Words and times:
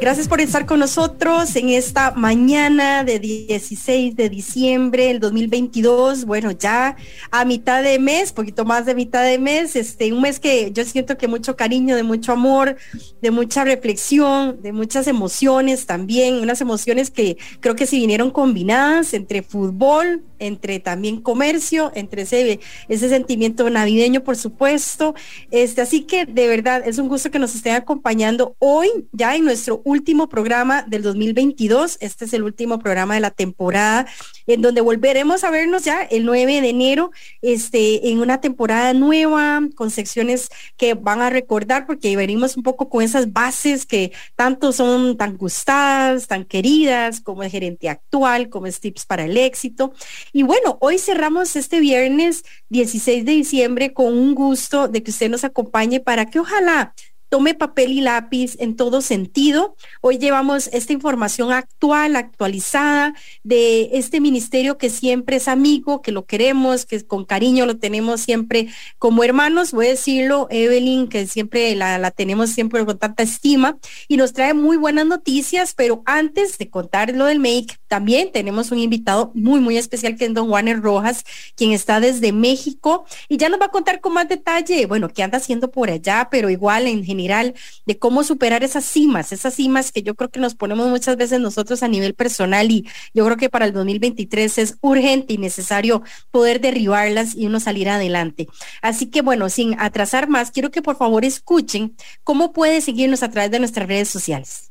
Gracias 0.00 0.28
por 0.28 0.40
estar 0.40 0.64
con 0.64 0.78
nosotros 0.78 1.56
en 1.56 1.70
esta 1.70 2.12
mañana 2.12 3.02
de 3.02 3.18
16 3.18 4.14
de 4.14 4.28
diciembre 4.28 5.06
del 5.06 5.18
2022. 5.18 6.24
Bueno, 6.24 6.52
ya 6.52 6.94
a 7.32 7.44
mitad 7.44 7.82
de 7.82 7.98
mes, 7.98 8.30
poquito 8.30 8.64
más 8.64 8.86
de 8.86 8.94
mitad 8.94 9.24
de 9.24 9.40
mes, 9.40 9.74
este, 9.74 10.12
un 10.12 10.20
mes 10.20 10.38
que 10.38 10.70
yo 10.70 10.84
siento 10.84 11.18
que 11.18 11.26
mucho 11.26 11.56
cariño, 11.56 11.96
de 11.96 12.04
mucho 12.04 12.30
amor, 12.30 12.76
de 13.20 13.30
mucha 13.32 13.64
reflexión, 13.64 14.62
de 14.62 14.72
muchas 14.72 15.08
emociones 15.08 15.84
también, 15.86 16.36
unas 16.36 16.60
emociones 16.60 17.10
que 17.10 17.36
creo 17.58 17.74
que 17.74 17.86
si 17.86 17.98
vinieron 17.98 18.30
combinadas 18.30 19.14
entre 19.14 19.42
fútbol, 19.42 20.22
entre 20.38 20.78
también 20.78 21.20
comercio, 21.20 21.90
entre 21.94 22.22
ese, 22.22 22.60
ese 22.88 23.08
sentimiento 23.08 23.68
navideño, 23.68 24.22
por 24.22 24.36
supuesto. 24.36 25.14
Este, 25.50 25.80
así 25.80 26.02
que 26.02 26.24
de 26.26 26.46
verdad 26.46 26.82
es 26.86 26.98
un 26.98 27.08
gusto 27.08 27.32
que 27.32 27.40
nos 27.40 27.54
estén 27.56 27.74
acompañando 27.74 28.54
hoy 28.60 28.88
ya 29.12 29.34
en 29.34 29.44
nuestro 29.44 29.82
último 29.88 30.28
programa 30.28 30.82
del 30.82 31.02
2022. 31.02 31.96
Este 32.00 32.26
es 32.26 32.32
el 32.34 32.42
último 32.42 32.78
programa 32.78 33.14
de 33.14 33.20
la 33.20 33.30
temporada, 33.30 34.06
en 34.46 34.60
donde 34.60 34.80
volveremos 34.80 35.44
a 35.44 35.50
vernos 35.50 35.84
ya 35.84 36.02
el 36.02 36.24
9 36.24 36.60
de 36.60 36.68
enero, 36.68 37.10
este, 37.40 38.10
en 38.10 38.20
una 38.20 38.40
temporada 38.40 38.92
nueva, 38.92 39.60
con 39.74 39.90
secciones 39.90 40.50
que 40.76 40.94
van 40.94 41.22
a 41.22 41.30
recordar, 41.30 41.86
porque 41.86 42.16
venimos 42.16 42.56
un 42.56 42.62
poco 42.62 42.88
con 42.88 43.02
esas 43.02 43.32
bases 43.32 43.86
que 43.86 44.12
tanto 44.36 44.72
son 44.72 45.16
tan 45.16 45.36
gustadas, 45.36 46.26
tan 46.26 46.44
queridas, 46.44 47.20
como 47.20 47.42
el 47.42 47.50
gerente 47.50 47.88
actual, 47.88 48.50
como 48.50 48.66
es 48.66 48.80
tips 48.80 49.06
para 49.06 49.24
el 49.24 49.36
éxito. 49.36 49.92
Y 50.32 50.42
bueno, 50.42 50.76
hoy 50.80 50.98
cerramos 50.98 51.56
este 51.56 51.80
viernes 51.80 52.44
16 52.68 53.24
de 53.24 53.32
diciembre 53.32 53.92
con 53.92 54.06
un 54.06 54.34
gusto 54.34 54.88
de 54.88 55.02
que 55.02 55.10
usted 55.10 55.30
nos 55.30 55.44
acompañe 55.44 56.00
para 56.00 56.26
que 56.26 56.40
ojalá 56.40 56.92
tome 57.28 57.54
papel 57.54 57.92
y 57.92 58.00
lápiz 58.00 58.56
en 58.58 58.74
todo 58.76 59.00
sentido. 59.00 59.76
Hoy 60.00 60.18
llevamos 60.18 60.68
esta 60.72 60.92
información 60.92 61.52
actual, 61.52 62.16
actualizada 62.16 63.14
de 63.42 63.90
este 63.92 64.20
ministerio 64.20 64.78
que 64.78 64.90
siempre 64.90 65.36
es 65.36 65.48
amigo, 65.48 66.00
que 66.00 66.12
lo 66.12 66.24
queremos, 66.24 66.86
que 66.86 67.04
con 67.04 67.24
cariño 67.24 67.66
lo 67.66 67.76
tenemos 67.76 68.22
siempre 68.22 68.68
como 68.98 69.24
hermanos, 69.24 69.72
voy 69.72 69.86
a 69.86 69.90
decirlo, 69.90 70.46
Evelyn, 70.50 71.08
que 71.08 71.26
siempre 71.26 71.74
la, 71.74 72.10
tenemos 72.12 72.50
siempre 72.50 72.84
con 72.86 72.98
tanta 72.98 73.22
estima 73.22 73.76
y 74.08 74.16
nos 74.16 74.32
trae 74.32 74.54
muy 74.54 74.76
buenas 74.76 75.06
noticias, 75.06 75.74
pero 75.76 76.02
antes 76.06 76.56
de 76.56 76.70
contar 76.70 77.14
lo 77.14 77.26
del 77.26 77.40
make, 77.40 77.78
también 77.88 78.32
tenemos 78.32 78.70
un 78.70 78.78
invitado 78.78 79.32
muy, 79.34 79.60
muy 79.60 79.76
especial 79.76 80.16
que 80.16 80.24
es 80.24 80.34
don 80.34 80.48
Juaner 80.48 80.80
Rojas, 80.80 81.24
quien 81.56 81.72
está 81.72 82.00
desde 82.00 82.32
México 82.32 83.04
y 83.28 83.36
ya 83.36 83.48
nos 83.48 83.60
va 83.60 83.66
a 83.66 83.70
contar 83.70 84.00
con 84.00 84.14
más 84.14 84.28
detalle, 84.28 84.86
bueno, 84.86 85.08
qué 85.10 85.22
anda 85.22 85.38
haciendo 85.38 85.70
por 85.70 85.90
allá, 85.90 86.28
pero 86.30 86.48
igual 86.48 86.86
en 86.86 87.04
general 87.04 87.17
general 87.18 87.54
de 87.84 87.98
cómo 87.98 88.22
superar 88.22 88.62
esas 88.62 88.84
cimas, 88.84 89.32
esas 89.32 89.54
cimas 89.54 89.90
que 89.90 90.02
yo 90.02 90.14
creo 90.14 90.30
que 90.30 90.38
nos 90.38 90.54
ponemos 90.54 90.88
muchas 90.88 91.16
veces 91.16 91.40
nosotros 91.40 91.82
a 91.82 91.88
nivel 91.88 92.14
personal 92.14 92.70
y 92.70 92.86
yo 93.12 93.24
creo 93.24 93.36
que 93.36 93.50
para 93.50 93.66
el 93.66 93.72
2023 93.72 94.58
es 94.58 94.76
urgente 94.80 95.34
y 95.34 95.38
necesario 95.38 96.02
poder 96.30 96.60
derribarlas 96.60 97.34
y 97.34 97.46
uno 97.46 97.58
salir 97.58 97.88
adelante. 97.88 98.46
Así 98.82 99.06
que 99.06 99.22
bueno, 99.22 99.48
sin 99.48 99.78
atrasar 99.80 100.28
más, 100.28 100.50
quiero 100.52 100.70
que 100.70 100.80
por 100.80 100.96
favor 100.96 101.24
escuchen 101.24 101.96
cómo 102.22 102.52
puede 102.52 102.80
seguirnos 102.80 103.22
a 103.22 103.30
través 103.30 103.50
de 103.50 103.58
nuestras 103.58 103.88
redes 103.88 104.08
sociales. 104.08 104.70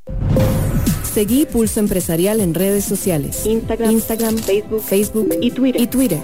Seguí 1.13 1.45
Pulso 1.45 1.79
Empresarial 1.79 2.39
en 2.39 2.53
redes 2.53 2.85
sociales. 2.85 3.45
Instagram, 3.45 3.91
Instagram 3.91 4.37
Facebook, 4.37 4.83
Facebook 4.83 5.29
y 5.41 5.51
Twitter. 5.51 5.81
Y 5.81 5.87
Twitter. 5.87 6.21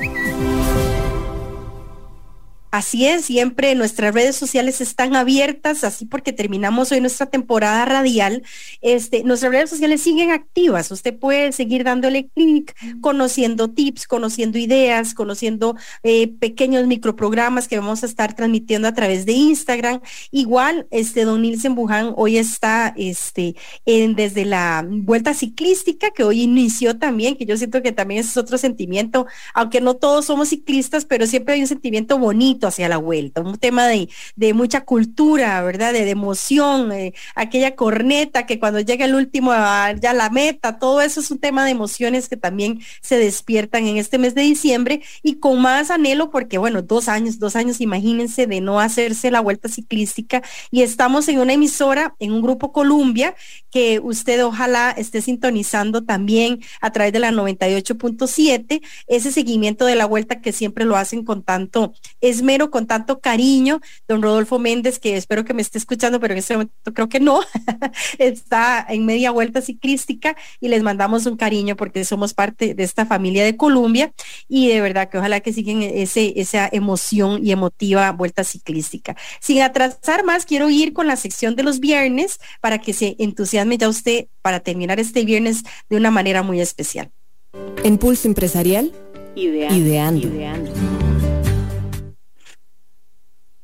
Así 2.74 3.06
es, 3.06 3.26
siempre 3.26 3.76
nuestras 3.76 4.16
redes 4.16 4.36
sociales 4.36 4.82
están 4.82 5.16
abiertas, 5.16 5.84
así 5.84 6.08
porque 6.08 6.34
terminamos 6.34 6.92
hoy 6.92 7.02
nuestra 7.02 7.28
temporada 7.28 7.86
radial. 7.86 8.42
Este, 8.82 9.24
nuestras 9.24 9.52
redes 9.52 9.70
sociales 9.70 10.02
siguen 10.02 10.32
activas. 10.32 10.90
Usted 10.90 11.16
puede 11.16 11.52
seguir 11.52 11.84
dándole 11.84 12.30
clic, 12.30 12.76
conociendo 13.00 13.70
tips, 13.70 14.08
conociendo 14.08 14.58
ideas, 14.58 15.14
conociendo 15.14 15.76
eh, 16.02 16.30
pequeños 16.40 16.88
microprogramas 16.88 17.68
que 17.68 17.78
vamos 17.78 18.02
a 18.02 18.08
estar 18.08 18.36
transmitiendo 18.36 18.88
a 18.88 18.96
través 18.96 19.28
de 19.28 19.34
Instagram. 19.34 20.02
Igual, 20.32 20.88
este 20.90 21.26
don 21.26 21.44
Nilsen 21.44 21.76
Buján 21.76 22.14
hoy 22.18 22.40
está 22.40 22.92
este, 22.98 23.56
en, 23.86 24.16
desde 24.16 24.46
la 24.46 24.84
vuelta 24.90 25.36
ciclística 25.36 26.10
que 26.10 26.24
hoy 26.24 26.42
inició 26.42 26.98
también, 26.98 27.36
que 27.36 27.46
yo 27.46 27.56
siento 27.56 27.84
que 27.84 27.92
también 27.92 28.22
es 28.22 28.36
otro 28.36 28.58
sentimiento, 28.58 29.28
aunque 29.54 29.80
no 29.80 29.94
todos 29.94 30.26
somos 30.26 30.50
ciclistas, 30.50 31.06
pero 31.06 31.28
siempre 31.28 31.54
hay 31.54 31.62
un 31.62 31.68
sentimiento 31.68 32.18
bonito 32.18 32.63
hacia 32.68 32.90
la 32.90 32.98
vuelta, 32.98 33.42
un 33.42 33.58
tema 33.58 33.88
de, 33.88 34.10
mucha 34.54 34.82
cultura, 34.82 35.62
¿verdad? 35.64 35.94
De, 35.94 36.10
emoción, 36.10 36.92
eh, 36.92 37.14
aquella 37.36 37.76
corneta 37.76 38.46
que 38.46 38.60
cuando 38.60 38.80
llega 38.80 39.06
el 39.06 39.16
último 39.16 39.52
ya 39.52 40.14
la 40.14 40.30
meta, 40.30 40.78
todo 40.78 41.02
eso 41.02 41.20
es 41.20 41.32
un 41.32 41.40
tema 41.40 41.66
de 41.66 41.72
emociones 41.72 42.30
que 42.30 42.38
también 42.38 42.82
se 43.02 43.18
despiertan 43.18 43.88
en 43.88 43.98
este 43.98 44.18
mes 44.18 44.36
de 44.36 44.42
diciembre 44.42 45.02
y 45.22 45.36
con 45.36 45.62
más 45.62 45.90
anhelo 45.92 46.30
porque, 46.30 46.58
bueno, 46.58 46.82
dos 46.82 47.08
años, 47.08 47.40
dos 47.40 47.56
años, 47.56 47.82
imagínense, 47.82 48.48
de 48.48 48.62
no 48.62 48.80
hacerse 48.80 49.32
la 49.32 49.42
vuelta 49.42 49.70
ciclística 49.70 50.44
y 50.72 50.82
estamos 50.82 51.28
en 51.28 51.40
una 51.40 51.54
emisora, 51.54 52.16
en 52.20 52.32
un 52.32 52.42
grupo 52.42 52.72
Columbia, 52.72 53.36
que 53.72 54.00
usted 54.00 54.44
ojalá 54.46 54.92
esté 54.92 55.22
sintonizando 55.22 56.04
también 56.04 56.62
a 56.82 56.92
través 56.92 57.14
de 57.14 57.20
la 57.20 57.32
98.7, 57.32 58.82
ese 59.08 59.32
seguimiento 59.32 59.86
de 59.86 59.96
la 59.96 60.06
vuelta 60.06 60.42
que 60.42 60.52
siempre 60.52 60.86
lo 60.86 60.96
hacen 60.96 61.24
con 61.24 61.44
tanto 61.44 61.94
esmero 62.22 62.53
con 62.70 62.88
tanto 62.88 63.20
cariño, 63.20 63.82
don 64.08 64.22
Rodolfo 64.22 64.60
Méndez, 64.60 65.00
que 65.00 65.18
espero 65.18 65.46
que 65.46 65.54
me 65.54 65.62
esté 65.62 65.78
escuchando, 65.78 66.20
pero 66.20 66.34
en 66.34 66.40
este 66.40 66.54
momento 66.54 66.94
creo 66.94 67.10
que 67.10 67.20
no, 67.20 67.42
está 68.18 68.86
en 68.88 69.06
media 69.06 69.32
vuelta 69.32 69.62
ciclística 69.62 70.36
y 70.60 70.68
les 70.68 70.84
mandamos 70.84 71.26
un 71.26 71.38
cariño 71.38 71.76
porque 71.76 72.06
somos 72.06 72.34
parte 72.34 72.74
de 72.74 72.84
esta 72.84 73.06
familia 73.06 73.44
de 73.44 73.58
Colombia 73.58 74.14
y 74.48 74.68
de 74.68 74.82
verdad 74.82 75.10
que 75.10 75.18
ojalá 75.18 75.40
que 75.40 75.54
siguen 75.54 75.82
ese, 75.82 76.34
esa 76.36 76.70
emoción 76.72 77.46
y 77.46 77.52
emotiva 77.52 78.12
vuelta 78.12 78.44
ciclística. 78.44 79.16
Sin 79.40 79.62
atrasar 79.62 80.24
más, 80.24 80.46
quiero 80.46 80.70
ir 80.70 80.94
con 80.94 81.08
la 81.08 81.16
sección 81.16 81.56
de 81.56 81.64
los 81.64 81.80
viernes 81.80 82.40
para 82.62 82.80
que 82.80 82.94
se 82.94 83.16
entusiasme 83.20 83.78
ya 83.78 83.90
usted 83.90 84.28
para 84.42 84.60
terminar 84.60 85.00
este 85.00 85.26
viernes 85.26 85.64
de 85.90 85.98
una 85.98 86.12
manera 86.12 86.44
muy 86.44 86.62
especial. 86.62 87.12
En 87.84 87.98
Pulso 87.98 88.28
Empresarial, 88.28 88.92
ideando. 89.36 90.28
ideando. 90.28 90.93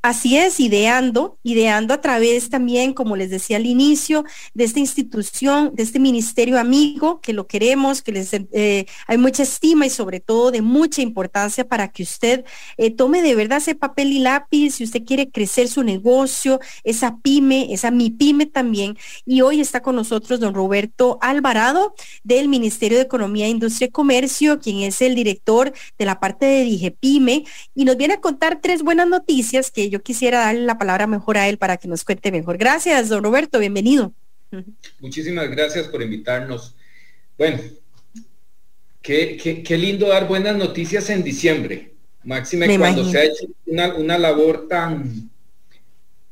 Así 0.01 0.37
es, 0.37 0.61
ideando, 0.61 1.39
ideando 1.43 1.93
a 1.93 1.99
través 1.99 2.49
también, 2.49 2.93
como 2.93 3.17
les 3.17 3.29
decía 3.29 3.57
al 3.57 3.65
inicio, 3.65 4.23
de 4.53 4.63
esta 4.63 4.79
institución, 4.79 5.71
de 5.73 5.83
este 5.83 5.99
ministerio 5.99 6.57
amigo, 6.57 7.19
que 7.19 7.33
lo 7.33 7.47
queremos, 7.47 8.01
que 8.01 8.13
les 8.13 8.31
eh, 8.33 8.85
hay 9.07 9.17
mucha 9.17 9.43
estima 9.43 9.85
y 9.85 9.89
sobre 9.89 10.21
todo 10.21 10.51
de 10.51 10.61
mucha 10.61 11.01
importancia 11.01 11.67
para 11.67 11.89
que 11.89 12.03
usted 12.03 12.45
eh, 12.77 12.91
tome 12.91 13.21
de 13.21 13.35
verdad 13.35 13.57
ese 13.57 13.75
papel 13.75 14.13
y 14.13 14.19
lápiz, 14.19 14.75
si 14.75 14.85
usted 14.85 15.03
quiere 15.03 15.31
crecer 15.31 15.67
su 15.67 15.83
negocio, 15.83 16.61
esa 16.85 17.17
pyme, 17.17 17.73
esa 17.73 17.91
mi 17.91 18.09
pyme 18.09 18.45
también. 18.45 18.97
Y 19.25 19.41
hoy 19.41 19.59
está 19.59 19.81
con 19.81 19.97
nosotros 19.97 20.39
don 20.39 20.53
Roberto 20.53 21.17
Alvarado 21.19 21.93
del 22.23 22.47
Ministerio 22.47 22.97
de 22.99 23.03
Economía, 23.03 23.49
Industria 23.49 23.87
y 23.87 23.91
Comercio, 23.91 24.61
quien 24.61 24.77
es 24.77 25.01
el 25.01 25.13
director 25.13 25.73
de 25.97 26.05
la 26.05 26.21
parte 26.21 26.45
de 26.45 26.63
DIGEPYME, 26.63 27.43
y 27.75 27.83
nos 27.83 27.97
viene 27.97 28.13
a 28.13 28.21
contar 28.21 28.59
tres 28.61 28.81
buenas 28.81 29.09
noticias 29.09 29.72
que 29.72 29.89
yo 29.90 30.02
quisiera 30.02 30.40
darle 30.40 30.62
la 30.62 30.78
palabra 30.78 31.08
mejor 31.08 31.38
a 31.38 31.47
él 31.47 31.58
para 31.58 31.78
que 31.78 31.88
nos 31.88 32.03
cuente 32.03 32.32
mejor. 32.32 32.58
Gracias, 32.58 33.09
don 33.09 33.24
Roberto, 33.24 33.59
bienvenido. 33.59 34.14
Muchísimas 35.00 35.50
gracias 35.50 35.88
por 35.88 36.02
invitarnos. 36.02 36.76
Bueno, 37.38 37.59
qué, 39.02 39.64
qué, 39.66 39.78
lindo 39.78 40.08
dar 40.08 40.28
buenas 40.28 40.58
noticias 40.58 41.09
en 41.09 41.24
diciembre, 41.24 41.94
máxime 42.24 42.78
cuando 42.78 43.09
se 43.09 43.18
ha 43.18 43.24
hecho 43.24 43.46
una, 43.66 44.18
labor 44.18 44.68
tan, 44.68 45.30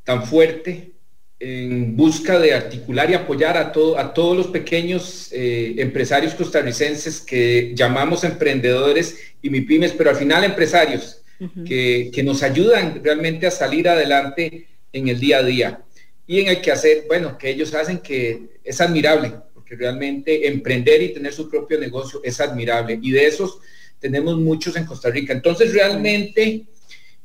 tan 0.03 0.25
fuerte 0.25 0.91
en 1.39 1.95
busca 1.95 2.39
de 2.39 2.53
articular 2.53 3.09
y 3.11 3.13
apoyar 3.13 3.57
a, 3.57 3.71
todo, 3.71 3.97
a 3.99 4.13
todos 4.13 4.35
los 4.35 4.47
pequeños 4.47 5.29
eh, 5.31 5.75
empresarios 5.77 6.33
costarricenses 6.33 7.21
que 7.21 7.73
llamamos 7.75 8.23
emprendedores 8.23 9.17
y 9.41 9.51
MIPIMES, 9.51 9.93
pero 9.93 10.09
al 10.09 10.15
final 10.15 10.43
empresarios 10.43 11.21
que, 11.65 12.23
nos 12.23 12.43
ayudan 12.43 13.01
realmente 13.03 13.47
a 13.47 13.51
salir 13.51 13.87
adelante 13.87 14.67
en 14.91 15.07
el 15.07 15.19
día 15.19 15.39
a 15.39 15.43
día 15.43 15.83
y 16.25 16.39
en 16.39 16.47
el 16.47 16.61
que 16.61 16.71
hacer, 16.71 17.05
bueno, 17.07 17.37
que 17.37 17.49
ellos 17.49 17.73
hacen 17.73 17.99
que 17.99 18.59
es 18.63 18.81
admirable, 18.81 19.33
porque 19.53 19.75
realmente 19.75 20.47
emprender 20.47 21.01
y 21.01 21.13
tener 21.13 21.33
su 21.33 21.49
propio 21.49 21.79
negocio 21.79 22.21
es 22.23 22.39
admirable 22.41 22.99
y 23.01 23.11
de 23.11 23.27
esos 23.27 23.59
tenemos 23.99 24.37
muchos 24.37 24.75
en 24.75 24.85
Costa 24.85 25.09
Rica. 25.09 25.33
Entonces 25.33 25.73
realmente 25.73 26.65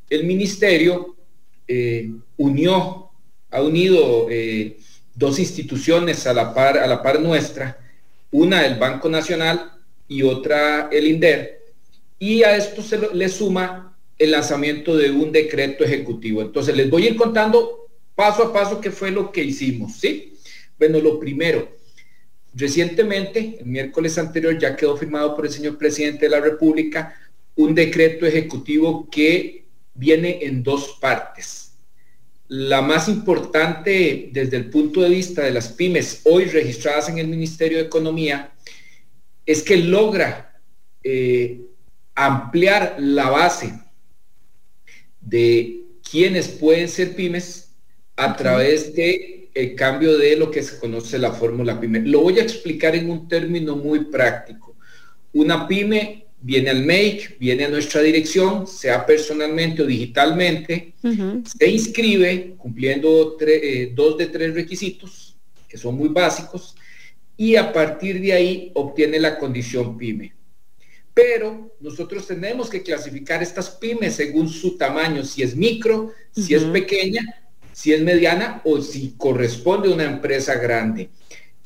el 0.09 0.25
ministerio 0.25 1.17
eh, 1.67 2.11
unió, 2.37 3.11
ha 3.51 3.63
unido 3.63 4.29
eh, 4.31 4.77
dos 5.15 5.39
instituciones 5.39 6.27
a 6.27 6.35
la 6.35 6.55
par, 6.55 6.79
a 6.79 6.87
la 6.87 7.03
par 7.03 7.21
nuestra, 7.21 7.79
una 8.31 8.67
el 8.67 8.79
Banco 8.79 9.09
Nacional 9.09 9.73
y 10.09 10.23
otra 10.23 10.89
el 10.93 11.07
INDER, 11.07 11.61
y 12.19 12.43
a 12.45 12.57
esto 12.57 12.83
se 12.83 12.99
le 13.15 13.29
suma 13.29 13.92
el 14.23 14.31
lanzamiento 14.31 14.97
de 14.97 15.11
un 15.11 15.33
decreto 15.33 15.83
ejecutivo. 15.83 16.43
Entonces 16.43 16.77
les 16.77 16.89
voy 16.89 17.05
a 17.05 17.11
ir 17.11 17.17
contando 17.17 17.89
paso 18.15 18.45
a 18.45 18.53
paso 18.53 18.81
qué 18.81 18.93
fue 18.93 19.11
lo 19.11 19.33
que 19.33 19.43
hicimos, 19.43 19.99
¿sí? 19.99 20.35
Bueno, 20.79 21.01
lo 21.01 21.19
primero, 21.19 21.77
recientemente, 22.55 23.57
el 23.59 23.67
miércoles 23.67 24.17
anterior, 24.19 24.57
ya 24.57 24.77
quedó 24.77 24.97
firmado 24.97 25.35
por 25.35 25.47
el 25.47 25.53
señor 25.53 25.77
presidente 25.77 26.27
de 26.27 26.31
la 26.31 26.41
República 26.41 27.17
un 27.57 27.75
decreto 27.75 28.25
ejecutivo 28.25 29.09
que 29.11 29.65
viene 29.95 30.39
en 30.43 30.63
dos 30.63 30.99
partes. 31.01 31.73
La 32.47 32.81
más 32.81 33.09
importante 33.09 34.29
desde 34.33 34.57
el 34.57 34.71
punto 34.71 35.01
de 35.01 35.09
vista 35.09 35.43
de 35.43 35.51
las 35.51 35.69
pymes 35.69 36.21
hoy 36.25 36.45
registradas 36.45 37.09
en 37.09 37.19
el 37.19 37.27
Ministerio 37.27 37.79
de 37.79 37.85
Economía 37.85 38.53
es 39.45 39.63
que 39.63 39.79
logra 39.79 40.61
eh, 41.03 41.63
ampliar 42.15 42.97
la 43.01 43.29
base 43.29 43.83
de 45.23 45.85
quienes 46.09 46.49
pueden 46.49 46.89
ser 46.89 47.15
pymes 47.15 47.71
a 48.17 48.37
través 48.37 48.95
de 48.95 49.51
el 49.55 49.75
cambio 49.75 50.17
de 50.17 50.37
lo 50.37 50.51
que 50.51 50.63
se 50.63 50.79
conoce 50.79 51.19
la 51.19 51.33
fórmula 51.33 51.81
pyme. 51.81 52.01
Lo 52.01 52.21
voy 52.21 52.39
a 52.39 52.43
explicar 52.43 52.95
en 52.95 53.11
un 53.11 53.29
término 53.29 53.77
muy 53.77 54.07
práctico. 54.07 54.77
Una 55.33 55.67
pyme 55.67 56.27
viene 56.41 56.71
al 56.71 56.85
MAKE, 56.85 57.37
viene 57.39 57.65
a 57.65 57.69
nuestra 57.69 58.03
dirección, 58.03 58.67
sea 58.67 59.07
personalmente 59.07 59.83
o 59.83 59.87
digitalmente, 59.87 60.95
se 61.45 61.71
inscribe 61.71 62.55
cumpliendo 62.59 63.37
eh, 63.41 63.93
dos 63.95 64.19
de 64.19 64.27
tres 64.27 64.55
requisitos, 64.55 65.37
que 65.69 65.79
son 65.79 65.97
muy 65.97 66.09
básicos, 66.09 66.75
y 67.37 67.57
a 67.57 67.73
partir 67.73 68.21
de 68.21 68.33
ahí 68.33 68.71
obtiene 68.75 69.19
la 69.21 69.39
condición 69.39 69.97
pyme. 69.97 70.35
Pero 71.15 71.75
nosotros 71.81 72.27
tenemos 72.27 72.71
que 72.71 72.83
clasificar 72.83 73.43
estas 73.43 73.71
pymes 73.71 74.15
según 74.15 74.49
su 74.49 74.77
tamaño, 74.77 75.25
si 75.25 75.43
es 75.43 75.55
micro, 75.55 76.13
si 76.35 76.55
es 76.55 76.63
pequeña, 76.65 77.21
si 77.73 77.93
es 77.93 78.01
mediana 78.01 78.63
o 78.65 78.81
si 78.81 79.15
corresponde 79.19 79.89
a 79.89 79.95
una 79.95 80.05
empresa 80.05 80.55
grande. 80.55 81.11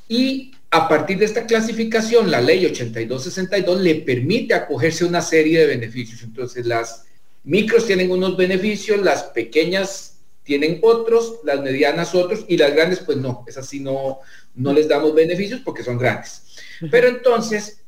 Y 0.08 0.52
a 0.70 0.88
partir 0.88 1.18
de 1.18 1.24
esta 1.24 1.46
clasificación, 1.46 2.30
la 2.30 2.40
ley 2.40 2.66
8262 2.66 3.80
le 3.80 3.94
permite 3.96 4.54
acogerse 4.54 5.04
a 5.04 5.08
una 5.08 5.22
serie 5.22 5.60
de 5.60 5.66
beneficios. 5.66 6.22
Entonces, 6.22 6.66
las 6.66 7.04
micros 7.44 7.86
tienen 7.86 8.10
unos 8.10 8.36
beneficios, 8.36 9.00
las 9.02 9.24
pequeñas 9.24 10.18
tienen 10.42 10.78
otros, 10.82 11.40
las 11.44 11.60
medianas 11.60 12.14
otros 12.14 12.44
y 12.48 12.56
las 12.56 12.72
grandes, 12.72 13.00
pues 13.00 13.18
no, 13.18 13.44
es 13.48 13.56
así, 13.56 13.80
no, 13.80 14.20
no 14.54 14.72
les 14.72 14.88
damos 14.88 15.14
beneficios 15.14 15.60
porque 15.64 15.82
son 15.82 15.98
grandes. 15.98 16.42
Pero 16.90 17.08
entonces, 17.08 17.80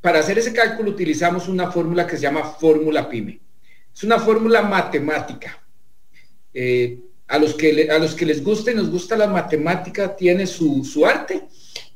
para 0.00 0.20
hacer 0.20 0.38
ese 0.38 0.52
cálculo 0.52 0.90
utilizamos 0.90 1.48
una 1.48 1.70
fórmula 1.70 2.06
que 2.06 2.16
se 2.16 2.22
llama 2.22 2.44
fórmula 2.44 3.08
PYME. 3.08 3.40
Es 3.94 4.04
una 4.04 4.18
fórmula 4.18 4.62
matemática. 4.62 5.62
Eh, 6.52 6.98
a, 7.28 7.38
los 7.38 7.54
que 7.54 7.88
a 7.90 7.98
los 7.98 8.14
que 8.14 8.26
les 8.26 8.42
gusta 8.42 8.72
y 8.72 8.74
nos 8.74 8.90
gusta 8.90 9.16
la 9.16 9.28
matemática 9.28 10.16
tiene 10.16 10.46
su, 10.46 10.84
su 10.84 11.06
arte 11.06 11.44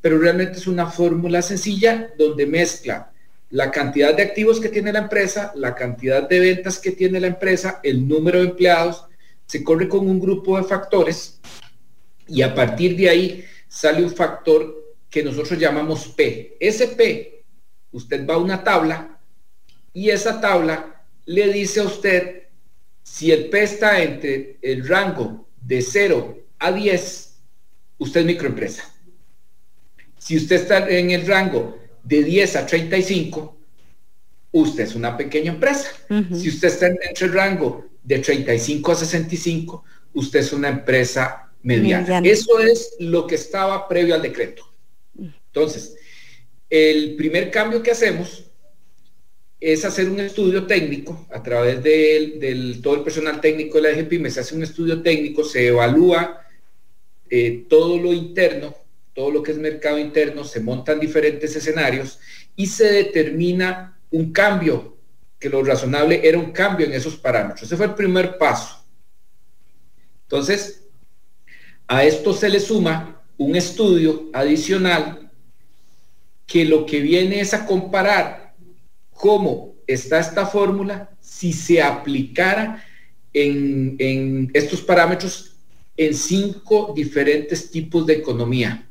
pero 0.05 0.19
realmente 0.19 0.59
es 0.59 0.67
una 0.67 0.87
fórmula 0.87 1.41
sencilla 1.41 2.13
donde 2.19 2.45
mezcla 2.45 3.11
la 3.49 3.71
cantidad 3.71 4.15
de 4.15 4.23
activos 4.23 4.61
que 4.61 4.69
tiene 4.69 4.93
la 4.93 4.99
empresa, 4.99 5.51
la 5.55 5.75
cantidad 5.75 6.29
de 6.29 6.41
ventas 6.41 6.79
que 6.79 6.91
tiene 6.91 7.21
la 7.21 7.29
empresa, 7.29 7.81
el 7.83 8.07
número 8.07 8.41
de 8.41 8.49
empleados, 8.49 9.07
se 9.47 9.65
corre 9.65 9.89
con 9.89 10.07
un 10.07 10.21
grupo 10.21 10.59
de 10.59 10.65
factores 10.65 11.41
y 12.29 12.43
a 12.43 12.55
partir 12.55 12.99
de 12.99 13.09
ahí 13.09 13.45
sale 13.67 14.05
un 14.05 14.11
factor 14.11 14.95
que 15.09 15.23
nosotros 15.23 15.59
llamamos 15.59 16.09
P. 16.09 16.59
Ese 16.61 16.89
P, 16.89 17.34
usted 17.95 18.27
va 18.29 18.35
a 18.35 18.39
una 18.39 18.63
tabla 18.63 19.19
y 19.93 20.11
esa 20.11 20.41
tabla 20.41 21.05
le 21.27 21.53
dice 21.53 21.81
a 21.81 21.85
usted 21.85 22.43
si 23.03 23.31
el 23.31 23.49
P 23.49 23.63
está 23.63 24.03
entre 24.03 24.59
el 24.61 24.87
rango 24.87 25.49
de 25.61 25.81
0 25.81 26.39
a 26.59 26.73
10, 26.73 27.35
usted 27.99 28.21
es 28.21 28.27
microempresa. 28.27 28.93
Si 30.19 30.37
usted 30.37 30.57
está 30.57 30.89
en 30.89 31.11
el 31.11 31.27
rango 31.27 31.79
de 32.03 32.25
10 32.25 32.57
a 32.57 32.67
35, 32.67 33.57
usted 34.53 34.85
es 34.85 34.95
una 34.95 35.17
pequeña 35.17 35.53
empresa. 35.53 35.91
Si 36.35 36.49
usted 36.49 36.69
está 36.69 36.87
en 36.89 36.99
el 37.15 37.33
rango 37.33 37.87
de 38.03 38.19
35 38.19 38.93
a 38.93 38.95
65, 38.95 39.85
usted 40.15 40.41
es 40.41 40.53
una 40.53 40.69
empresa 40.69 41.53
mediana. 41.63 42.21
Eso 42.25 42.59
es 42.59 42.97
lo 42.99 43.27
que 43.27 43.37
estaba 43.37 43.87
previo 43.87 44.15
al 44.15 44.23
decreto. 44.23 44.65
Entonces, 45.17 45.95
el 46.75 47.15
primer 47.17 47.51
cambio 47.51 47.83
que 47.83 47.91
hacemos 47.91 48.45
es 49.61 49.85
hacer 49.85 50.11
un 50.11 50.21
estudio 50.21 50.67
técnico 50.67 51.27
a 51.31 51.43
través 51.43 51.83
de, 51.83 52.79
todo 52.83 52.97
el 52.97 53.03
personal 53.03 53.41
técnico 53.41 53.79
de 53.79 53.83
la 53.83 53.91
EGPIME, 53.91 54.31
se 54.31 54.41
hace 54.41 54.55
un 54.55 54.63
estudio 54.63 55.03
técnico, 55.03 55.45
se 55.45 55.69
evalúa 55.69 56.41
eh, 57.31 57.65
todo 57.69 57.99
lo 57.99 58.13
interno 58.13 58.75
todo 59.15 59.31
lo 59.31 59.43
que 59.43 59.53
es 59.53 59.59
mercado 59.59 59.99
interno, 59.99 60.45
se 60.45 60.61
montan 60.61 60.99
diferentes 60.99 61.55
escenarios 61.55 62.19
y 62.57 62.67
se 62.67 62.93
determina 62.93 63.97
un 64.11 64.33
cambio, 64.33 64.97
que 65.39 65.49
lo 65.49 65.63
razonable 65.63 66.27
era 66.27 66.39
un 66.39 66.51
cambio 66.51 66.87
en 66.87 66.93
esos 66.93 67.17
parámetros. 67.17 67.63
Ese 67.63 67.77
fue 67.77 67.87
el 67.87 67.95
primer 67.95 68.39
paso. 68.39 68.85
Entonces, 70.23 70.85
a 71.87 72.05
esto 72.05 72.33
se 72.33 72.49
le 72.49 72.59
suma 72.59 73.23
un 73.37 73.55
estudio 73.55 74.31
adicional 74.33 75.24
que 76.47 76.65
lo 76.65 76.87
que 76.87 77.01
viene 77.01 77.41
es 77.41 77.55
a 77.55 77.67
comparar 77.67 78.55
cómo 79.13 79.75
está 79.87 80.19
esta 80.19 80.47
fórmula 80.47 81.11
si 81.21 81.53
se 81.53 81.83
aplicara 81.83 82.85
en, 83.33 83.97
en 83.99 84.51
estos 84.55 84.81
parámetros 84.81 85.57
en 85.97 86.15
cinco 86.15 86.93
diferentes 86.95 87.71
tipos 87.71 88.07
de 88.07 88.15
economía 88.15 88.87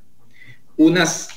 unas 0.77 1.29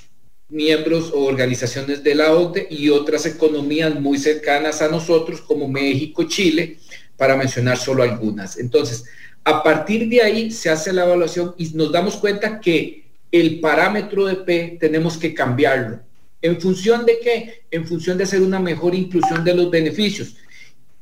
miembros 0.49 1.11
o 1.13 1.25
organizaciones 1.25 2.03
de 2.05 2.15
la 2.15 2.33
OCDE 2.33 2.69
y 2.71 2.89
otras 2.91 3.27
economías 3.27 3.99
muy 4.01 4.19
cercanas 4.19 4.81
a 4.81 4.89
nosotros 4.89 5.41
como 5.41 5.69
México, 5.69 6.25
Chile, 6.25 6.79
para 7.17 7.37
mencionar 7.37 7.77
solo 7.79 8.03
algunas. 8.03 8.59
Entonces, 8.59 9.05
a 9.45 9.63
partir 9.63 10.09
de 10.09 10.23
ahí 10.23 10.51
se 10.51 10.71
hace 10.71 10.93
la 10.93 11.05
evaluación 11.05 11.55
y 11.59 11.71
nos 11.71 11.91
damos 11.91 12.17
cuenta 12.17 12.61
que 12.61 13.07
el 13.33 13.61
parámetro 13.61 14.27
de 14.27 14.37
P 14.37 14.77
tenemos 14.81 15.19
que 15.19 15.35
cambiarlo. 15.35 16.01
¿En 16.47 16.61
función 16.61 17.05
de 17.05 17.19
qué? 17.19 17.67
En 17.71 17.87
función 17.87 18.17
de 18.17 18.25
hacer 18.25 18.41
una 18.41 18.61
mejor 18.61 18.95
inclusión 18.95 19.43
de 19.45 19.55
los 19.55 19.69
beneficios. 19.69 20.37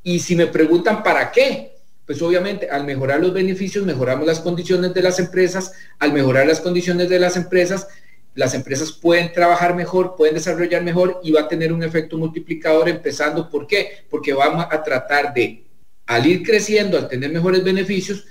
Y 0.03 0.19
si 0.19 0.35
me 0.35 0.47
preguntan 0.47 1.03
para 1.03 1.31
qué, 1.31 1.77
pues 2.07 2.23
obviamente 2.23 2.71
al 2.71 2.85
mejorar 2.85 3.21
los 3.21 3.33
beneficios 3.33 3.85
mejoramos 3.85 4.27
las 4.27 4.41
condiciones 4.41 4.95
de 4.95 5.03
las 5.03 5.19
empresas, 5.19 5.73
al 5.99 6.13
mejorar 6.13 6.47
las 6.47 6.61
condiciones 6.61 7.09
de 7.09 7.19
las 7.19 7.37
empresas 7.37 7.87
las 8.35 8.55
empresas 8.55 8.91
pueden 8.91 9.33
trabajar 9.33 9.77
mejor, 9.77 10.17
pueden 10.17 10.35
desarrollar 10.35 10.83
mejor 10.83 11.21
y 11.23 11.31
va 11.31 11.43
a 11.43 11.49
tener 11.49 11.73
un 11.73 11.83
efecto 11.83 12.19
multiplicador 12.19 12.89
empezando. 12.89 13.49
¿Por 13.49 13.67
qué? 13.67 14.05
Porque 14.11 14.33
vamos 14.33 14.67
a 14.71 14.83
tratar 14.83 15.33
de, 15.33 15.65
al 16.07 16.27
ir 16.27 16.43
creciendo, 16.43 16.99
al 16.99 17.09
tener 17.09 17.31
mejores 17.31 17.63
beneficios, 17.63 18.27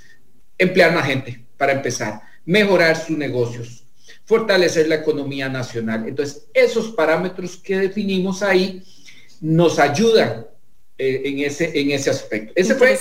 emplear 0.58 0.94
más 0.94 1.06
gente 1.06 1.46
para 1.58 1.72
empezar, 1.72 2.22
mejorar 2.46 2.98
sus 2.98 3.18
negocios, 3.18 3.83
fortalecer 4.26 4.88
la 4.88 4.96
economía 4.96 5.50
nacional. 5.50 6.08
Entonces, 6.08 6.48
esos 6.54 6.92
parámetros 6.92 7.58
que 7.58 7.78
definimos 7.78 8.42
ahí 8.42 8.84
nos 9.42 9.80
ayudan 9.80 10.48
eh, 10.98 11.22
en, 11.26 11.40
ese, 11.40 11.78
en 11.80 11.92
ese 11.92 12.10
aspecto. 12.10 12.54
Ese, 12.56 12.76
fue, 12.76 12.98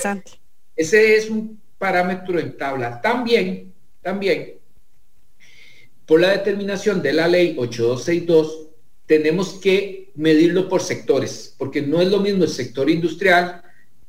ese 0.75 1.15
es 1.15 1.29
un 1.29 1.61
parámetro 1.77 2.39
en 2.39 2.57
tabla. 2.57 2.99
También, 3.01 3.73
también 4.01 4.55
por 6.05 6.19
la 6.19 6.31
determinación 6.31 7.01
de 7.01 7.13
la 7.13 7.27
ley 7.27 7.55
8262, 7.57 8.67
tenemos 9.05 9.53
que 9.53 10.11
medirlo 10.15 10.67
por 10.67 10.81
sectores, 10.81 11.55
porque 11.57 11.81
no 11.81 12.01
es 12.01 12.09
lo 12.09 12.19
mismo 12.19 12.43
el 12.43 12.49
sector 12.49 12.89
industrial 12.89 13.61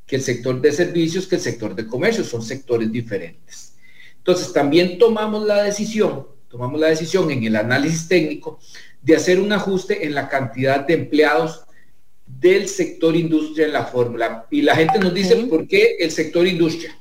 que 0.07 0.17
el 0.17 0.23
sector 0.23 0.61
de 0.61 0.73
servicios, 0.73 1.27
que 1.27 1.37
el 1.37 1.41
sector 1.41 1.75
de 1.75 1.87
comercio, 1.87 2.25
son 2.25 2.43
sectores 2.43 2.91
diferentes. 2.91 3.75
Entonces, 4.19 4.53
también 4.53 4.99
tomamos 4.99 5.47
la 5.47 5.63
decisión, 5.63 6.27
tomamos 6.55 6.81
la 6.81 6.87
decisión 6.87 7.31
en 7.33 7.43
el 7.43 7.57
análisis 7.57 8.07
técnico 8.07 8.61
de 9.03 9.17
hacer 9.17 9.41
un 9.41 9.53
ajuste 9.53 10.07
en 10.07 10.15
la 10.15 10.29
cantidad 10.29 10.87
de 10.87 10.95
empleados 10.95 11.65
del 12.25 12.69
sector 12.69 13.17
industria 13.17 13.67
en 13.67 13.73
la 13.73 13.85
fórmula. 13.85 14.47
Y 14.53 14.63
la 14.63 14.77
gente 14.77 15.01
nos 15.01 15.13
dice, 15.13 15.35
¿por 15.51 15.67
qué 15.67 15.97
el 15.99 16.13
sector 16.13 16.47
industria? 16.47 16.97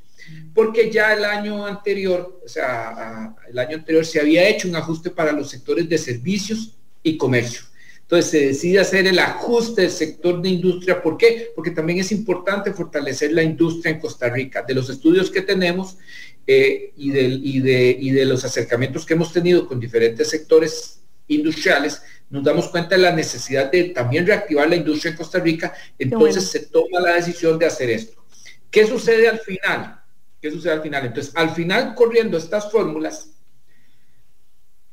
porque 0.54 0.92
ya 0.92 1.14
el 1.14 1.26
año 1.26 1.66
anterior, 1.66 2.42
o 2.44 2.48
sea, 2.48 3.36
el 3.50 3.58
año 3.58 3.78
anterior 3.78 4.06
se 4.06 4.20
había 4.20 4.48
hecho 4.48 4.68
un 4.68 4.76
ajuste 4.76 5.10
para 5.10 5.32
los 5.32 5.50
sectores 5.50 5.90
de 5.90 5.98
servicios 5.98 6.76
y 7.02 7.18
comercio. 7.18 7.62
Entonces 8.02 8.30
se 8.30 8.46
decide 8.48 8.80
hacer 8.80 9.08
el 9.08 9.18
ajuste 9.18 9.84
del 9.84 9.92
sector 9.92 10.42
de 10.42 10.50
industria. 10.50 11.02
¿Por 11.02 11.18
qué? 11.18 11.52
Porque 11.56 11.72
también 11.72 12.00
es 12.00 12.12
importante 12.12 12.72
fortalecer 12.72 13.32
la 13.32 13.42
industria 13.42 13.94
en 13.94 14.00
Costa 14.00 14.30
Rica. 14.30 14.62
De 14.62 14.76
los 14.76 14.90
estudios 14.90 15.32
que 15.32 15.42
tenemos 15.42 15.98
eh, 16.46 16.94
y, 16.98 17.12
y, 17.12 17.60
de, 17.60 17.98
y 18.00 18.12
de 18.12 18.26
los 18.26 18.44
acercamientos 18.44 19.06
que 19.06 19.14
hemos 19.14 19.32
tenido 19.32 19.68
con 19.68 19.80
diferentes 19.80 20.30
sectores 20.30 21.02
industriales, 21.28 22.02
nos 22.30 22.44
damos 22.44 22.70
cuenta 22.70 22.96
de 22.96 23.02
la 23.02 23.12
necesidad 23.12 23.72
de 23.72 23.86
también 23.86 24.26
reactivar 24.26 24.68
la 24.68 24.76
industria 24.76 25.12
en 25.12 25.18
Costa 25.18 25.40
Rica. 25.40 25.74
Entonces 25.98 26.50
se 26.50 26.62
toma 26.68 27.00
la 27.00 27.14
decisión 27.14 27.60
de 27.60 27.66
hacer 27.66 27.90
esto. 27.90 28.24
¿Qué 28.72 28.88
sucede 28.88 29.28
al 29.28 29.40
final? 29.40 30.02
¿Qué 30.42 30.52
sucede 30.52 30.74
al 30.74 30.82
final? 30.82 31.06
Entonces, 31.06 31.32
al 31.36 31.52
final, 31.52 31.96
corriendo 31.96 32.38
estas 32.38 32.70
fórmulas, 32.72 33.30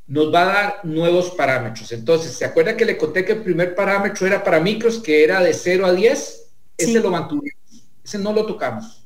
nos 0.07 0.33
va 0.33 0.43
a 0.43 0.45
dar 0.45 0.81
nuevos 0.85 1.31
parámetros. 1.31 1.91
Entonces, 1.93 2.33
¿se 2.33 2.45
acuerda 2.45 2.77
que 2.77 2.85
le 2.85 2.99
conté 2.99 3.25
que 3.25 3.33
el 3.33 3.43
primer 3.43 3.75
parámetro 3.75 4.27
era 4.27 4.45
para 4.45 4.61
micros, 4.61 4.99
que 4.99 5.25
era 5.25 5.41
de 5.41 5.55
0 5.55 5.87
a 5.87 5.93
10? 5.93 6.51
Ese 6.77 7.01
lo 7.01 7.11
mantuvimos. 7.11 7.85
Ese 8.05 8.19
no 8.19 8.33
lo 8.33 8.45
tocamos. 8.47 9.03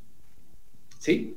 ¿Sí? 0.98 1.36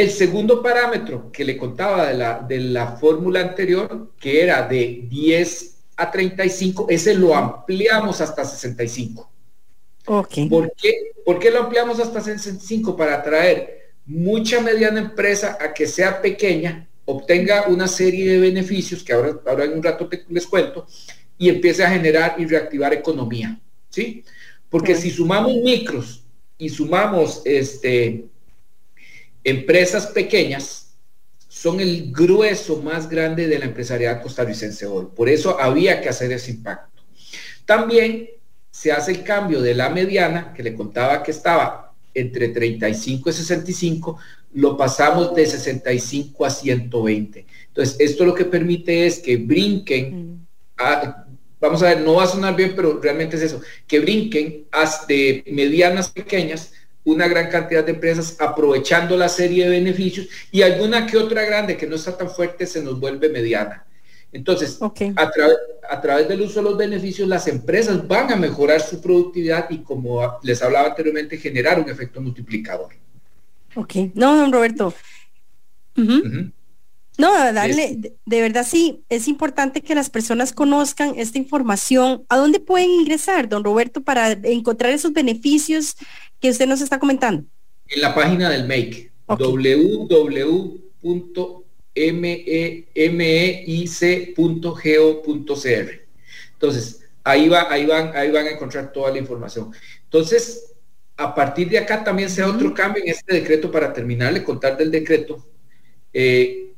El 0.00 0.10
segundo 0.10 0.62
parámetro 0.62 1.30
que 1.30 1.44
le 1.44 1.58
contaba 1.58 2.06
de 2.06 2.16
la, 2.16 2.38
de 2.38 2.58
la 2.58 2.96
fórmula 2.96 3.40
anterior, 3.40 4.12
que 4.18 4.42
era 4.42 4.66
de 4.66 5.04
10 5.10 5.76
a 5.96 6.10
35, 6.10 6.86
ese 6.88 7.12
lo 7.12 7.34
ampliamos 7.34 8.22
hasta 8.22 8.42
65. 8.42 9.30
Okay. 10.06 10.48
¿Por, 10.48 10.72
qué? 10.74 11.12
¿Por 11.22 11.38
qué 11.38 11.50
lo 11.50 11.64
ampliamos 11.64 12.00
hasta 12.00 12.22
65? 12.22 12.96
Para 12.96 13.16
atraer 13.16 13.90
mucha 14.06 14.62
mediana 14.62 15.00
empresa 15.00 15.58
a 15.60 15.74
que 15.74 15.86
sea 15.86 16.22
pequeña 16.22 16.88
obtenga 17.04 17.68
una 17.68 17.86
serie 17.86 18.32
de 18.32 18.38
beneficios 18.38 19.02
que 19.02 19.12
ahora, 19.12 19.38
ahora 19.44 19.64
en 19.64 19.74
un 19.74 19.82
rato 19.82 20.08
les 20.30 20.46
cuento 20.46 20.86
y 21.36 21.50
empiece 21.50 21.84
a 21.84 21.90
generar 21.90 22.36
y 22.38 22.46
reactivar 22.46 22.94
economía, 22.94 23.60
¿sí? 23.90 24.24
Porque 24.70 24.94
si 24.94 25.10
sumamos 25.10 25.56
micros 25.56 26.24
y 26.56 26.70
sumamos 26.70 27.42
este, 27.44 28.30
empresas 29.44 30.06
pequeñas, 30.08 30.90
son 31.48 31.80
el 31.80 32.12
grueso 32.12 32.80
más 32.80 33.08
grande 33.08 33.48
de 33.48 33.58
la 33.58 33.66
empresariedad 33.66 34.22
costarricense 34.22 34.86
hoy. 34.86 35.08
Por 35.14 35.28
eso 35.28 35.60
había 35.60 36.00
que 36.00 36.08
hacer 36.08 36.30
ese 36.32 36.52
impacto. 36.52 37.02
También 37.64 38.30
se 38.70 38.92
hace 38.92 39.12
el 39.12 39.24
cambio 39.24 39.60
de 39.60 39.74
la 39.74 39.90
mediana, 39.90 40.54
que 40.54 40.62
le 40.62 40.74
contaba 40.74 41.22
que 41.22 41.32
estaba 41.32 41.92
entre 42.14 42.48
35 42.48 43.30
y 43.30 43.32
65, 43.32 44.18
lo 44.54 44.76
pasamos 44.76 45.34
de 45.34 45.46
65 45.46 46.44
a 46.44 46.50
120. 46.50 47.46
Entonces, 47.68 47.96
esto 47.98 48.24
lo 48.24 48.34
que 48.34 48.44
permite 48.44 49.06
es 49.06 49.18
que 49.18 49.36
brinquen, 49.36 50.34
mm. 50.34 50.46
vamos 51.60 51.82
a 51.82 51.86
ver, 51.86 52.00
no 52.00 52.14
va 52.14 52.24
a 52.24 52.28
sonar 52.28 52.56
bien, 52.56 52.74
pero 52.74 53.00
realmente 53.00 53.36
es 53.36 53.42
eso, 53.42 53.60
que 53.86 54.00
brinquen 54.00 54.66
hasta 54.70 55.14
medianas 55.46 56.10
pequeñas 56.10 56.72
una 57.04 57.28
gran 57.28 57.50
cantidad 57.50 57.84
de 57.84 57.92
empresas 57.92 58.36
aprovechando 58.38 59.16
la 59.16 59.28
serie 59.28 59.64
de 59.64 59.70
beneficios 59.70 60.28
y 60.50 60.62
alguna 60.62 61.06
que 61.06 61.16
otra 61.16 61.44
grande 61.44 61.76
que 61.76 61.86
no 61.86 61.96
está 61.96 62.16
tan 62.16 62.30
fuerte 62.30 62.66
se 62.66 62.82
nos 62.82 62.98
vuelve 63.00 63.28
mediana. 63.28 63.86
Entonces, 64.32 64.78
a, 64.80 65.30
a, 65.90 66.00
través 66.00 66.28
del 66.28 66.42
uso 66.42 66.60
de 66.60 66.70
los 66.70 66.78
beneficios, 66.78 67.28
las 67.28 67.48
empresas 67.48 68.06
van 68.06 68.32
a 68.32 68.36
mejorar 68.36 68.80
su 68.80 69.00
productividad 69.00 69.68
y, 69.70 69.78
como 69.78 70.38
les 70.42 70.62
hablaba 70.62 70.88
anteriormente, 70.88 71.36
generar 71.36 71.80
un 71.80 71.90
efecto 71.90 72.20
multiplicador. 72.20 72.90
Ok, 73.74 73.94
no, 74.14 74.36
don 74.36 74.52
Roberto. 74.52 74.94
No, 77.20 77.52
darle, 77.52 78.14
de, 78.24 78.40
verdad 78.40 78.66
sí, 78.66 79.04
es 79.10 79.28
importante 79.28 79.82
que 79.82 79.94
las 79.94 80.08
personas 80.08 80.54
conozcan 80.54 81.14
esta 81.18 81.36
información. 81.36 82.24
¿A 82.30 82.38
dónde 82.38 82.60
pueden 82.60 82.88
ingresar, 82.90 83.46
don 83.48 83.62
Roberto, 83.62 84.02
para 84.02 84.32
encontrar 84.32 84.92
esos 84.92 85.12
beneficios 85.12 85.96
que 86.40 86.48
usted 86.48 86.66
nos 86.66 86.80
está 86.80 86.98
comentando? 86.98 87.44
En 87.88 88.00
la 88.00 88.14
página 88.14 88.48
del 88.48 88.66
MAKE, 88.66 89.12
www.meic.go.cr. 89.26 90.30
Entonces, 96.52 97.00
ahí, 97.22 97.48
va, 97.48 97.70
ahí, 97.70 97.84
van, 97.84 98.16
ahí 98.16 98.30
van 98.30 98.46
a 98.46 98.50
encontrar 98.50 98.92
toda 98.92 99.10
la 99.10 99.18
información. 99.18 99.72
Entonces, 100.04 100.72
a 101.18 101.34
partir 101.34 101.68
de 101.68 101.76
acá 101.78 102.02
también 102.02 102.30
sea 102.30 102.48
otro 102.48 102.72
cambio 102.72 103.02
en 103.02 103.10
este 103.10 103.34
decreto 103.34 103.70
para 103.70 103.92
terminarle 103.92 104.42
contar 104.42 104.78
del 104.78 104.90
decreto. 104.90 105.46
Eh, 106.14 106.69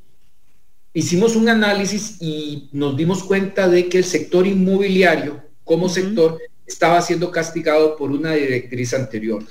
hicimos 0.94 1.36
un 1.36 1.48
análisis 1.48 2.16
y 2.20 2.68
nos 2.72 2.96
dimos 2.96 3.24
cuenta 3.24 3.68
de 3.68 3.88
que 3.88 3.98
el 3.98 4.04
sector 4.04 4.46
inmobiliario 4.46 5.42
como 5.64 5.88
sector 5.88 6.38
estaba 6.66 7.00
siendo 7.00 7.30
castigado 7.30 7.96
por 7.96 8.10
una 8.10 8.32
directriz 8.32 8.94
anterior. 8.94 9.44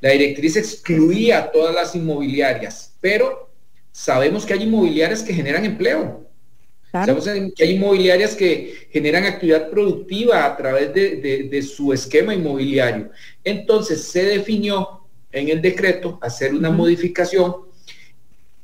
La 0.00 0.10
directriz 0.10 0.56
excluía 0.56 1.38
a 1.38 1.50
todas 1.50 1.74
las 1.74 1.94
inmobiliarias, 1.94 2.94
pero 3.00 3.50
sabemos 3.90 4.46
que 4.46 4.54
hay 4.54 4.62
inmobiliarias 4.62 5.22
que 5.22 5.34
generan 5.34 5.64
empleo. 5.64 6.28
Sabemos 6.90 7.28
que 7.54 7.64
hay 7.64 7.72
inmobiliarias 7.72 8.34
que 8.34 8.88
generan 8.90 9.24
actividad 9.24 9.68
productiva 9.68 10.46
a 10.46 10.56
través 10.56 10.94
de, 10.94 11.62
su 11.62 11.92
esquema 11.92 12.34
inmobiliario. 12.34 13.10
Entonces 13.44 14.04
se 14.04 14.24
definió 14.24 15.02
en 15.30 15.48
el 15.48 15.60
decreto 15.60 16.18
hacer 16.22 16.54
una 16.54 16.70
modificación 16.70 17.67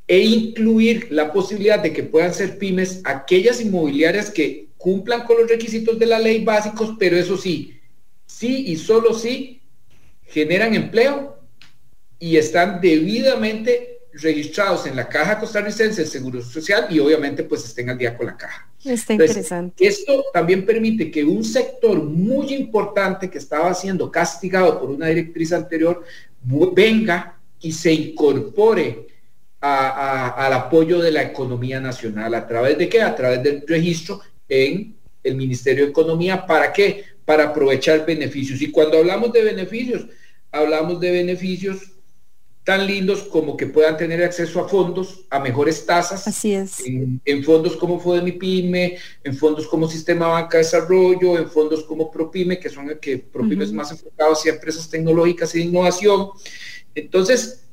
e 0.06 0.20
incluir 0.20 1.08
la 1.10 1.32
posibilidad 1.32 1.78
de 1.78 1.92
que 1.92 2.02
puedan 2.02 2.34
ser 2.34 2.58
pymes 2.58 3.00
aquellas 3.04 3.60
inmobiliarias 3.60 4.30
que 4.30 4.68
cumplan 4.76 5.24
con 5.24 5.38
los 5.38 5.48
requisitos 5.48 5.98
de 5.98 6.06
la 6.06 6.18
ley 6.18 6.44
básicos, 6.44 6.94
pero 6.98 7.16
eso 7.16 7.38
sí, 7.38 7.80
sí 8.26 8.64
y 8.66 8.76
solo 8.76 9.14
sí 9.14 9.62
generan 10.26 10.74
empleo 10.74 11.38
y 12.18 12.36
están 12.36 12.80
debidamente 12.80 14.00
registrados 14.12 14.86
en 14.86 14.96
la 14.96 15.08
caja 15.08 15.40
costarricense 15.40 16.02
de 16.02 16.06
Seguro 16.06 16.42
Social 16.42 16.86
y 16.90 16.98
obviamente 16.98 17.42
pues 17.42 17.64
estén 17.64 17.90
al 17.90 17.98
día 17.98 18.16
con 18.16 18.26
la 18.26 18.36
caja. 18.36 18.68
Está 18.84 19.14
interesante. 19.14 19.86
Esto 19.86 20.26
también 20.32 20.66
permite 20.66 21.10
que 21.10 21.24
un 21.24 21.42
sector 21.42 22.02
muy 22.02 22.52
importante 22.52 23.30
que 23.30 23.38
estaba 23.38 23.72
siendo 23.74 24.10
castigado 24.10 24.78
por 24.78 24.90
una 24.90 25.06
directriz 25.06 25.52
anterior 25.52 26.04
venga 26.42 27.38
y 27.60 27.72
se 27.72 27.92
incorpore 27.92 29.13
al 29.64 30.52
apoyo 30.52 31.00
de 31.00 31.10
la 31.10 31.22
economía 31.22 31.80
nacional. 31.80 32.34
¿A 32.34 32.46
través 32.46 32.76
de 32.76 32.88
qué? 32.88 33.00
A 33.00 33.16
través 33.16 33.42
del 33.42 33.64
registro 33.66 34.20
en 34.46 34.94
el 35.22 35.36
Ministerio 35.36 35.84
de 35.84 35.90
Economía. 35.90 36.46
¿Para 36.46 36.70
qué? 36.70 37.04
Para 37.24 37.44
aprovechar 37.44 38.04
beneficios. 38.04 38.60
Y 38.60 38.70
cuando 38.70 38.98
hablamos 38.98 39.32
de 39.32 39.42
beneficios, 39.42 40.06
hablamos 40.52 41.00
de 41.00 41.10
beneficios 41.12 41.92
tan 42.62 42.86
lindos 42.86 43.22
como 43.22 43.56
que 43.56 43.66
puedan 43.66 43.96
tener 43.96 44.22
acceso 44.22 44.60
a 44.60 44.68
fondos, 44.68 45.24
a 45.30 45.38
mejores 45.38 45.86
tasas. 45.86 46.26
Así 46.26 46.54
es. 46.54 46.82
En, 47.24 47.44
fondos 47.44 47.76
como 47.76 48.02
Pyme, 48.38 48.98
en 49.22 49.36
fondos 49.36 49.66
como 49.66 49.88
Sistema 49.88 50.28
Banca 50.28 50.58
de 50.58 50.64
Desarrollo, 50.64 51.38
en 51.38 51.48
fondos 51.48 51.84
como 51.84 52.10
ProPyme, 52.10 52.58
que 52.58 52.68
son 52.68 52.90
el 52.90 52.98
que 52.98 53.18
ProPyme 53.18 53.64
es 53.64 53.72
más 53.72 53.90
enfocado 53.90 54.32
hacia 54.32 54.52
empresas 54.52 54.88
tecnológicas 54.90 55.54
y 55.54 55.58
de 55.58 55.64
innovación. 55.64 56.30
Entonces, 56.94 57.63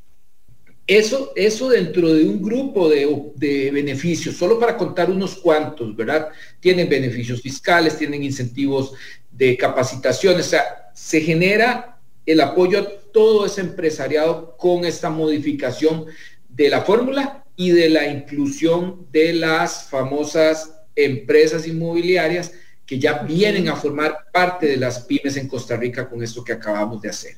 eso, 0.97 1.31
eso 1.35 1.69
dentro 1.69 2.13
de 2.13 2.25
un 2.25 2.41
grupo 2.41 2.89
de, 2.89 3.31
de, 3.35 3.71
beneficios, 3.71 4.35
solo 4.35 4.59
para 4.59 4.75
contar 4.75 5.09
unos 5.09 5.35
cuantos, 5.35 5.95
¿verdad? 5.95 6.29
Tienen 6.59 6.89
beneficios 6.89 7.41
fiscales, 7.41 7.97
tienen 7.97 8.23
incentivos 8.23 8.93
de 9.31 9.55
capacitación, 9.55 10.39
o 10.39 10.43
sea, 10.43 10.91
se 10.93 11.21
genera 11.21 11.97
el 12.25 12.41
apoyo 12.41 12.79
a 12.79 12.87
todo 13.11 13.45
ese 13.45 13.61
empresariado 13.61 14.55
con 14.57 14.85
esta 14.85 15.09
modificación 15.09 16.05
de 16.49 16.69
la 16.69 16.81
fórmula 16.81 17.45
y 17.55 17.71
de 17.71 17.89
la 17.89 18.07
inclusión 18.07 19.07
de 19.11 19.33
las 19.33 19.89
famosas 19.89 20.75
empresas 20.95 21.67
inmobiliarias 21.67 22.51
que 22.85 22.99
ya 22.99 23.19
vienen 23.19 23.69
a 23.69 23.75
formar 23.75 24.25
parte 24.33 24.67
de 24.67 24.77
las 24.77 25.05
pymes 25.05 25.37
en 25.37 25.47
Costa 25.47 25.77
Rica 25.77 26.09
con 26.09 26.21
esto 26.21 26.43
que 26.43 26.53
acabamos 26.53 27.01
de 27.01 27.09
hacer. 27.09 27.37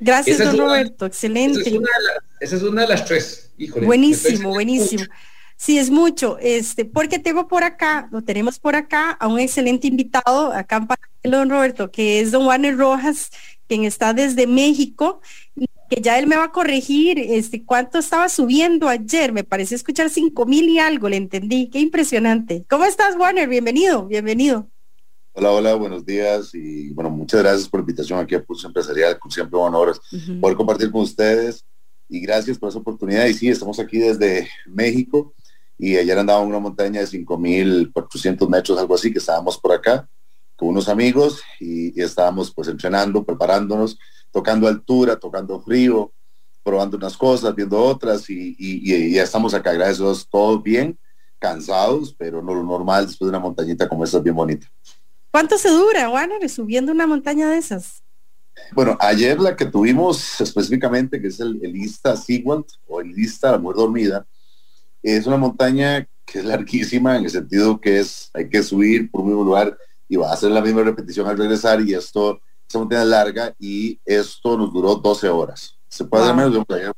Gracias, 0.00 0.38
don 0.38 0.58
Roberto, 0.58 1.06
excelente. 1.06 1.60
Esa 2.40 2.56
es, 2.56 2.62
una 2.62 2.82
de 2.82 2.88
las 2.88 3.04
tres. 3.04 3.52
buenísimo, 3.82 4.50
buenísimo. 4.50 5.04
Sí, 5.56 5.78
es 5.78 5.88
mucho, 5.90 6.36
este, 6.40 6.84
porque 6.84 7.18
tengo 7.18 7.46
por 7.46 7.62
acá, 7.62 8.08
lo 8.10 8.22
tenemos 8.22 8.58
por 8.58 8.74
acá, 8.74 9.12
a 9.12 9.28
un 9.28 9.38
excelente 9.38 9.86
invitado, 9.86 10.52
acá 10.52 10.86
en 11.22 11.30
don 11.30 11.48
Roberto, 11.48 11.90
que 11.90 12.20
es 12.20 12.32
don 12.32 12.44
Juan 12.44 12.76
Rojas, 12.76 13.30
quien 13.68 13.84
está 13.84 14.12
desde 14.12 14.46
México, 14.46 15.22
que 15.88 16.00
ya 16.02 16.18
él 16.18 16.26
me 16.26 16.36
va 16.36 16.44
a 16.44 16.52
corregir 16.52 17.18
este, 17.18 17.64
cuánto 17.64 17.98
estaba 17.98 18.28
subiendo 18.28 18.88
ayer. 18.88 19.32
Me 19.32 19.44
parece 19.44 19.76
escuchar 19.76 20.10
cinco 20.10 20.44
mil 20.44 20.68
y 20.68 20.78
algo, 20.78 21.08
le 21.08 21.16
entendí. 21.16 21.70
Qué 21.70 21.78
impresionante. 21.78 22.64
¿Cómo 22.68 22.84
estás, 22.84 23.16
Warner? 23.16 23.48
Bienvenido, 23.48 24.06
bienvenido. 24.06 24.68
Hola, 25.36 25.50
hola, 25.50 25.74
buenos 25.74 26.06
días 26.06 26.54
y 26.54 26.90
bueno, 26.90 27.10
muchas 27.10 27.42
gracias 27.42 27.68
por 27.68 27.80
la 27.80 27.82
invitación 27.82 28.20
aquí 28.20 28.36
a 28.36 28.44
Pulso 28.44 28.68
Empresarial, 28.68 29.18
con 29.18 29.32
siempre 29.32 29.58
honores 29.58 30.00
poder 30.40 30.56
compartir 30.56 30.92
con 30.92 31.00
ustedes 31.00 31.64
y 32.08 32.20
gracias 32.20 32.56
por 32.56 32.68
esa 32.68 32.78
oportunidad. 32.78 33.26
Y 33.26 33.34
sí, 33.34 33.48
estamos 33.48 33.80
aquí 33.80 33.98
desde 33.98 34.48
México 34.66 35.34
y 35.76 35.96
ayer 35.96 36.16
andaba 36.16 36.40
en 36.40 36.50
una 36.50 36.60
montaña 36.60 37.00
de 37.00 37.08
5.400 37.08 38.48
metros, 38.48 38.78
algo 38.78 38.94
así, 38.94 39.12
que 39.12 39.18
estábamos 39.18 39.58
por 39.58 39.72
acá 39.72 40.08
con 40.54 40.68
unos 40.68 40.88
amigos 40.88 41.42
y, 41.58 42.00
estábamos 42.00 42.54
pues 42.54 42.68
entrenando, 42.68 43.24
preparándonos, 43.24 43.98
tocando 44.30 44.68
altura, 44.68 45.16
tocando 45.16 45.60
frío, 45.60 46.12
probando 46.62 46.96
unas 46.96 47.16
cosas, 47.16 47.52
viendo 47.56 47.82
otras 47.82 48.30
y, 48.30 49.12
ya 49.12 49.24
estamos 49.24 49.52
acá, 49.52 49.72
gracias 49.72 49.98
a 49.98 50.04
Dios, 50.04 50.28
todos 50.30 50.62
bien, 50.62 50.96
cansados, 51.40 52.14
pero 52.16 52.40
no 52.40 52.54
lo 52.54 52.62
normal 52.62 53.08
después 53.08 53.26
de 53.26 53.30
una 53.30 53.44
montañita 53.44 53.88
como 53.88 54.04
esta 54.04 54.20
bien 54.20 54.36
bonita. 54.36 54.68
¿Cuánto 55.34 55.58
se 55.58 55.68
dura, 55.68 56.08
Warner, 56.10 56.48
subiendo 56.48 56.92
una 56.92 57.08
montaña 57.08 57.50
de 57.50 57.58
esas? 57.58 58.04
Bueno, 58.70 58.96
ayer 59.00 59.40
la 59.40 59.56
que 59.56 59.64
tuvimos 59.64 60.40
específicamente, 60.40 61.20
que 61.20 61.26
es 61.26 61.40
el, 61.40 61.58
el 61.60 61.74
Ista 61.74 62.14
o 62.86 63.00
el 63.00 63.18
Ista 63.18 63.50
La 63.50 63.58
Mujer 63.58 63.78
Dormida, 63.78 64.26
es 65.02 65.26
una 65.26 65.36
montaña 65.36 66.06
que 66.24 66.38
es 66.38 66.44
larguísima 66.44 67.16
en 67.16 67.24
el 67.24 67.30
sentido 67.32 67.80
que 67.80 67.98
es, 67.98 68.30
hay 68.32 68.48
que 68.48 68.62
subir 68.62 69.10
por 69.10 69.22
un 69.22 69.26
mismo 69.26 69.42
lugar 69.42 69.76
y 70.08 70.14
va 70.14 70.30
a 70.30 70.34
hacer 70.34 70.52
la 70.52 70.60
misma 70.60 70.84
repetición 70.84 71.26
al 71.26 71.36
regresar 71.36 71.80
y 71.80 71.94
esto, 71.94 72.40
esta 72.68 72.78
montaña 72.78 73.02
es 73.02 73.08
larga 73.08 73.54
y 73.58 73.98
esto 74.04 74.56
nos 74.56 74.72
duró 74.72 74.94
12 74.94 75.28
horas. 75.30 75.76
Se 75.88 76.04
puede 76.04 76.22
hacer 76.22 76.36
menos 76.36 76.52
de 76.52 76.92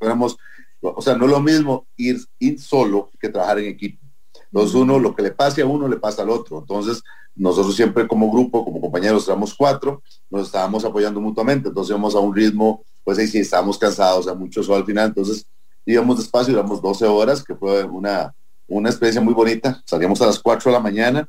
o 0.82 1.00
sea, 1.00 1.16
no 1.16 1.24
es 1.24 1.30
lo 1.30 1.40
mismo 1.40 1.86
ir, 1.96 2.18
ir 2.38 2.60
solo 2.60 3.10
que 3.18 3.30
trabajar 3.30 3.60
en 3.60 3.68
equipo. 3.68 4.06
Entonces 4.52 4.74
uno, 4.74 4.98
lo 4.98 5.16
que 5.16 5.22
le 5.22 5.30
pase 5.30 5.62
a 5.62 5.66
uno, 5.66 5.88
le 5.88 5.96
pasa 5.96 6.20
al 6.20 6.28
otro. 6.28 6.58
Entonces, 6.58 7.02
nosotros 7.36 7.76
siempre 7.76 8.08
como 8.08 8.30
grupo, 8.30 8.64
como 8.64 8.80
compañeros, 8.80 9.28
éramos 9.28 9.54
cuatro, 9.54 10.02
nos 10.30 10.46
estábamos 10.46 10.84
apoyando 10.84 11.20
mutuamente. 11.20 11.68
Entonces 11.68 11.90
íbamos 11.90 12.14
a 12.14 12.20
un 12.20 12.34
ritmo, 12.34 12.82
pues 13.04 13.18
ahí 13.18 13.26
sí 13.26 13.38
estábamos 13.38 13.78
cansados, 13.78 14.26
a 14.26 14.34
mucho 14.34 14.62
sol 14.62 14.78
al 14.78 14.86
final. 14.86 15.08
Entonces 15.08 15.46
íbamos 15.84 16.18
despacio, 16.18 16.54
íbamos 16.54 16.80
12 16.80 17.06
horas, 17.06 17.44
que 17.44 17.54
fue 17.54 17.84
una, 17.84 18.34
una 18.66 18.88
experiencia 18.88 19.20
muy 19.20 19.34
bonita. 19.34 19.82
Salíamos 19.84 20.20
a 20.22 20.26
las 20.26 20.38
4 20.38 20.70
de 20.70 20.76
la 20.76 20.82
mañana 20.82 21.28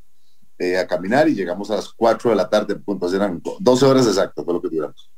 eh, 0.58 0.78
a 0.78 0.88
caminar 0.88 1.28
y 1.28 1.36
llegamos 1.36 1.70
a 1.70 1.76
las 1.76 1.90
4 1.90 2.30
de 2.30 2.36
la 2.36 2.50
tarde 2.50 2.76
punto. 2.76 3.14
Eran 3.14 3.42
12 3.60 3.86
horas 3.86 4.08
exactas, 4.08 4.44
fue 4.46 4.54
lo 4.54 4.62
que 4.62 4.70
duramos. 4.70 5.12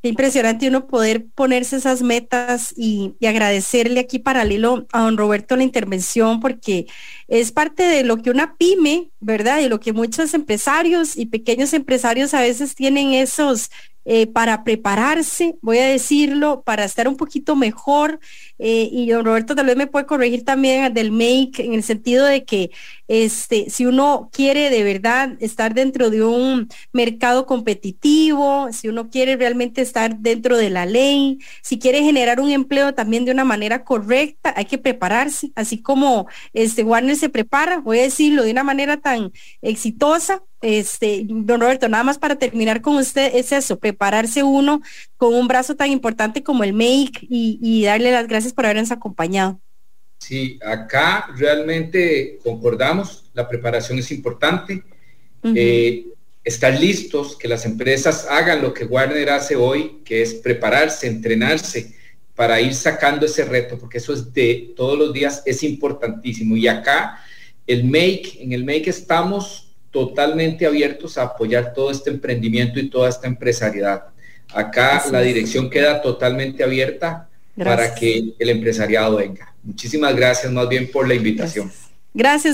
Qué 0.00 0.08
impresionante 0.08 0.68
uno 0.68 0.86
poder 0.86 1.26
ponerse 1.34 1.76
esas 1.76 2.02
metas 2.02 2.72
y, 2.76 3.16
agradecerle 3.26 3.98
aquí 3.98 4.20
paralelo 4.20 4.86
a 4.92 5.00
don 5.02 5.16
Roberto 5.16 5.56
la 5.56 5.64
intervención 5.64 6.38
porque 6.38 6.86
es 7.26 7.50
parte 7.50 7.82
de 7.82 8.04
lo 8.04 8.18
que 8.18 8.30
una 8.30 8.56
pyme, 8.56 9.10
¿verdad? 9.18 9.58
Y 9.58 9.68
lo 9.68 9.80
que 9.80 9.92
muchos 9.92 10.34
empresarios 10.34 11.16
y 11.16 11.26
pequeños 11.26 11.72
empresarios 11.72 12.32
a 12.32 12.40
veces 12.42 12.76
tienen 12.76 13.12
esos 13.12 13.70
eh, 14.04 14.26
para 14.26 14.64
prepararse, 14.64 15.56
voy 15.60 15.78
a 15.78 15.86
decirlo, 15.86 16.62
para 16.62 16.84
estar 16.84 17.08
un 17.08 17.16
poquito 17.16 17.56
mejor. 17.56 18.20
Eh, 18.58 18.88
y 18.90 19.08
don 19.10 19.24
Roberto 19.24 19.54
tal 19.54 19.66
vez 19.66 19.76
me 19.76 19.86
puede 19.86 20.06
corregir 20.06 20.44
también 20.44 20.92
del 20.92 21.12
make 21.12 21.64
en 21.64 21.74
el 21.74 21.82
sentido 21.82 22.26
de 22.26 22.44
que 22.44 22.70
este, 23.06 23.70
si 23.70 23.86
uno 23.86 24.30
quiere 24.32 24.68
de 24.70 24.82
verdad 24.82 25.36
estar 25.40 25.74
dentro 25.74 26.10
de 26.10 26.24
un 26.24 26.68
mercado 26.92 27.46
competitivo, 27.46 28.68
si 28.72 28.88
uno 28.88 29.10
quiere 29.10 29.36
realmente 29.36 29.80
estar 29.80 30.18
dentro 30.18 30.56
de 30.56 30.70
la 30.70 30.86
ley, 30.86 31.38
si 31.62 31.78
quiere 31.78 32.02
generar 32.02 32.40
un 32.40 32.50
empleo 32.50 32.94
también 32.94 33.24
de 33.24 33.32
una 33.32 33.44
manera 33.44 33.84
correcta, 33.84 34.52
hay 34.56 34.64
que 34.64 34.78
prepararse, 34.78 35.52
así 35.54 35.80
como 35.80 36.26
este 36.52 36.82
Warner 36.82 37.16
se 37.16 37.28
prepara, 37.28 37.78
voy 37.78 38.00
a 38.00 38.02
decirlo 38.02 38.42
de 38.42 38.50
una 38.50 38.64
manera 38.64 38.96
tan 38.98 39.32
exitosa, 39.62 40.42
este, 40.60 41.24
don 41.24 41.60
Roberto, 41.60 41.88
nada 41.88 42.02
más 42.02 42.18
para 42.18 42.36
terminar 42.36 42.80
con 42.82 42.96
usted, 42.96 43.30
es 43.34 43.52
eso, 43.52 43.78
prepararse 43.78 44.42
uno 44.42 44.80
con 45.16 45.34
un 45.34 45.46
brazo 45.46 45.76
tan 45.76 45.90
importante 45.90 46.42
como 46.42 46.64
el 46.64 46.72
make 46.72 47.26
y, 47.28 47.84
darle 47.84 48.10
las 48.12 48.26
gracias 48.26 48.47
por 48.52 48.66
habernos 48.66 48.90
acompañado. 48.90 49.60
Sí, 50.18 50.58
acá 50.64 51.28
realmente 51.36 52.38
concordamos, 52.42 53.30
la 53.34 53.48
preparación 53.48 53.98
es 53.98 54.10
importante. 54.10 54.82
Eh, 55.54 56.06
estar 56.42 56.78
listos, 56.78 57.36
que 57.36 57.46
las 57.46 57.64
empresas 57.64 58.26
hagan 58.28 58.62
lo 58.62 58.74
que 58.74 58.84
Warner 58.84 59.30
hace 59.30 59.54
hoy, 59.54 60.00
que 60.04 60.22
es 60.22 60.34
prepararse, 60.34 61.06
entrenarse 61.06 61.94
para 62.34 62.60
ir 62.60 62.74
sacando 62.74 63.26
ese 63.26 63.44
reto, 63.44 63.78
porque 63.78 63.98
eso 63.98 64.12
es 64.12 64.32
de 64.32 64.72
todos 64.76 64.98
los 64.98 65.12
días, 65.12 65.42
es 65.44 65.62
importantísimo. 65.62 66.56
Y 66.56 66.68
acá 66.68 67.20
el 67.66 67.84
make, 67.84 68.38
en 68.40 68.52
el 68.52 68.64
make 68.64 68.88
estamos 68.88 69.76
totalmente 69.90 70.66
abiertos 70.66 71.18
a 71.18 71.24
apoyar 71.24 71.72
todo 71.72 71.90
este 71.90 72.10
emprendimiento 72.10 72.80
y 72.80 72.90
toda 72.90 73.08
esta 73.08 73.26
empresariedad. 73.26 74.06
Acá 74.52 75.04
la 75.10 75.20
dirección 75.20 75.68
queda 75.68 76.00
totalmente 76.00 76.64
abierta 76.64 77.27
para 77.64 77.94
que 77.94 78.34
el 78.38 78.48
empresariado 78.48 79.16
venga. 79.16 79.54
Muchísimas 79.62 80.14
gracias 80.14 80.52
más 80.52 80.68
bien 80.68 80.90
por 80.90 81.06
la 81.06 81.14
invitación. 81.14 81.66
Gracias, 81.66 81.87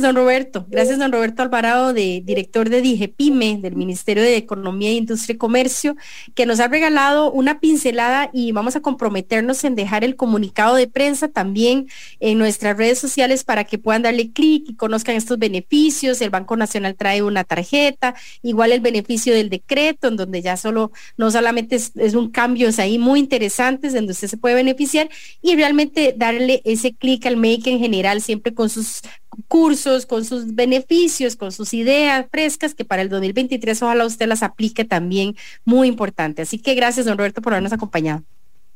don 0.03 0.14
Roberto. 0.14 0.66
Gracias, 0.68 0.98
don 0.98 1.11
Roberto 1.11 1.42
Alvarado, 1.42 1.94
de, 1.94 2.20
director 2.22 2.68
de 2.68 2.83
DIGEPIME, 2.83 3.61
del 3.62 3.77
Ministerio 3.77 4.22
de 4.22 4.37
Economía, 4.37 4.92
Industria 4.92 5.35
y 5.35 5.38
Comercio, 5.38 5.96
que 6.35 6.44
nos 6.44 6.61
ha 6.61 6.68
regalado 6.68 7.33
una 7.33 7.61
pincelada 7.61 8.29
y 8.35 8.53
vamos 8.53 8.77
a 8.77 8.83
comprometernos 8.83 9.64
en 9.64 9.74
dejar 9.74 10.05
el 10.05 10.16
comunicado 10.16 10.74
de 10.77 10.87
prensa 10.87 11.29
también 11.29 11.88
en 12.20 12.37
nuestras 12.37 12.77
redes 12.77 12.98
sociales 12.98 13.42
para 13.42 13.64
que 13.64 13.79
puedan 13.79 14.03
darle 14.03 14.33
clic 14.33 14.64
y 14.68 14.77
conozcan 14.77 15.16
estos 15.16 15.38
beneficios. 15.38 16.20
El 16.20 16.29
Banco 16.29 16.57
Nacional 16.57 16.94
trae 16.94 17.22
una 17.22 17.44
tarjeta, 17.44 18.14
igual 18.42 18.70
el 18.70 18.83
beneficio 18.83 19.33
del 19.33 19.48
decreto, 19.48 20.09
en 20.09 20.16
donde 20.16 20.42
ya 20.42 20.59
solo, 20.59 20.92
no 21.16 21.31
solamente 21.31 21.77
es, 21.77 22.14
un 22.14 22.31
cambio 22.31 22.68
ahí 22.77 22.98
muy 22.98 23.18
interesantes, 23.18 23.94
donde 23.94 24.12
usted 24.12 24.29
se 24.29 24.37
puede 24.37 24.57
beneficiar 24.57 25.09
y 25.40 25.57
realmente 25.57 26.14
darle 26.14 26.61
ese 26.66 26.94
clic 26.94 27.24
al 27.24 27.38
make 27.38 27.70
en 27.70 27.79
general, 27.79 28.20
siempre 28.20 28.53
con 28.53 28.68
sus 28.68 29.00
cursos, 29.49 30.07
con 30.07 30.25
sus 30.25 30.55
beneficios, 30.55 31.37
con 31.37 31.53
sus 31.53 31.75
ideas 31.75 32.27
frescas, 32.31 32.75
que 32.75 32.85
para 32.85 33.03
el 33.03 33.09
2023 33.09 33.83
ojalá 33.83 34.05
usted 34.07 34.27
las 34.27 34.42
aplique 34.42 34.85
también, 34.85 35.37
muy 35.64 35.88
importante. 35.88 36.42
Así 36.42 36.59
que 36.59 36.75
gracias, 36.75 37.07
don 37.07 37.18
Roberto, 37.18 37.42
por 37.42 37.53
habernos 37.53 37.73
acompañado. 37.73 38.23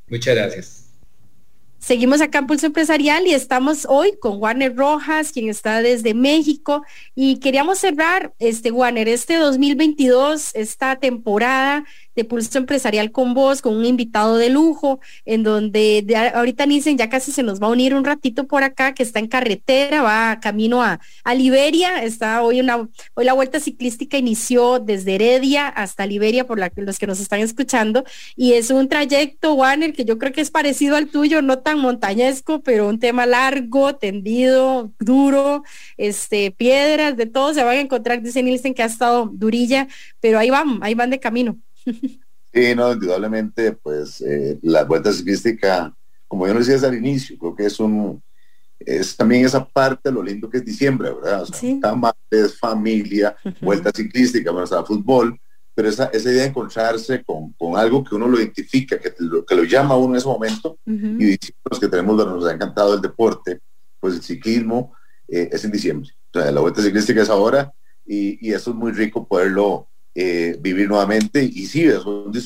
Muchas 0.09 0.35
gracias. 0.35 0.89
Seguimos 1.79 2.21
acá 2.21 2.41
en 2.41 2.47
Pulso 2.49 2.67
Empresarial 2.67 3.27
y 3.27 3.35
estamos 3.35 3.87
hoy 3.89 4.19
con 4.21 4.43
Warner 4.43 4.75
Rojas, 4.75 5.31
quien 5.31 5.49
está 5.49 5.81
desde 5.81 6.13
México. 6.13 6.85
Y 7.15 7.39
queríamos 7.39 7.79
cerrar, 7.79 8.35
este 8.41 8.73
Warner, 8.73 9.09
este 9.09 9.37
2022, 9.37 10.51
esta 10.55 10.97
temporada 10.97 11.85
de 12.19 12.25
Pulso 12.25 12.59
Empresarial 12.59 13.13
con 13.13 13.33
vos, 13.33 13.63
con 13.63 13.77
un 13.77 13.85
invitado 13.85 14.39
de 14.39 14.51
lujo, 14.51 14.99
en 15.25 15.45
donde 15.45 16.05
ahorita 16.35 16.67
dicen 16.67 16.99
ya 16.99 17.09
casi 17.09 17.31
se 17.31 17.45
nos 17.45 17.63
va 17.63 17.69
a 17.69 17.71
unir 17.71 17.95
un 17.95 18.05
ratito 18.05 18.49
por 18.49 18.65
acá, 18.65 18.93
que 18.93 19.05
está 19.05 19.21
en 19.21 19.29
carretera, 19.29 20.03
va 20.03 20.41
camino 20.41 20.83
a, 20.83 20.99
a 21.23 21.35
Liberia, 21.35 22.03
está 22.03 22.43
hoy 22.43 22.59
una, 22.59 22.89
hoy 23.15 23.25
la 23.25 23.35
vuelta 23.35 23.61
ciclística 23.61 24.19
inició 24.19 24.81
desde 24.81 25.15
Heredia 25.15 25.69
hasta 25.69 26.07
Liberia, 26.07 26.45
por 26.45 26.59
la, 26.59 26.73
los 26.75 26.99
que 26.99 27.07
nos 27.07 27.21
están 27.21 27.39
escuchando, 27.39 28.03
y 28.35 28.55
es 28.55 28.71
un 28.71 28.89
trayecto, 28.89 29.55
Warner, 29.55 29.93
que 29.93 30.05
yo 30.05 30.19
creo 30.19 30.33
que 30.33 30.41
es 30.41 30.51
parecido 30.51 30.97
al 30.97 31.07
tuyo, 31.07 31.41
no 31.41 31.61
tan 31.61 31.79
montañesco, 31.79 32.63
pero 32.63 32.89
un 32.89 32.99
tema 32.99 33.27
largo, 33.27 33.95
tendido, 33.95 34.91
duro, 34.99 35.63
este, 35.97 36.51
piedras, 36.51 37.17
de 37.17 37.27
todo 37.27 37.55
se 37.55 37.63
van 37.63 37.77
a 37.77 37.81
encontrar, 37.81 38.21
dice 38.23 38.43
Nielsen 38.43 38.75
que 38.75 38.83
ha 38.83 38.87
estado 38.87 39.31
durilla, 39.33 39.87
pero 40.21 40.41
ahí 40.41 40.51
van, 40.51 40.81
ahí 40.83 40.95
van 40.95 41.11
de 41.11 41.21
camino. 41.21 41.59
Sí, 42.53 42.75
no, 42.75 42.93
indudablemente, 42.93 43.73
pues 43.73 44.21
eh, 44.23 44.59
la 44.63 44.85
vuelta 44.85 45.13
ciclística, 45.13 45.95
como 46.27 46.47
yo 46.47 46.55
lo 46.55 46.61
decía 46.61 46.89
al 46.89 46.97
inicio, 46.97 47.37
creo 47.39 47.55
que 47.55 47.67
es 47.67 47.79
un, 47.79 48.23
es 48.79 49.17
también 49.17 49.45
esa 49.45 49.67
parte, 49.67 50.11
lo 50.11 50.23
lindo 50.23 50.49
que 50.49 50.59
es 50.59 50.65
diciembre, 50.65 51.13
¿verdad? 51.13 51.43
O 51.43 51.47
sea, 51.47 52.15
es 52.31 52.59
familia, 52.59 53.37
vuelta 53.61 53.91
ciclística, 53.95 54.51
bueno, 54.51 54.65
o 54.65 54.67
sea, 54.67 54.85
fútbol, 54.85 55.39
pero 55.75 55.89
esa, 55.89 56.07
esa 56.07 56.31
idea 56.31 56.43
de 56.43 56.49
encontrarse 56.49 57.23
con, 57.23 57.53
con, 57.53 57.77
algo 57.77 58.03
que 58.03 58.15
uno 58.15 58.27
lo 58.27 58.39
identifica, 58.39 58.99
que 58.99 59.15
lo, 59.19 59.45
que 59.45 59.55
lo 59.55 59.65
llama 59.65 59.95
a 59.95 59.99
uno 59.99 60.15
en 60.15 60.19
ese 60.19 60.27
momento, 60.27 60.79
y 60.87 61.37
los 61.71 61.79
que 61.79 61.89
tenemos, 61.89 62.17
nos 62.17 62.47
ha 62.47 62.53
encantado 62.53 62.95
el 62.95 63.01
deporte, 63.01 63.61
pues 64.01 64.15
el 64.15 64.23
ciclismo 64.23 64.95
eh, 65.29 65.51
es 65.53 65.65
en 65.65 65.71
diciembre. 65.71 66.11
O 66.33 66.41
sea, 66.41 66.51
la 66.51 66.61
vuelta 66.61 66.83
ciclística 66.83 67.23
es 67.23 67.31
ahora, 67.31 67.73
y, 68.07 68.49
y 68.49 68.53
eso 68.53 68.71
es 68.71 68.77
muy 68.77 68.93
rico 68.93 69.27
poderlo 69.29 69.89
eh, 70.21 70.59
vivir 70.61 70.89
nuevamente. 70.89 71.41
Y 71.45 71.67
sí, 71.67 71.87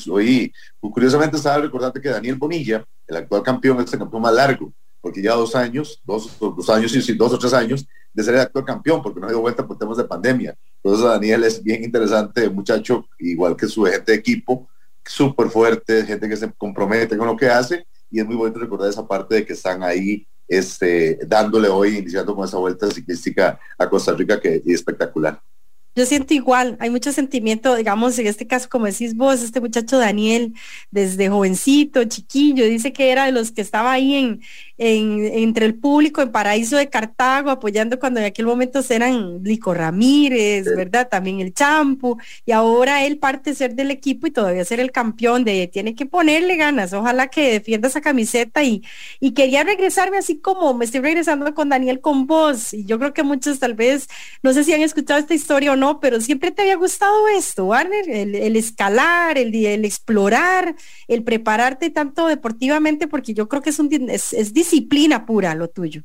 hoy, 0.07 0.53
curiosamente 0.79 1.37
estaba 1.37 1.57
recordando 1.57 1.99
que 1.99 2.07
Daniel 2.07 2.35
Bonilla, 2.35 2.85
el 3.07 3.17
actual 3.17 3.41
campeón, 3.41 3.81
es 3.81 3.91
el 3.91 3.97
campeón 3.97 4.21
más 4.21 4.33
largo, 4.35 4.71
porque 5.01 5.23
ya 5.23 5.33
dos 5.33 5.55
años, 5.55 5.99
dos, 6.05 6.37
dos 6.39 6.69
años 6.69 6.93
y 6.95 7.13
dos 7.13 7.33
o 7.33 7.39
tres 7.39 7.51
años 7.51 7.87
de 8.13 8.23
ser 8.23 8.35
el 8.35 8.41
actual 8.41 8.63
campeón, 8.63 9.01
porque 9.01 9.19
no 9.19 9.25
ha 9.25 9.31
ido 9.31 9.41
vuelta 9.41 9.65
por 9.65 9.75
temas 9.75 9.97
de 9.97 10.03
pandemia. 10.03 10.55
Entonces 10.83 11.03
Daniel 11.03 11.45
es 11.45 11.63
bien 11.63 11.83
interesante, 11.83 12.47
muchacho, 12.47 13.07
igual 13.17 13.55
que 13.55 13.65
su 13.65 13.85
gente 13.85 14.11
de 14.11 14.19
equipo, 14.19 14.69
súper 15.03 15.49
fuerte, 15.49 16.05
gente 16.05 16.29
que 16.29 16.37
se 16.37 16.53
compromete 16.53 17.17
con 17.17 17.25
lo 17.25 17.35
que 17.35 17.49
hace, 17.49 17.87
y 18.11 18.19
es 18.19 18.25
muy 18.27 18.35
bueno 18.35 18.55
recordar 18.59 18.87
esa 18.87 19.07
parte 19.07 19.33
de 19.33 19.45
que 19.47 19.53
están 19.53 19.81
ahí 19.81 20.27
este, 20.47 21.17
dándole 21.25 21.69
hoy, 21.69 21.97
iniciando 21.97 22.35
con 22.35 22.45
esa 22.45 22.59
vuelta 22.59 22.91
ciclística 22.91 23.59
a 23.79 23.89
Costa 23.89 24.13
Rica 24.13 24.39
que 24.39 24.57
es 24.57 24.67
espectacular. 24.67 25.41
Yo 25.95 26.05
siento 26.05 26.33
igual, 26.33 26.75
hay 26.79 26.89
mucho 26.89 27.11
sentimiento, 27.11 27.75
digamos, 27.75 28.17
en 28.17 28.27
este 28.27 28.47
caso, 28.47 28.67
como 28.69 28.85
decís 28.87 29.15
vos, 29.15 29.43
este 29.43 29.61
muchacho 29.61 29.99
Daniel, 29.99 30.53
desde 30.89 31.29
jovencito, 31.29 32.03
chiquillo, 32.05 32.65
dice 32.65 32.91
que 32.91 33.11
era 33.11 33.25
de 33.25 33.31
los 33.31 33.51
que 33.51 33.61
estaba 33.61 33.91
ahí 33.91 34.15
en, 34.15 34.41
entre 34.77 35.65
el 35.65 35.75
público 35.75 36.21
en 36.21 36.31
Paraíso 36.31 36.77
de 36.77 36.89
Cartago, 36.89 37.51
apoyando 37.51 37.99
cuando 37.99 38.19
en 38.19 38.25
aquel 38.25 38.45
momento 38.47 38.81
eran 38.89 39.43
Lico 39.43 39.73
Ramírez, 39.73 40.65
¿verdad? 40.75 41.07
También 41.09 41.39
el 41.39 41.53
Champu, 41.53 42.17
y 42.45 42.51
ahora 42.51 43.05
él 43.05 43.19
parte 43.19 43.53
ser 43.53 43.75
del 43.75 43.91
equipo 43.91 44.25
y 44.27 44.31
todavía 44.31 44.65
ser 44.65 44.79
el 44.79 44.91
campeón 44.91 45.43
de, 45.43 45.67
tiene 45.67 45.95
que 45.95 46.05
ponerle 46.05 46.57
ganas, 46.57 46.93
ojalá 46.93 47.27
que 47.27 47.51
defienda 47.51 47.87
esa 47.87 48.01
camiseta 48.01 48.63
y, 48.63 48.81
y 49.19 49.33
quería 49.33 49.63
regresarme 49.63 50.17
así 50.17 50.39
como 50.39 50.73
me 50.73 50.85
estoy 50.85 51.01
regresando 51.01 51.53
con 51.53 51.69
Daniel 51.69 52.01
con 52.01 52.25
vos, 52.25 52.73
y 52.73 52.85
yo 52.85 52.97
creo 52.97 53.13
que 53.13 53.23
muchos 53.23 53.59
tal 53.59 53.75
vez, 53.75 54.07
no 54.41 54.53
sé 54.53 54.63
si 54.63 54.73
han 54.73 54.81
escuchado 54.81 55.19
esta 55.19 55.33
historia 55.33 55.73
o 55.73 55.75
no, 55.75 55.82
pero 56.01 56.21
siempre 56.21 56.51
te 56.51 56.63
había 56.63 56.75
gustado 56.75 57.27
esto, 57.27 57.65
Warner, 57.65 58.09
el, 58.09 58.55
escalar, 58.55 59.37
el, 59.37 59.53
el, 59.53 59.85
explorar, 59.85 60.75
el 61.07 61.23
prepararte 61.23 61.89
tanto 61.89 62.27
deportivamente, 62.27 63.07
porque 63.07 63.33
yo 63.33 63.47
creo 63.47 63.61
que 63.61 63.69
es 63.71 63.79
un 63.79 63.89
es, 64.09 64.33
es 64.33 64.53
disciplina 64.53 65.25
pura 65.25 65.55
lo 65.55 65.69
tuyo. 65.69 66.03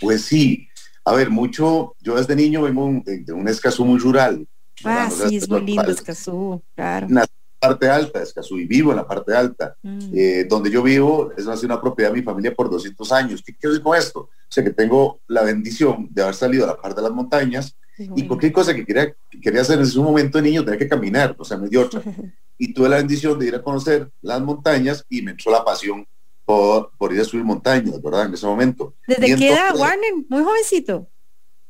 Pues 0.00 0.22
sí, 0.22 0.68
a 1.04 1.14
ver, 1.14 1.30
mucho, 1.30 1.94
yo 2.00 2.16
desde 2.16 2.34
niño 2.34 2.62
vengo 2.62 3.02
de 3.04 3.32
un 3.32 3.48
Escazú 3.48 3.84
muy 3.84 3.98
rural. 3.98 4.46
Ah, 4.82 5.10
sí, 5.10 5.36
es 5.36 5.48
muy 5.48 5.60
lindo 5.60 5.90
Escazú, 5.90 6.62
claro. 6.74 7.06
En 7.06 7.14
la 7.14 7.26
parte 7.60 7.88
alta 7.88 8.18
de 8.18 8.24
Escazú 8.24 8.58
y 8.58 8.66
vivo 8.66 8.90
en 8.90 8.96
la 8.96 9.06
parte 9.06 9.34
alta. 9.34 9.76
Mm. 9.82 10.10
Eh, 10.14 10.46
donde 10.48 10.70
yo 10.70 10.82
vivo 10.82 11.32
es 11.36 11.46
una, 11.64 11.80
propiedad 11.80 12.10
de 12.10 12.18
mi 12.18 12.22
familia 12.22 12.54
por 12.54 12.70
200 12.70 13.12
años. 13.12 13.42
¿Qué 13.44 13.54
quiero 13.54 13.72
decir 13.72 13.84
con 13.84 13.96
esto? 13.96 14.20
O 14.20 14.30
sea, 14.48 14.64
que 14.64 14.70
tengo 14.70 15.20
la 15.28 15.42
bendición 15.42 16.08
de 16.10 16.22
haber 16.22 16.34
salido 16.34 16.64
a 16.64 16.68
la 16.68 16.76
parte 16.76 16.96
de 16.96 17.02
las 17.02 17.12
montañas 17.12 17.76
y 17.98 18.26
cualquier 18.26 18.52
cosa 18.52 18.74
que 18.74 18.84
quería, 18.84 19.14
quería 19.42 19.60
hacer 19.60 19.78
en 19.78 19.84
ese 19.84 19.98
momento 19.98 20.38
de 20.38 20.44
niño 20.44 20.64
tenía 20.64 20.78
que 20.78 20.88
caminar, 20.88 21.34
o 21.38 21.44
sea, 21.44 21.56
me 21.56 21.68
dio 21.68 21.82
otra. 21.82 22.02
Y 22.56 22.72
tuve 22.72 22.88
la 22.88 22.98
bendición 22.98 23.36
de 23.36 23.48
ir 23.48 23.54
a 23.56 23.62
conocer 23.62 24.08
las 24.22 24.40
montañas 24.40 25.04
y 25.08 25.22
me 25.22 25.32
entró 25.32 25.50
la 25.50 25.64
pasión 25.64 26.06
por, 26.44 26.92
por 26.96 27.12
ir 27.12 27.20
a 27.20 27.24
subir 27.24 27.42
montañas, 27.42 28.00
¿verdad? 28.00 28.26
En 28.26 28.34
ese 28.34 28.46
momento. 28.46 28.94
¿Desde 29.08 29.34
qué 29.34 29.48
edad, 29.48 29.74
Warner? 29.76 30.12
Muy 30.28 30.44
jovencito. 30.44 31.08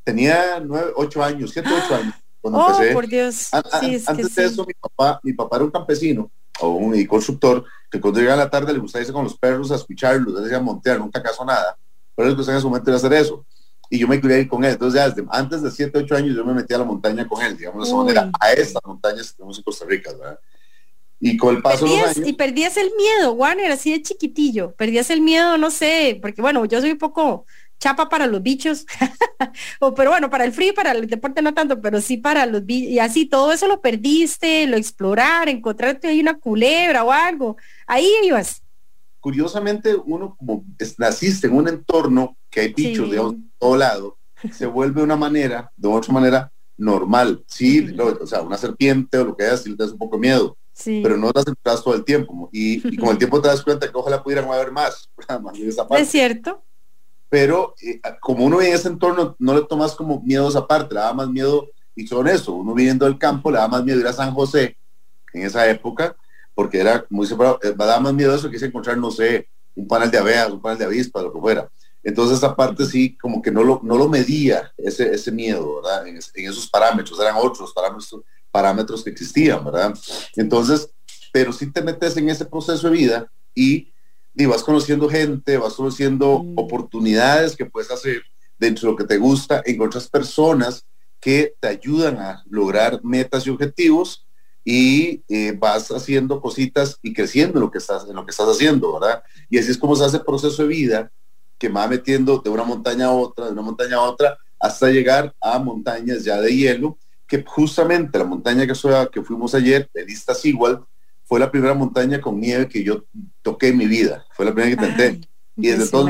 Tenía 0.04 0.60
nueve, 0.60 0.92
ocho 0.94 1.24
años, 1.24 1.52
siete, 1.52 1.70
ocho 1.72 1.94
años. 1.94 2.14
Cuando 2.42 2.58
oh, 2.60 2.78
por 2.92 3.06
Dios. 3.06 3.48
antes 3.54 4.34
de 4.34 4.44
eso, 4.44 4.66
mi 4.66 4.74
papá, 4.74 5.18
mi 5.22 5.32
papá 5.32 5.56
era 5.56 5.64
un 5.64 5.70
campesino 5.70 6.30
o 6.60 6.68
un 6.72 7.04
constructor 7.06 7.64
que 7.90 7.98
cuando 7.98 8.20
llegaba 8.20 8.42
a 8.42 8.44
la 8.44 8.50
tarde 8.50 8.72
le 8.74 8.78
gustaba 8.78 9.00
irse 9.00 9.12
con 9.12 9.24
los 9.24 9.38
perros 9.38 9.70
a 9.72 9.76
escucharlos, 9.76 10.42
decía 10.42 10.60
montear, 10.60 10.98
nunca 10.98 11.22
casó 11.22 11.44
nada. 11.46 11.78
Pero 12.14 12.28
él 12.28 12.36
gustaba 12.36 12.58
en 12.58 12.62
su 12.62 12.68
momento 12.68 12.90
de 12.90 12.96
hacer 12.98 13.12
eso. 13.14 13.44
Y 13.90 13.98
yo 13.98 14.08
me 14.08 14.20
quería 14.20 14.38
ir 14.38 14.48
con 14.48 14.64
él. 14.64 14.72
Entonces, 14.72 15.14
desde 15.14 15.28
antes 15.30 15.62
de 15.62 15.70
siete, 15.70 15.98
ocho 15.98 16.16
años, 16.16 16.34
yo 16.34 16.44
me 16.44 16.54
metí 16.54 16.74
a 16.74 16.78
la 16.78 16.84
montaña 16.84 17.26
con 17.26 17.42
él, 17.42 17.56
digamos 17.56 17.84
de 17.84 17.88
esa 17.88 17.96
manera, 17.96 18.30
a 18.40 18.52
estas 18.52 18.82
montañas 18.84 19.30
que 19.30 19.36
tenemos 19.36 19.58
en 19.58 19.64
Costa 19.64 19.84
Rica, 19.86 20.12
¿verdad? 20.12 20.38
Y 21.20 21.36
con 21.36 21.56
el 21.56 21.62
paso 21.62 21.86
de 21.86 21.96
los 21.96 22.16
años, 22.16 22.28
Y 22.28 22.32
perdías 22.34 22.76
el 22.76 22.90
miedo, 22.96 23.32
Warner, 23.32 23.72
así 23.72 23.92
de 23.92 24.02
chiquitillo. 24.02 24.74
Perdías 24.74 25.10
el 25.10 25.20
miedo, 25.20 25.56
no 25.58 25.70
sé, 25.70 26.18
porque 26.20 26.42
bueno, 26.42 26.64
yo 26.64 26.80
soy 26.80 26.92
un 26.92 26.98
poco 26.98 27.46
chapa 27.78 28.08
para 28.08 28.26
los 28.26 28.42
bichos, 28.42 28.86
o, 29.80 29.94
pero 29.94 30.10
bueno, 30.10 30.30
para 30.30 30.44
el 30.44 30.52
frío, 30.52 30.72
para 30.74 30.92
el 30.92 31.06
deporte 31.06 31.42
no 31.42 31.52
tanto, 31.54 31.80
pero 31.80 32.00
sí 32.00 32.16
para 32.16 32.46
los 32.46 32.64
bichos, 32.64 32.90
y 32.90 32.98
así 32.98 33.26
todo 33.26 33.52
eso 33.52 33.68
lo 33.68 33.80
perdiste, 33.80 34.66
lo 34.66 34.76
explorar, 34.76 35.48
encontrarte 35.48 36.08
ahí 36.08 36.20
una 36.20 36.38
culebra 36.38 37.04
o 37.04 37.12
algo, 37.12 37.56
ahí 37.86 38.10
ibas. 38.22 38.63
Curiosamente, 39.24 39.96
uno 39.96 40.36
como 40.36 40.66
naciste 40.98 41.46
en 41.46 41.54
un 41.54 41.66
entorno 41.66 42.36
que 42.50 42.60
hay 42.60 42.74
bichos 42.74 43.10
de 43.10 43.38
todo 43.58 43.74
lado, 43.74 44.18
se 44.52 44.66
vuelve 44.66 45.02
una 45.02 45.16
manera, 45.16 45.72
de 45.78 45.88
otra 45.88 46.12
manera, 46.12 46.52
normal. 46.76 47.42
Sí, 47.46 47.96
o 47.98 48.26
sea, 48.26 48.42
una 48.42 48.58
serpiente 48.58 49.16
o 49.16 49.24
lo 49.24 49.34
que 49.34 49.44
sea, 49.44 49.56
si 49.56 49.70
le 49.70 49.76
das 49.76 49.92
un 49.92 49.96
poco 49.96 50.18
miedo, 50.18 50.58
pero 50.84 51.16
no 51.16 51.30
las 51.34 51.46
entras 51.46 51.82
todo 51.82 51.94
el 51.94 52.04
tiempo. 52.04 52.50
Y, 52.52 52.98
con 52.98 53.08
el 53.08 53.18
tiempo 53.18 53.40
te 53.40 53.48
das 53.48 53.62
cuenta 53.62 53.90
que 53.90 53.96
ojalá 53.96 54.22
pudieran 54.22 54.44
haber 54.44 54.70
más. 54.70 55.08
es 55.96 56.08
cierto. 56.10 56.62
Pero 57.30 57.74
eh, 57.80 58.02
como 58.20 58.44
uno 58.44 58.60
en 58.60 58.74
ese 58.74 58.88
entorno 58.88 59.36
no 59.38 59.54
le 59.54 59.62
tomas 59.62 59.94
como 59.94 60.20
miedo 60.20 60.50
esa 60.50 60.66
parte, 60.66 60.92
le 60.92 61.00
da 61.00 61.14
más 61.14 61.30
miedo, 61.30 61.70
y 61.94 62.06
son 62.06 62.28
eso, 62.28 62.52
uno 62.52 62.74
viviendo 62.74 63.06
el 63.06 63.16
campo 63.16 63.50
le 63.50 63.56
da 63.56 63.68
más 63.68 63.82
miedo 63.84 64.00
ir 64.00 64.06
a 64.06 64.12
San 64.12 64.34
José 64.34 64.76
en 65.32 65.46
esa 65.46 65.66
época, 65.66 66.14
porque 66.54 66.80
era 66.80 67.04
muy 67.10 67.26
separado, 67.26 67.58
eh, 67.62 67.74
me 67.76 67.84
da 67.84 68.00
más 68.00 68.14
miedo 68.14 68.34
eso 68.34 68.50
que 68.50 68.56
es 68.56 68.62
encontrar, 68.62 68.96
no 68.96 69.10
sé, 69.10 69.48
un 69.74 69.88
panel 69.88 70.10
de 70.10 70.18
abejas, 70.18 70.50
un 70.50 70.62
panel 70.62 70.78
de 70.78 70.84
avispas, 70.84 71.22
lo 71.22 71.32
que 71.32 71.40
fuera. 71.40 71.68
Entonces 72.02 72.38
esa 72.38 72.54
parte 72.54 72.84
sí, 72.84 73.16
como 73.16 73.40
que 73.40 73.50
no 73.50 73.64
lo, 73.64 73.80
no 73.82 73.96
lo 73.96 74.08
medía 74.08 74.72
ese, 74.76 75.12
ese 75.14 75.32
miedo, 75.32 75.76
¿verdad? 75.76 76.06
En, 76.06 76.18
esos 76.18 76.68
parámetros, 76.68 77.18
eran 77.18 77.36
otros 77.36 77.72
parámetros, 77.72 78.22
parámetros 78.50 79.02
que 79.02 79.10
existían, 79.10 79.64
¿verdad? 79.64 79.94
Entonces, 80.36 80.90
pero 81.32 81.52
si 81.52 81.72
te 81.72 81.82
metes 81.82 82.16
en 82.16 82.28
ese 82.28 82.44
proceso 82.44 82.88
de 82.88 82.96
vida 82.96 83.32
y, 83.54 83.92
y 84.34 84.46
vas 84.46 84.62
conociendo 84.62 85.08
gente, 85.08 85.56
vas 85.56 85.74
conociendo 85.74 86.42
mm. 86.42 86.58
oportunidades 86.58 87.56
que 87.56 87.66
puedes 87.66 87.90
hacer 87.90 88.22
dentro 88.58 88.86
de 88.86 88.92
lo 88.92 88.98
que 88.98 89.04
te 89.04 89.16
gusta, 89.16 89.62
encuentras 89.64 90.08
personas 90.08 90.84
que 91.20 91.54
te 91.58 91.68
ayudan 91.68 92.18
a 92.18 92.44
lograr 92.50 93.00
metas 93.02 93.46
y 93.46 93.50
objetivos 93.50 94.26
y 94.64 95.22
eh, 95.28 95.54
vas 95.58 95.90
haciendo 95.90 96.40
cositas 96.40 96.98
y 97.02 97.12
creciendo 97.12 97.58
en 97.58 97.64
lo 97.64 97.70
que 97.70 97.78
estás 97.78 98.08
en 98.08 98.16
lo 98.16 98.24
que 98.24 98.30
estás 98.30 98.48
haciendo, 98.48 98.98
¿verdad? 98.98 99.22
Y 99.50 99.58
así 99.58 99.70
es 99.70 99.78
como 99.78 99.94
se 99.94 100.04
hace 100.04 100.16
el 100.16 100.24
proceso 100.24 100.62
de 100.62 100.68
vida 100.68 101.12
que 101.58 101.68
me 101.68 101.76
va 101.76 101.88
metiendo 101.88 102.38
de 102.38 102.50
una 102.50 102.64
montaña 102.64 103.06
a 103.06 103.12
otra, 103.12 103.46
de 103.46 103.52
una 103.52 103.62
montaña 103.62 103.96
a 103.96 104.00
otra, 104.02 104.38
hasta 104.58 104.90
llegar 104.90 105.34
a 105.40 105.58
montañas 105.58 106.24
ya 106.24 106.40
de 106.40 106.54
hielo, 106.54 106.98
que 107.26 107.44
justamente 107.46 108.18
la 108.18 108.24
montaña 108.24 108.66
que, 108.66 108.72
que 109.12 109.22
fuimos 109.22 109.54
ayer, 109.54 109.88
de 109.92 110.04
Lista 110.04 110.32
igual 110.44 110.82
fue 111.24 111.40
la 111.40 111.50
primera 111.50 111.74
montaña 111.74 112.20
con 112.20 112.40
nieve 112.40 112.68
que 112.68 112.82
yo 112.82 113.04
toqué 113.42 113.68
en 113.68 113.78
mi 113.78 113.86
vida, 113.86 114.24
fue 114.32 114.44
la 114.44 114.54
primera 114.54 114.76
que 114.76 114.86
intenté. 114.86 115.28
y 115.56 115.68
desde 115.68 115.90
todo 115.90 116.06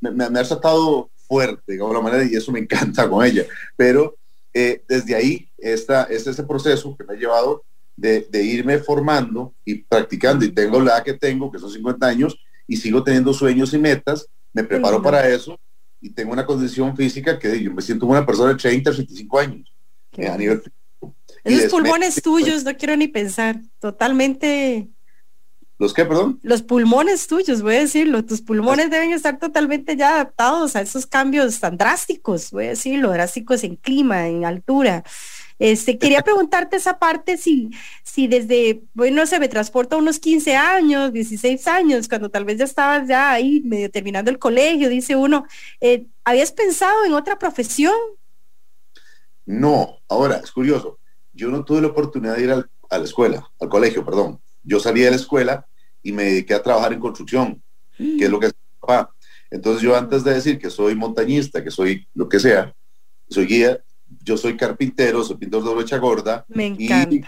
me, 0.00 0.10
me, 0.10 0.40
ha 0.40 0.44
tratado 0.44 1.10
fuerte, 1.28 1.72
digamos 1.72 1.94
la 1.94 2.00
manera, 2.00 2.24
y 2.24 2.34
eso 2.34 2.52
me 2.52 2.60
encanta 2.60 3.08
con 3.08 3.24
ella. 3.24 3.44
Pero 3.76 4.16
eh, 4.54 4.82
desde 4.88 5.14
ahí 5.14 5.48
está, 5.58 6.04
es 6.04 6.26
ese 6.26 6.44
proceso 6.44 6.96
que 6.96 7.04
me 7.04 7.14
ha 7.14 7.16
llevado 7.16 7.64
de, 7.96 8.26
de, 8.30 8.42
irme 8.42 8.78
formando 8.78 9.52
y 9.64 9.74
practicando, 9.74 10.44
y 10.44 10.52
tengo 10.52 10.80
la 10.80 11.02
que 11.02 11.14
tengo, 11.14 11.50
que 11.50 11.58
son 11.58 11.70
50 11.70 12.06
años, 12.06 12.38
y 12.66 12.76
sigo 12.76 13.02
teniendo 13.04 13.32
sueños 13.32 13.72
y 13.74 13.78
metas, 13.78 14.26
me 14.52 14.64
preparo 14.64 15.02
para 15.02 15.28
eso 15.28 15.58
y 16.00 16.10
tengo 16.10 16.32
una 16.32 16.46
condición 16.46 16.96
física 16.96 17.38
que 17.38 17.62
yo 17.62 17.72
me 17.72 17.82
siento 17.82 18.06
como 18.06 18.12
una 18.12 18.26
persona 18.26 18.50
de 18.50 18.56
30, 18.56 18.92
35 18.92 19.38
años 19.38 19.74
eh, 20.12 20.28
a 20.28 20.36
nivel 20.36 20.62
Esos 21.42 21.70
pulmones 21.70 22.22
tuyos, 22.22 22.62
no 22.64 22.76
quiero 22.76 22.96
ni 22.96 23.08
pensar, 23.08 23.60
totalmente... 23.80 24.90
¿Los 25.76 25.92
qué, 25.92 26.04
perdón? 26.04 26.38
Los 26.42 26.62
pulmones 26.62 27.26
tuyos, 27.26 27.60
voy 27.60 27.74
a 27.76 27.80
decirlo. 27.80 28.24
Tus 28.24 28.40
pulmones 28.42 28.90
deben 28.90 29.12
estar 29.12 29.38
totalmente 29.38 29.96
ya 29.96 30.14
adaptados 30.14 30.76
a 30.76 30.80
esos 30.80 31.06
cambios 31.06 31.58
tan 31.58 31.76
drásticos, 31.76 32.52
voy 32.52 32.66
a 32.66 32.68
decirlo, 32.70 33.10
drásticos 33.10 33.64
en 33.64 33.74
clima, 33.74 34.28
en 34.28 34.44
altura. 34.44 35.02
Este, 35.58 35.98
quería 35.98 36.22
preguntarte 36.24 36.76
esa 36.76 37.00
parte 37.00 37.36
si, 37.36 37.70
si 38.04 38.28
desde, 38.28 38.82
bueno, 38.94 39.26
se 39.26 39.40
me 39.40 39.48
transporta 39.48 39.96
unos 39.96 40.20
15 40.20 40.54
años, 40.54 41.12
16 41.12 41.66
años, 41.66 42.08
cuando 42.08 42.30
tal 42.30 42.44
vez 42.44 42.58
ya 42.58 42.64
estabas 42.64 43.08
ya 43.08 43.32
ahí 43.32 43.60
medio 43.64 43.90
terminando 43.90 44.30
el 44.30 44.38
colegio, 44.38 44.88
dice 44.88 45.16
uno, 45.16 45.44
eh, 45.80 46.06
¿habías 46.22 46.52
pensado 46.52 47.04
en 47.04 47.14
otra 47.14 47.36
profesión? 47.36 47.94
No, 49.44 49.98
ahora 50.08 50.36
es 50.36 50.52
curioso, 50.52 51.00
yo 51.32 51.48
no 51.48 51.64
tuve 51.64 51.80
la 51.80 51.88
oportunidad 51.88 52.36
de 52.36 52.44
ir 52.44 52.52
a 52.52 52.98
la 52.98 53.04
escuela, 53.04 53.50
al 53.58 53.68
colegio, 53.68 54.04
perdón. 54.04 54.40
Yo 54.64 54.80
salí 54.80 55.02
de 55.02 55.10
la 55.10 55.16
escuela 55.16 55.66
y 56.02 56.12
me 56.12 56.24
dediqué 56.24 56.54
a 56.54 56.62
trabajar 56.62 56.92
en 56.92 57.00
construcción, 57.00 57.62
que 57.96 58.24
es 58.24 58.30
lo 58.30 58.40
que 58.40 58.46
es 58.46 58.54
papá. 58.80 59.14
Entonces 59.50 59.82
yo 59.82 59.96
antes 59.96 60.24
de 60.24 60.34
decir 60.34 60.58
que 60.58 60.70
soy 60.70 60.94
montañista, 60.94 61.62
que 61.62 61.70
soy 61.70 62.08
lo 62.14 62.28
que 62.28 62.40
sea, 62.40 62.74
soy 63.28 63.46
guía, 63.46 63.82
yo 64.22 64.36
soy 64.36 64.56
carpintero, 64.56 65.22
soy 65.22 65.36
pintor 65.36 65.64
de 65.64 65.70
brocha 65.70 65.98
gorda 65.98 66.44
y 66.48 67.20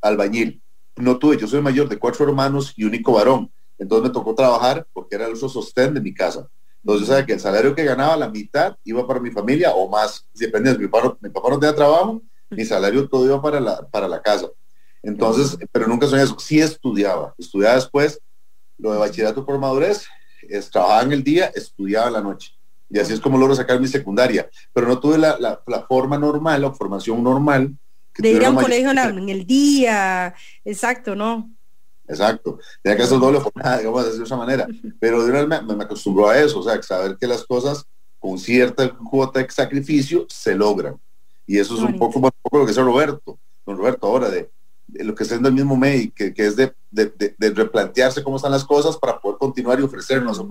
albañil. 0.00 0.62
No 0.96 1.18
tuve, 1.18 1.36
yo 1.36 1.46
soy 1.46 1.60
mayor 1.60 1.88
de 1.88 1.98
cuatro 1.98 2.26
hermanos 2.26 2.72
y 2.76 2.84
único 2.84 3.12
varón. 3.12 3.52
Entonces 3.78 4.08
me 4.08 4.14
tocó 4.14 4.34
trabajar 4.34 4.86
porque 4.92 5.16
era 5.16 5.26
el 5.26 5.34
uso 5.34 5.48
sostén 5.48 5.92
de 5.92 6.00
mi 6.00 6.14
casa. 6.14 6.48
Entonces 6.82 7.06
yo 7.06 7.12
sabía 7.12 7.26
que 7.26 7.32
el 7.34 7.40
salario 7.40 7.74
que 7.74 7.84
ganaba, 7.84 8.16
la 8.16 8.30
mitad 8.30 8.76
iba 8.84 9.06
para 9.06 9.20
mi 9.20 9.30
familia 9.30 9.72
o 9.72 9.88
más, 9.88 10.26
depende. 10.34 10.78
Mi 10.78 10.88
papá, 10.88 11.18
mi 11.20 11.30
papá 11.30 11.50
no 11.50 11.58
tenía 11.58 11.74
trabajo, 11.74 12.22
mi 12.48 12.64
salario 12.64 13.08
todo 13.08 13.26
iba 13.26 13.42
para 13.42 13.60
la, 13.60 13.86
para 13.88 14.08
la 14.08 14.22
casa. 14.22 14.48
Entonces, 15.06 15.56
pero 15.70 15.86
nunca 15.86 16.08
soñé 16.08 16.22
eso. 16.22 16.36
Sí 16.38 16.60
estudiaba. 16.60 17.32
Estudiaba 17.38 17.76
después 17.76 18.20
lo 18.76 18.92
de 18.92 18.98
bachillerato 18.98 19.46
por 19.46 19.58
madurez, 19.58 20.06
es, 20.42 20.70
trabajaba 20.70 21.02
en 21.02 21.12
el 21.12 21.22
día, 21.22 21.46
estudiaba 21.54 22.08
en 22.08 22.12
la 22.12 22.20
noche. 22.20 22.52
Y 22.90 22.98
así 22.98 23.12
es 23.12 23.20
como 23.20 23.38
logro 23.38 23.54
sacar 23.54 23.80
mi 23.80 23.88
secundaria. 23.88 24.50
Pero 24.72 24.86
no 24.86 24.98
tuve 24.98 25.16
la, 25.16 25.38
la, 25.38 25.82
forma 25.82 26.18
normal, 26.18 26.60
la 26.60 26.72
formación 26.72 27.22
normal. 27.22 27.74
de 28.18 28.30
ir 28.30 28.44
a 28.44 28.50
un 28.50 28.56
colegio 28.56 28.90
en 28.90 29.28
el 29.28 29.46
día, 29.46 30.34
exacto, 30.64 31.14
¿no? 31.14 31.50
Exacto. 32.08 32.58
Tenía 32.82 32.96
que 32.96 33.02
hacer 33.04 33.18
doble 33.18 33.40
jornada, 33.40 33.78
digamos, 33.78 34.18
de 34.18 34.24
esa 34.24 34.36
manera. 34.36 34.66
Pero 35.00 35.24
de 35.24 35.30
una 35.30 35.44
vez 35.44 35.76
me, 35.76 35.84
acostumbró 35.84 36.28
a 36.28 36.38
eso, 36.38 36.60
o 36.60 36.62
sea, 36.62 36.80
saber 36.82 37.16
que 37.18 37.26
las 37.26 37.44
cosas 37.44 37.84
con 38.18 38.38
cierta 38.38 38.88
cuota 39.10 39.40
de 39.40 39.50
sacrificio 39.50 40.26
se 40.28 40.54
logran. 40.54 40.96
Y 41.46 41.58
eso 41.58 41.74
es 41.74 41.80
un 41.80 41.96
poco, 41.96 42.18
un 42.18 42.30
poco 42.42 42.58
lo 42.58 42.64
que 42.64 42.70
dice 42.70 42.82
Roberto, 42.82 43.38
don 43.64 43.76
Roberto, 43.76 44.06
ahora 44.06 44.28
de, 44.30 44.50
lo 44.88 45.14
que 45.14 45.22
está 45.24 45.34
en 45.34 45.44
el 45.44 45.52
mismo 45.52 45.76
MEI, 45.76 46.10
que, 46.10 46.32
que 46.32 46.46
es 46.46 46.56
de, 46.56 46.72
de, 46.90 47.50
replantearse 47.50 48.22
cómo 48.22 48.36
están 48.36 48.52
las 48.52 48.64
cosas 48.64 48.96
para 48.96 49.18
poder 49.20 49.38
continuar 49.38 49.78
y 49.78 49.82
ofrecernos 49.82 50.42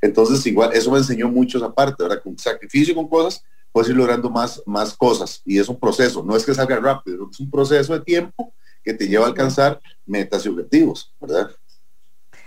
Entonces, 0.00 0.46
igual, 0.46 0.70
eso 0.72 0.90
me 0.90 0.98
enseñó 0.98 1.28
mucho 1.28 1.58
esa 1.58 1.72
parte, 1.72 2.02
¿verdad? 2.02 2.22
Con 2.22 2.38
sacrificio, 2.38 2.94
con 2.94 3.08
cosas, 3.08 3.42
puedes 3.72 3.90
ir 3.90 3.96
logrando 3.96 4.30
más, 4.30 4.62
más 4.66 4.96
cosas. 4.96 5.42
Y 5.44 5.58
es 5.58 5.68
un 5.68 5.78
proceso, 5.78 6.22
no 6.24 6.36
es 6.36 6.44
que 6.44 6.54
salga 6.54 6.78
rápido, 6.78 7.28
es 7.30 7.40
un 7.40 7.50
proceso 7.50 7.92
de 7.92 8.00
tiempo 8.00 8.52
que 8.82 8.94
te 8.94 9.08
lleva 9.08 9.24
a 9.24 9.28
alcanzar 9.28 9.80
metas 10.06 10.46
y 10.46 10.48
objetivos, 10.48 11.12
¿verdad? 11.20 11.50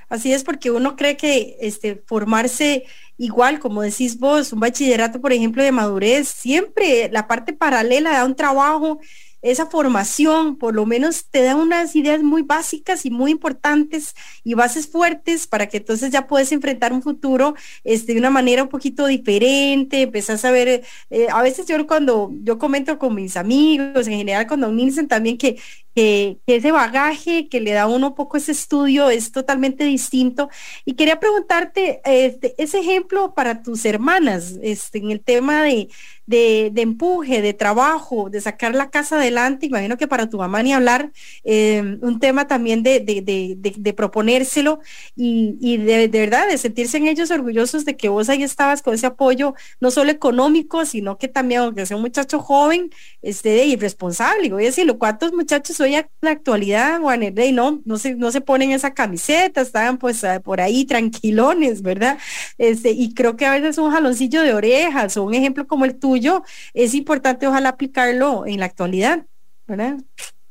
Así 0.09 0.31
es, 0.31 0.43
porque 0.43 0.69
uno 0.69 0.95
cree 0.95 1.17
que 1.17 1.57
este, 1.59 2.03
formarse 2.05 2.85
igual, 3.17 3.59
como 3.59 3.81
decís 3.81 4.19
vos, 4.19 4.53
un 4.53 4.59
bachillerato, 4.59 5.19
por 5.19 5.33
ejemplo, 5.33 5.63
de 5.63 5.71
madurez, 5.71 6.27
siempre 6.27 7.09
la 7.11 7.27
parte 7.27 7.53
paralela 7.53 8.11
da 8.11 8.25
un 8.25 8.35
trabajo 8.35 8.99
esa 9.43 9.67
formación 9.67 10.57
por 10.57 10.73
lo 10.73 10.85
menos 10.85 11.25
te 11.29 11.43
da 11.43 11.55
unas 11.55 11.95
ideas 11.95 12.23
muy 12.23 12.41
básicas 12.41 13.05
y 13.05 13.11
muy 13.11 13.31
importantes 13.31 14.15
y 14.43 14.53
bases 14.55 14.87
fuertes 14.87 15.47
para 15.47 15.67
que 15.67 15.77
entonces 15.77 16.11
ya 16.11 16.27
puedes 16.27 16.51
enfrentar 16.51 16.93
un 16.93 17.01
futuro 17.01 17.55
este, 17.83 18.13
de 18.13 18.19
una 18.19 18.29
manera 18.29 18.63
un 18.63 18.69
poquito 18.69 19.05
diferente, 19.05 20.03
empezás 20.03 20.45
a 20.45 20.51
ver, 20.51 20.83
eh, 21.09 21.27
a 21.31 21.41
veces 21.41 21.67
yo 21.67 21.85
cuando 21.85 22.31
yo 22.43 22.57
comento 22.57 22.97
con 22.97 23.15
mis 23.15 23.35
amigos, 23.37 24.07
en 24.07 24.17
general 24.17 24.47
cuando 24.47 24.71
me 24.71 24.83
dicen 24.83 25.07
también 25.07 25.37
que, 25.37 25.59
que, 25.95 26.39
ese 26.47 26.71
bagaje 26.71 27.47
que 27.49 27.61
le 27.61 27.71
da 27.71 27.87
uno 27.87 28.07
un 28.09 28.15
poco 28.15 28.37
ese 28.37 28.51
estudio 28.51 29.09
es 29.09 29.31
totalmente 29.31 29.83
distinto. 29.85 30.49
Y 30.85 30.93
quería 30.93 31.19
preguntarte 31.19 32.01
este, 32.05 32.55
ese 32.57 32.79
ejemplo 32.79 33.33
para 33.33 33.61
tus 33.61 33.85
hermanas, 33.85 34.59
este, 34.61 34.99
en 34.99 35.11
el 35.11 35.21
tema 35.21 35.63
de, 35.63 35.89
de, 36.25 36.71
empuje, 36.77 37.41
de 37.41 37.53
trabajo, 37.53 38.29
de 38.29 38.41
sacar 38.41 38.75
la 38.75 38.89
casa 38.89 39.17
adelante. 39.17 39.65
Imagino 39.65 39.97
que 39.97 40.07
para 40.07 40.29
tu 40.29 40.37
mamá 40.37 40.63
ni 40.63 40.73
hablar, 40.73 41.11
em, 41.43 41.99
un 42.01 42.19
tema 42.19 42.47
también 42.47 42.83
de, 42.83 42.99
de 43.01 43.93
proponérselo 43.93 44.79
y, 45.15 45.57
y 45.59 45.77
de, 45.77 46.07
verdad, 46.07 46.47
de 46.47 46.57
sentirse 46.57 46.97
en 46.97 47.07
ellos 47.07 47.31
orgullosos 47.31 47.85
de 47.85 47.95
que 47.97 48.09
vos 48.09 48.29
ahí 48.29 48.43
estabas 48.43 48.81
con 48.81 48.93
ese 48.93 49.05
apoyo, 49.07 49.53
no 49.79 49.91
solo 49.91 50.11
económico, 50.11 50.85
sino 50.85 51.17
que 51.17 51.27
también, 51.27 51.61
aunque 51.61 51.85
sea 51.85 51.97
un 51.97 52.03
muchacho 52.03 52.39
joven, 52.39 52.89
este, 53.21 53.65
irresponsable. 53.65 54.51
Voy 54.51 54.63
a 54.63 54.67
decirlo, 54.67 54.97
¿cuántos 54.97 55.33
muchachos 55.33 55.79
hoy 55.83 55.95
en 55.95 56.07
la 56.21 56.31
actualidad, 56.31 56.99
Juan 56.99 57.21
no, 57.53 57.81
no 57.85 57.97
se, 57.97 58.15
no 58.15 58.31
se 58.31 58.41
ponen 58.41 58.71
esa 58.71 58.93
camiseta, 58.93 59.61
estaban 59.61 59.97
pues 59.97 60.23
ah, 60.23 60.39
por 60.39 60.61
ahí 60.61 60.85
tranquilones, 60.85 61.81
¿verdad? 61.81 62.17
Este, 62.57 62.91
y 62.91 63.13
creo 63.13 63.35
que 63.35 63.45
a 63.45 63.51
veces 63.51 63.77
un 63.77 63.91
jaloncillo 63.91 64.41
de 64.41 64.53
orejas 64.53 65.17
o 65.17 65.23
un 65.23 65.33
ejemplo 65.33 65.67
como 65.67 65.85
el 65.85 65.99
tuyo, 65.99 66.43
es 66.73 66.93
importante 66.93 67.47
ojalá 67.47 67.69
aplicarlo 67.69 68.45
en 68.45 68.59
la 68.59 68.65
actualidad, 68.65 69.25
¿verdad? 69.67 69.97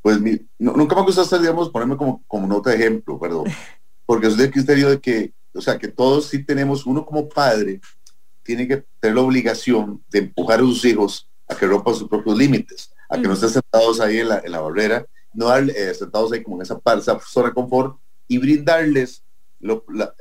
Pues 0.03 0.19
nunca 0.59 0.97
me 0.97 1.03
gusta, 1.03 1.39
digamos, 1.39 1.71
ponerme 1.71 1.97
como, 1.97 2.23
como 2.27 2.47
nota 2.47 2.71
de 2.71 2.77
ejemplo, 2.77 3.19
perdón, 3.19 3.45
porque 4.07 4.27
es 4.27 4.37
del 4.37 4.51
criterio 4.51 4.91
de 4.91 5.01
que, 5.01 5.33
o 5.55 5.61
sea, 5.61 5.79
que 5.79 5.89
todos 5.89 6.29
sí 6.29 6.45
tenemos, 6.45 6.87
uno 6.87 7.05
como 7.07 7.29
padre, 7.29 7.81
tiene 8.43 8.67
que 8.67 8.85
tener 8.99 9.17
la 9.17 9.23
obligación 9.23 10.03
de 10.11 10.21
empujar 10.21 10.61
a 10.61 10.65
sus 10.65 10.85
hijos 10.85 11.29
a 11.49 11.55
que 11.55 11.67
rompan 11.67 11.95
sus 11.95 12.09
propios 12.09 12.37
límites, 12.37 12.93
a 13.09 13.17
que 13.17 13.29
no 13.29 13.35
estén 13.35 13.51
sentados 13.51 14.01
ahí 14.01 14.19
en 14.19 14.29
la, 14.29 14.39
en 14.45 14.53
la 14.53 14.61
barrera, 14.61 15.07
no 15.35 15.47
darle, 15.47 15.73
eh, 15.77 15.95
sentados 15.95 16.33
ahí 16.33 16.43
como 16.43 16.57
en 16.57 16.63
esa, 16.63 16.81
esa 16.99 17.19
zona 17.21 17.49
de 17.49 17.55
confort 17.55 17.97
y 18.29 18.39
brindarles 18.39 19.23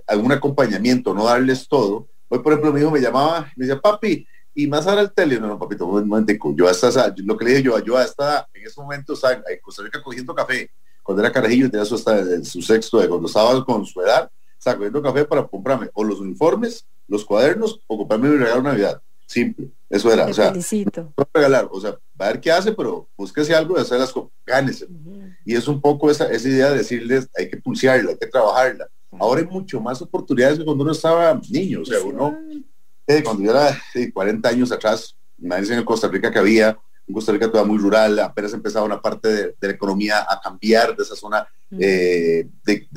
algún 0.08 0.32
acompañamiento, 0.32 1.13
no 1.13 1.26
darles 1.26 1.67
todo. 1.67 2.08
Hoy, 2.30 2.39
por 2.39 2.54
ejemplo, 2.54 2.74
mi 2.74 2.82
hijo 2.82 2.91
me 2.91 3.02
llamaba, 3.02 3.52
me 3.56 3.65
decía, 3.65 3.82
papi, 3.82 4.26
y 4.54 4.67
más 4.67 4.86
ahora 4.86 5.02
el 5.02 5.12
tele, 5.13 5.39
no, 5.39 5.47
no, 5.47 5.60
papito, 5.60 5.86
un 5.86 6.08
momento, 6.08 6.34
yo 6.56 6.67
hasta, 6.67 7.13
lo 7.17 7.38
que 7.38 7.45
le 7.45 7.52
dije 7.52 7.63
yo, 7.63 7.80
yo 7.80 7.97
hasta 7.97 8.47
en 8.54 8.65
ese 8.65 8.80
momento, 8.80 9.13
o 9.13 9.30
en 9.30 9.60
Costa 9.62 9.84
Rica 9.84 10.04
cogiendo 10.04 10.36
café, 10.36 10.69
cuando 11.02 11.24
era 11.24 11.32
carajillo, 11.32 11.69
tenía 11.69 11.86
su, 11.86 11.95
hasta 11.95 12.43
su 12.43 12.62
sexto, 12.62 13.00
de 13.00 13.08
cuando 13.08 13.28
estaba 13.28 13.63
con 13.65 13.86
su 13.86 14.02
edad, 14.02 14.30
estaba 14.58 14.78
cogiendo 14.78 15.02
café 15.02 15.26
para 15.26 15.47
comprarme 15.47 15.89
o 15.93 16.04
los 16.04 16.19
uniformes, 16.19 16.86
los 17.08 17.26
cuadernos, 17.26 17.82
o 17.88 17.97
comprarme 17.97 18.30
mi 18.30 18.38
regalo 18.38 18.62
de 18.62 18.69
Navidad. 18.69 19.02
Simple, 19.26 19.71
eso 19.91 20.12
era, 20.12 20.25
o 20.25 20.34
sea, 20.34 20.49
felicito. 20.49 21.13
regalar, 21.34 21.67
o 21.69 21.80
sea, 21.82 21.91
va 22.19 22.27
a 22.27 22.32
ver 22.32 22.39
qué 22.39 22.51
hace, 22.51 22.71
pero 22.71 23.10
búsquese 23.17 23.54
algo 23.54 23.75
de 23.75 23.82
hacer 23.82 23.99
las 23.99 24.12
cosas, 24.12 24.32
gánese. 24.45 24.88
Y 25.45 25.54
es 25.54 25.67
un 25.67 25.82
poco 25.82 26.10
esa, 26.10 26.32
esa 26.32 26.47
idea 26.47 26.71
de 26.71 26.77
decirles, 26.77 27.30
hay 27.38 27.49
que 27.49 27.58
pulsearla, 27.58 28.12
hay 28.12 28.17
que 28.17 28.27
trabajarla. 28.27 28.88
Ahora 29.19 29.41
hay 29.41 29.47
mucho 29.47 29.82
más 29.82 30.01
oportunidades 30.01 30.60
que 30.60 30.65
cuando 30.65 30.84
uno 30.84 30.93
estaba 30.93 31.39
niño, 31.49 31.82
o 31.82 31.86
sea, 31.86 32.01
uno 32.01 32.38
eh, 33.08 33.21
cuando 33.21 33.43
yo 33.43 33.51
era 33.51 33.77
40 34.13 34.47
años 34.47 34.71
atrás, 34.71 35.13
imagínense 35.38 35.75
en 35.75 35.84
Costa 35.84 36.08
Rica 36.08 36.32
que 36.32 36.39
había, 36.39 36.77
en 37.06 37.13
Costa 37.13 37.34
Rica 37.34 37.51
toda 37.51 37.65
muy 37.65 37.77
rural, 37.77 38.17
apenas 38.19 38.54
empezaba 38.54 38.86
una 38.86 39.01
parte 39.01 39.27
de, 39.27 39.56
la 39.60 39.71
economía 39.71 40.25
a 40.30 40.39
cambiar 40.39 40.95
de 40.95 41.04
esa 41.04 41.17
zona 41.17 41.45
eh, 41.71 42.47
de, 42.63 42.88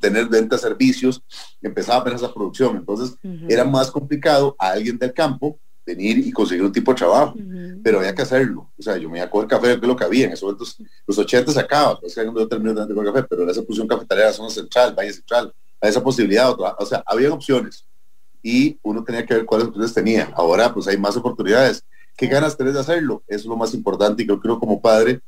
tener 0.00 0.26
ventas 0.26 0.60
servicios, 0.60 1.22
empezaba 1.62 2.00
apenas 2.00 2.20
la 2.20 2.34
producción, 2.34 2.76
entonces 2.76 3.16
era 3.48 3.64
más 3.64 3.90
complicado 3.90 4.54
a 4.58 4.72
alguien 4.72 4.98
del 4.98 5.14
campo 5.14 5.58
venir 5.88 6.18
y 6.18 6.30
conseguir 6.30 6.64
un 6.64 6.72
tipo 6.72 6.92
de 6.92 6.98
trabajo, 6.98 7.34
pero 7.82 7.98
había 7.98 8.14
que 8.14 8.22
hacerlo, 8.22 8.70
o 8.78 8.82
sea, 8.82 8.96
yo 8.96 9.08
me 9.08 9.18
iba 9.18 9.26
a 9.26 9.30
coger 9.30 9.48
café, 9.48 9.66
que 9.68 9.86
es 9.86 9.88
lo 9.88 9.96
que 9.96 10.04
había, 10.04 10.26
en 10.26 10.32
esos 10.32 10.42
momentos, 10.42 10.76
los 11.06 11.18
80 11.18 11.52
se 11.52 11.60
acaba, 11.60 11.98
pues 11.98 12.14
que 12.14 12.24
yo 12.24 12.48
terminé 12.48 12.74
de 12.74 12.94
coger 12.94 13.12
café, 13.12 13.26
pero 13.28 13.50
esa 13.50 13.62
pusieron 13.62 13.88
cafetalera, 13.88 14.32
zona 14.32 14.50
central, 14.50 14.94
Valle 14.94 15.12
Central, 15.12 15.52
a 15.80 15.88
esa 15.88 16.02
posibilidad, 16.02 16.50
o 16.50 16.86
sea, 16.86 17.02
había 17.06 17.32
opciones, 17.32 17.86
y 18.42 18.78
uno 18.82 19.02
tenía 19.04 19.26
que 19.26 19.34
ver 19.34 19.44
cuáles 19.44 19.68
opciones 19.68 19.92
tenía. 19.92 20.32
Ahora 20.34 20.72
pues 20.72 20.86
hay 20.86 20.96
más 20.96 21.16
oportunidades. 21.16 21.84
¿Qué 22.16 22.26
ganas 22.26 22.56
tenés 22.56 22.74
de 22.74 22.80
hacerlo? 22.80 23.22
Eso 23.26 23.40
es 23.40 23.46
lo 23.46 23.56
más 23.56 23.74
importante 23.74 24.22
y 24.22 24.26
yo 24.26 24.40
creo 24.40 24.58
como 24.58 24.80
padre, 24.80 25.20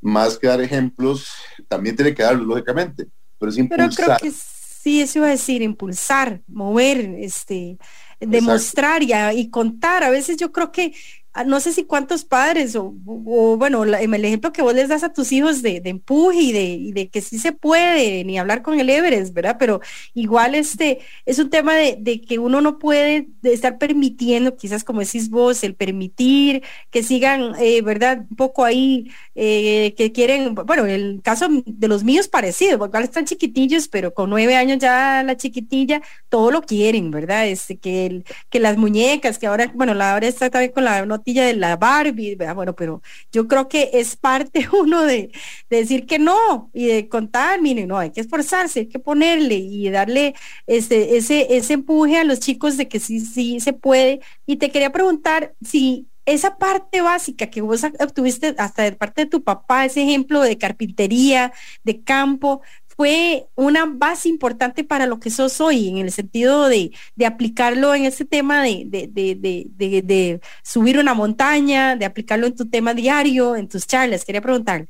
más 0.00 0.36
que 0.38 0.46
dar 0.46 0.60
ejemplos, 0.60 1.28
también 1.68 1.96
tiene 1.96 2.14
que 2.14 2.22
darlo, 2.22 2.44
lógicamente, 2.44 3.06
pero 3.38 3.50
es 3.50 3.58
impulsar. 3.58 3.90
Pero 3.96 4.06
creo 4.06 4.18
que 4.18 4.30
sí, 4.30 5.00
eso 5.00 5.18
iba 5.18 5.28
a 5.28 5.30
decir, 5.30 5.62
impulsar, 5.62 6.42
mover, 6.46 6.98
este, 7.18 7.78
demostrar 8.20 9.02
y, 9.02 9.12
y, 9.34 9.50
contar. 9.50 10.04
A 10.04 10.10
veces 10.10 10.36
yo 10.36 10.52
creo 10.52 10.72
que 10.72 10.94
no 11.42 11.58
sé 11.58 11.72
si 11.72 11.84
cuántos 11.84 12.24
padres 12.24 12.76
o, 12.76 12.92
bueno, 12.92 13.82
el 13.82 14.24
ejemplo 14.24 14.52
que 14.52 14.62
vos 14.62 14.72
les 14.72 14.88
das 14.88 15.02
a 15.02 15.12
tus 15.12 15.32
hijos 15.32 15.62
de, 15.62 15.82
empuje 15.84 16.38
y 16.40 16.92
de, 16.92 17.08
que 17.08 17.20
sí 17.20 17.38
se 17.40 17.52
puede, 17.52 18.22
ni 18.24 18.38
hablar 18.38 18.62
con 18.62 18.78
el 18.78 18.88
Everest, 18.88 19.34
¿verdad? 19.34 19.56
Pero 19.58 19.80
igual 20.14 20.54
este 20.54 21.00
es 21.26 21.38
un 21.40 21.50
tema 21.50 21.74
de, 21.74 22.22
que 22.26 22.38
uno 22.38 22.60
no 22.60 22.78
puede 22.78 23.28
estar 23.42 23.78
permitiendo, 23.78 24.56
quizás 24.56 24.84
como 24.84 25.00
decís 25.00 25.28
vos, 25.28 25.64
el 25.64 25.74
permitir 25.74 26.62
que 26.90 27.02
sigan, 27.02 27.54
eh, 27.58 27.82
¿verdad? 27.82 28.26
Un 28.30 28.36
poco 28.36 28.64
ahí, 28.64 29.10
eh, 29.34 29.94
que 29.96 30.12
quieren, 30.12 30.54
bueno, 30.54 30.86
el 30.86 31.20
caso 31.22 31.48
de 31.66 31.88
los 31.88 32.04
míos 32.04 32.28
parecido, 32.28 32.74
igual 32.74 33.02
están 33.02 33.24
chiquitillos, 33.24 33.88
pero 33.88 34.14
con 34.14 34.30
nueve 34.30 34.54
años 34.54 34.78
ya 34.78 35.22
la 35.24 35.36
chiquitilla, 35.36 36.00
todo 36.28 36.52
lo 36.52 36.62
quieren, 36.62 37.10
¿verdad? 37.10 37.48
Este, 37.48 37.76
que, 37.78 38.22
que 38.50 38.60
las 38.60 38.76
muñecas, 38.76 39.38
que 39.38 39.48
ahora, 39.48 39.72
bueno, 39.74 39.94
la 39.94 40.12
ahora 40.12 40.28
está 40.28 40.48
también 40.50 40.72
con 40.72 40.84
la 40.84 41.02
de 41.32 41.54
la 41.54 41.76
Barbie, 41.76 42.36
bueno, 42.54 42.74
pero 42.74 43.02
yo 43.32 43.48
creo 43.48 43.68
que 43.68 43.90
es 43.94 44.16
parte 44.16 44.68
uno 44.78 45.02
de, 45.02 45.30
decir 45.70 46.06
que 46.06 46.18
no 46.18 46.70
y 46.74 46.86
de 46.86 47.08
contar, 47.08 47.60
miren, 47.62 47.88
no, 47.88 47.98
hay 47.98 48.10
que 48.10 48.20
esforzarse, 48.20 48.80
hay 48.80 48.86
que 48.88 48.98
ponerle 48.98 49.54
y 49.56 49.88
darle 49.90 50.34
ese, 50.66 51.16
ese, 51.16 51.56
ese 51.56 51.74
empuje 51.74 52.18
a 52.18 52.24
los 52.24 52.40
chicos 52.40 52.76
de 52.76 52.88
que 52.88 53.00
sí, 53.00 53.20
sí 53.20 53.60
se 53.60 53.72
puede. 53.72 54.20
Y 54.46 54.56
te 54.56 54.70
quería 54.70 54.92
preguntar 54.92 55.54
si 55.62 56.08
esa 56.26 56.56
parte 56.56 57.02
básica 57.02 57.48
que 57.48 57.60
vos 57.60 57.84
obtuviste 57.84 58.54
hasta 58.58 58.82
de 58.82 58.92
parte 58.92 59.22
de 59.22 59.30
tu 59.30 59.42
papá, 59.44 59.84
ese 59.84 60.02
ejemplo 60.02 60.40
de 60.40 60.56
carpintería, 60.56 61.52
de 61.82 62.02
campo, 62.02 62.62
fue 62.96 63.46
una 63.54 63.86
base 63.86 64.28
importante 64.28 64.84
para 64.84 65.06
lo 65.06 65.20
que 65.20 65.30
sos 65.30 65.60
hoy, 65.60 65.88
en 65.88 65.98
el 65.98 66.12
sentido 66.12 66.68
de, 66.68 66.92
aplicarlo 67.26 67.94
en 67.94 68.04
ese 68.04 68.24
tema 68.24 68.62
de, 68.62 68.86
de, 68.86 70.40
subir 70.62 70.98
una 70.98 71.14
montaña, 71.14 71.96
de 71.96 72.04
aplicarlo 72.04 72.46
en 72.46 72.54
tu 72.54 72.68
tema 72.68 72.94
diario, 72.94 73.56
en 73.56 73.68
tus 73.68 73.86
charlas. 73.86 74.24
Quería 74.24 74.40
preguntar. 74.40 74.86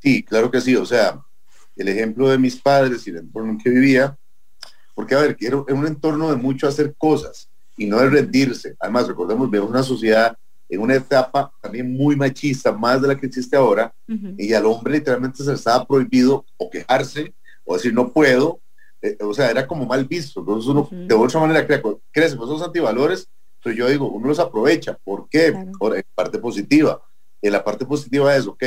Sí, 0.00 0.22
claro 0.22 0.50
que 0.50 0.60
sí. 0.60 0.76
O 0.76 0.86
sea, 0.86 1.20
el 1.76 1.88
ejemplo 1.88 2.28
de 2.28 2.38
mis 2.38 2.56
padres 2.56 3.06
y 3.06 3.10
el 3.10 3.18
entorno 3.18 3.52
en 3.52 3.58
que 3.58 3.70
vivía, 3.70 4.16
porque 4.94 5.14
a 5.14 5.20
ver, 5.20 5.36
en 5.40 5.76
un 5.76 5.86
entorno 5.86 6.30
de 6.30 6.36
mucho 6.36 6.66
hacer 6.66 6.94
cosas 6.96 7.48
y 7.76 7.86
no 7.86 7.98
de 7.98 8.10
rendirse. 8.10 8.76
Además, 8.80 9.06
recordemos, 9.06 9.50
vemos 9.50 9.70
una 9.70 9.82
sociedad 9.82 10.36
en 10.68 10.80
una 10.80 10.94
etapa 10.96 11.50
también 11.60 11.92
muy 11.92 12.14
machista, 12.14 12.72
más 12.72 13.00
de 13.00 13.08
la 13.08 13.18
que 13.18 13.26
existe 13.26 13.56
ahora, 13.56 13.92
y 14.36 14.52
al 14.52 14.66
hombre 14.66 14.94
literalmente 14.94 15.42
se 15.42 15.50
le 15.50 15.56
estaba 15.56 15.86
prohibido 15.86 16.44
o 16.56 16.68
quejarse 16.68 17.34
o 17.64 17.74
decir 17.74 17.94
no 17.94 18.12
puedo, 18.12 18.60
eh, 19.00 19.16
o 19.20 19.32
sea, 19.32 19.50
era 19.50 19.66
como 19.66 19.86
mal 19.86 20.04
visto. 20.04 20.40
Entonces 20.40 20.68
uno 20.68 20.88
de 20.90 21.14
otra 21.14 21.40
manera 21.40 21.66
crece 21.66 22.36
con 22.36 22.48
esos 22.48 22.62
antivalores, 22.62 23.28
pero 23.62 23.74
yo 23.74 23.88
digo, 23.88 24.10
uno 24.10 24.28
los 24.28 24.38
aprovecha. 24.38 24.98
¿Por 25.04 25.28
qué? 25.28 25.54
Por 25.78 25.96
en 25.96 26.04
parte 26.14 26.38
positiva. 26.38 27.02
En 27.40 27.52
la 27.52 27.64
parte 27.64 27.84
positiva 27.86 28.34
es, 28.36 28.46
ok, 28.46 28.62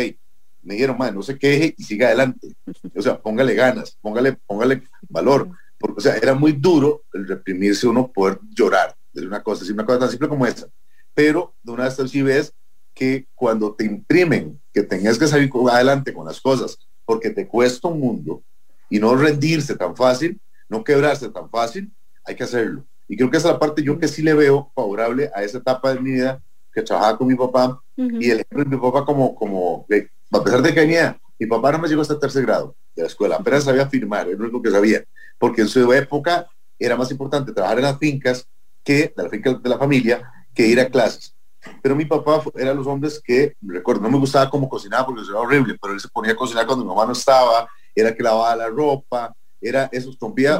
me 0.63 0.75
dijeron, 0.75 0.97
madre, 0.97 1.13
no 1.13 1.23
se 1.23 1.37
queje 1.37 1.73
y 1.77 1.83
siga 1.83 2.07
adelante. 2.07 2.55
O 2.95 3.01
sea, 3.01 3.19
póngale 3.19 3.53
ganas, 3.53 3.97
póngale, 4.01 4.37
póngale 4.45 4.83
valor. 5.09 5.49
Porque, 5.77 5.97
o 5.97 6.01
sea, 6.01 6.15
era 6.15 6.33
muy 6.33 6.53
duro 6.53 7.03
el 7.13 7.27
reprimirse 7.27 7.87
uno 7.87 8.11
poder 8.11 8.39
llorar 8.49 8.95
de 9.13 9.25
una 9.25 9.41
cosa, 9.41 9.61
decir 9.61 9.73
una 9.73 9.85
cosa 9.85 9.99
tan 9.99 10.09
simple 10.09 10.29
como 10.29 10.45
esa 10.45 10.67
pero 11.13 11.55
de 11.63 11.71
una 11.71 11.85
vez 11.85 11.97
sí 12.07 12.21
ves 12.21 12.53
que 12.93 13.27
cuando 13.35 13.73
te 13.73 13.85
imprimen 13.85 14.59
que 14.73 14.83
tengas 14.83 15.17
que 15.17 15.27
salir 15.27 15.49
adelante 15.71 16.13
con 16.13 16.25
las 16.25 16.39
cosas 16.39 16.77
porque 17.05 17.29
te 17.29 17.47
cuesta 17.47 17.87
un 17.87 17.99
mundo 17.99 18.43
y 18.89 18.99
no 18.99 19.15
rendirse 19.15 19.75
tan 19.75 19.95
fácil, 19.95 20.39
no 20.69 20.83
quebrarse 20.83 21.29
tan 21.29 21.49
fácil, 21.49 21.91
hay 22.25 22.35
que 22.35 22.43
hacerlo. 22.43 22.85
Y 23.07 23.17
creo 23.17 23.29
que 23.29 23.37
esa 23.37 23.49
es 23.49 23.53
la 23.53 23.59
parte 23.59 23.83
yo 23.83 23.99
que 23.99 24.07
sí 24.07 24.21
le 24.21 24.33
veo 24.33 24.71
favorable 24.75 25.29
a 25.33 25.43
esa 25.43 25.57
etapa 25.57 25.93
de 25.93 25.99
mi 25.99 26.11
vida 26.11 26.41
que 26.73 26.81
trabajaba 26.81 27.17
con 27.17 27.27
mi 27.27 27.35
papá 27.35 27.81
y 27.97 28.29
el 28.29 28.39
ejemplo 28.39 28.63
de 28.63 28.69
mi 28.69 28.77
papá 28.77 29.05
como, 29.05 29.35
como 29.35 29.85
a 30.31 30.43
pesar 30.43 30.61
de 30.61 30.73
que 30.73 30.79
venía, 30.79 31.19
mi 31.37 31.45
papá 31.45 31.73
no 31.73 31.79
me 31.79 31.87
llegó 31.87 32.01
hasta 32.01 32.19
tercer 32.19 32.45
grado 32.45 32.75
de 32.95 33.03
la 33.03 33.07
escuela, 33.07 33.35
apenas 33.35 33.65
sabía 33.65 33.87
firmar, 33.87 34.29
es 34.29 34.37
lo 34.37 34.45
único 34.45 34.61
que 34.61 34.71
sabía, 34.71 35.03
porque 35.37 35.61
en 35.61 35.67
su 35.67 35.91
época 35.91 36.47
era 36.79 36.95
más 36.95 37.11
importante 37.11 37.51
trabajar 37.51 37.79
en 37.79 37.83
las 37.83 37.99
fincas 37.99 38.47
que 38.83 39.13
de 39.15 39.23
la 39.23 39.29
finca 39.29 39.53
de 39.53 39.69
la 39.69 39.77
familia 39.77 40.31
que 40.53 40.67
ir 40.67 40.79
a 40.79 40.89
clases. 40.89 41.33
Pero 41.81 41.95
mi 41.95 42.05
papá 42.05 42.43
era 42.55 42.73
los 42.73 42.87
hombres 42.87 43.21
que, 43.23 43.55
recuerdo, 43.61 44.01
no 44.01 44.09
me 44.09 44.17
gustaba 44.17 44.49
cómo 44.49 44.67
cocinaba 44.67 45.05
porque 45.05 45.21
era 45.27 45.39
horrible, 45.39 45.77
pero 45.79 45.93
él 45.93 45.99
se 45.99 46.07
ponía 46.07 46.31
a 46.33 46.35
cocinar 46.35 46.65
cuando 46.65 46.83
mi 46.83 46.89
mamá 46.89 47.05
no 47.05 47.11
estaba, 47.11 47.67
era 47.95 48.15
que 48.15 48.23
lavaba 48.23 48.55
la 48.55 48.67
ropa, 48.67 49.35
era 49.59 49.87
eso, 49.91 50.11
trompía, 50.17 50.59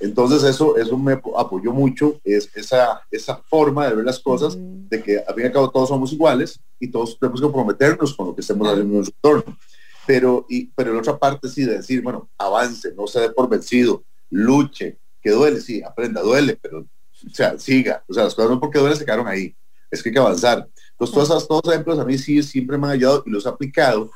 Entonces 0.00 0.42
eso, 0.44 0.76
eso 0.76 0.96
me 0.96 1.20
apoyó 1.36 1.72
mucho, 1.72 2.18
es 2.24 2.48
esa, 2.54 3.02
esa 3.10 3.36
forma 3.36 3.86
de 3.86 3.96
ver 3.96 4.04
las 4.04 4.18
cosas, 4.18 4.56
de 4.58 5.02
que 5.02 5.18
al 5.18 5.34
fin 5.34 5.44
y 5.44 5.46
al 5.46 5.52
cabo 5.52 5.70
todos 5.70 5.88
somos 5.90 6.12
iguales 6.12 6.58
y 6.80 6.88
todos 6.88 7.18
tenemos 7.18 7.40
que 7.40 7.44
comprometernos 7.44 8.14
con 8.14 8.28
lo 8.28 8.34
que 8.34 8.40
estemos 8.40 8.66
haciendo 8.66 8.90
en 8.90 8.96
nuestro 8.96 9.14
entorno. 9.16 9.58
Pero, 10.06 10.46
y, 10.48 10.66
pero 10.68 10.94
la 10.94 11.00
otra 11.00 11.18
parte 11.18 11.48
sí 11.50 11.64
de 11.64 11.76
decir, 11.78 12.00
bueno, 12.02 12.30
avance, 12.38 12.94
no 12.94 13.06
se 13.06 13.20
dé 13.20 13.30
por 13.30 13.46
vencido, 13.46 14.04
luche, 14.30 14.96
que 15.20 15.30
duele, 15.30 15.60
sí, 15.60 15.82
aprenda, 15.82 16.22
duele, 16.22 16.58
pero 16.60 16.86
o 17.26 17.34
sea, 17.34 17.58
siga. 17.58 18.04
O 18.08 18.14
sea, 18.14 18.24
las 18.24 18.34
cosas 18.34 18.50
no 18.50 18.60
porque 18.60 18.78
duele 18.78 18.96
se 18.96 19.04
quedaron 19.04 19.26
ahí. 19.26 19.54
Es 19.90 20.02
que 20.02 20.10
hay 20.10 20.12
que 20.12 20.18
avanzar. 20.18 20.68
Entonces, 20.90 21.14
todos 21.14 21.28
esos, 21.28 21.48
todos 21.48 21.72
ejemplos 21.72 21.98
a 21.98 22.04
mí 22.04 22.18
sí 22.18 22.42
siempre 22.42 22.76
me 22.78 22.86
han 22.86 22.92
ayudado 22.94 23.22
y 23.26 23.30
los 23.30 23.46
he 23.46 23.48
aplicado 23.48 24.10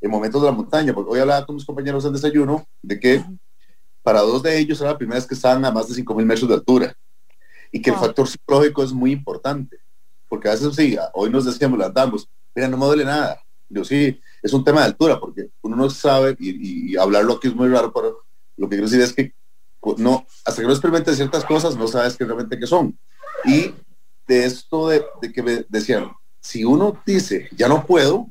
en 0.00 0.10
momentos 0.10 0.40
de 0.40 0.46
la 0.48 0.52
montaña. 0.52 0.94
Porque 0.94 1.10
hoy 1.10 1.20
hablaba 1.20 1.44
con 1.44 1.56
mis 1.56 1.64
compañeros 1.64 2.04
en 2.04 2.12
desayuno 2.12 2.66
de 2.82 3.00
que 3.00 3.24
para 4.02 4.20
dos 4.20 4.42
de 4.42 4.58
ellos 4.58 4.80
era 4.80 4.90
la 4.90 4.98
primera 4.98 5.16
vez 5.16 5.26
que 5.26 5.34
estaban 5.34 5.64
a 5.64 5.70
más 5.70 5.88
de 5.88 5.94
5.000 6.02 6.24
metros 6.24 6.48
de 6.48 6.54
altura. 6.54 6.96
Y 7.72 7.82
que 7.82 7.90
el 7.90 7.96
factor 7.96 8.28
psicológico 8.28 8.82
es 8.84 8.92
muy 8.92 9.12
importante. 9.12 9.78
Porque 10.28 10.48
a 10.48 10.52
veces 10.52 10.74
sí, 10.74 10.96
hoy 11.14 11.30
nos 11.30 11.44
decíamos, 11.44 11.80
andamos, 11.80 12.28
mira, 12.54 12.68
no 12.68 12.76
me 12.76 12.86
duele 12.86 13.04
nada. 13.04 13.40
Yo 13.68 13.84
sí, 13.84 14.20
es 14.42 14.52
un 14.52 14.62
tema 14.62 14.80
de 14.80 14.86
altura, 14.86 15.18
porque 15.18 15.50
uno 15.62 15.74
no 15.74 15.90
sabe, 15.90 16.36
y, 16.38 16.92
y 16.92 16.96
hablarlo 16.96 17.34
aquí 17.34 17.48
es 17.48 17.54
muy 17.54 17.68
raro, 17.68 17.92
pero 17.92 18.24
lo 18.56 18.68
que 18.68 18.76
quiero 18.76 18.88
decir 18.88 19.00
es 19.00 19.12
que 19.12 19.34
no, 19.96 20.26
hasta 20.44 20.60
que 20.60 20.66
no 20.66 20.72
experimentes 20.72 21.16
ciertas 21.16 21.44
cosas, 21.44 21.76
no 21.76 21.86
sabes 21.86 22.16
qué 22.16 22.24
realmente 22.24 22.58
qué 22.58 22.66
son. 22.66 22.98
Y 23.44 23.72
de 24.26 24.44
esto 24.44 24.88
de, 24.88 25.04
que 25.32 25.42
me 25.42 25.64
decían, 25.68 26.10
si 26.40 26.64
uno 26.64 27.00
dice, 27.06 27.48
ya 27.56 27.68
no 27.68 27.86
puedo, 27.86 28.28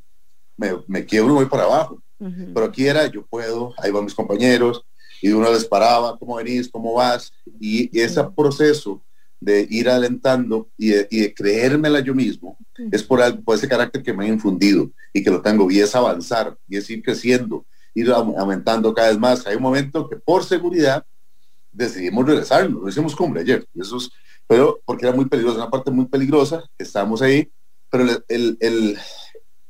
me, 0.58 0.72
me 0.88 1.06
quiebro 1.06 1.32
y 1.32 1.36
voy 1.36 1.46
para 1.46 1.64
abajo. 1.64 2.02
Pero 2.18 2.66
aquí 2.66 2.88
era, 2.88 3.06
yo 3.08 3.26
puedo, 3.26 3.74
ahí 3.78 3.92
van 3.92 4.06
mis 4.06 4.16
compañeros, 4.16 4.84
y 5.22 5.32
uno 5.32 5.52
les 5.52 5.66
paraba, 5.66 6.18
¿cómo 6.18 6.36
venís? 6.38 6.70
¿Cómo 6.70 6.94
vas? 6.94 7.32
Y, 7.60 7.98
ese 8.00 8.24
proceso 8.36 9.02
de 9.40 9.68
ir 9.70 9.90
alentando 9.90 10.70
y 10.78 10.90
de, 10.90 11.08
y 11.12 11.20
de 11.22 11.34
creérmela 11.34 12.00
yo 12.00 12.16
mismo, 12.16 12.58
es 12.92 13.04
por, 13.04 13.44
por 13.44 13.56
ese 13.56 13.68
carácter 13.68 14.02
que 14.02 14.14
me 14.14 14.26
ha 14.26 14.30
infundido 14.30 14.90
y 15.14 15.24
que 15.24 15.30
lo 15.30 15.42
tengo, 15.42 15.70
y 15.70 15.80
es 15.80 15.94
avanzar, 15.96 16.58
y 16.68 16.78
es 16.78 16.90
ir 16.90 17.04
creciendo, 17.04 17.66
ir 17.94 18.12
aumentando 18.12 18.94
cada 18.94 19.10
vez 19.10 19.20
más. 19.20 19.46
Hay 19.46 19.56
un 19.58 19.64
momento 19.64 20.10
que 20.10 20.16
por 20.16 20.44
seguridad 20.44 21.06
decidimos 21.76 22.26
regresar, 22.26 22.70
lo 22.70 22.88
hicimos 22.88 23.16
cumbre 23.16 23.42
ayer, 23.42 23.66
eso 23.76 23.98
pero 24.48 24.80
porque 24.86 25.06
era 25.06 25.16
muy 25.16 25.26
peligroso, 25.26 25.58
una 25.58 25.70
parte 25.70 25.92
muy 25.92 26.06
peligrosa, 26.06 26.64
estábamos 26.78 27.22
ahí, 27.22 27.50
pero 27.90 28.04
el, 28.28 28.58
el, 28.60 28.98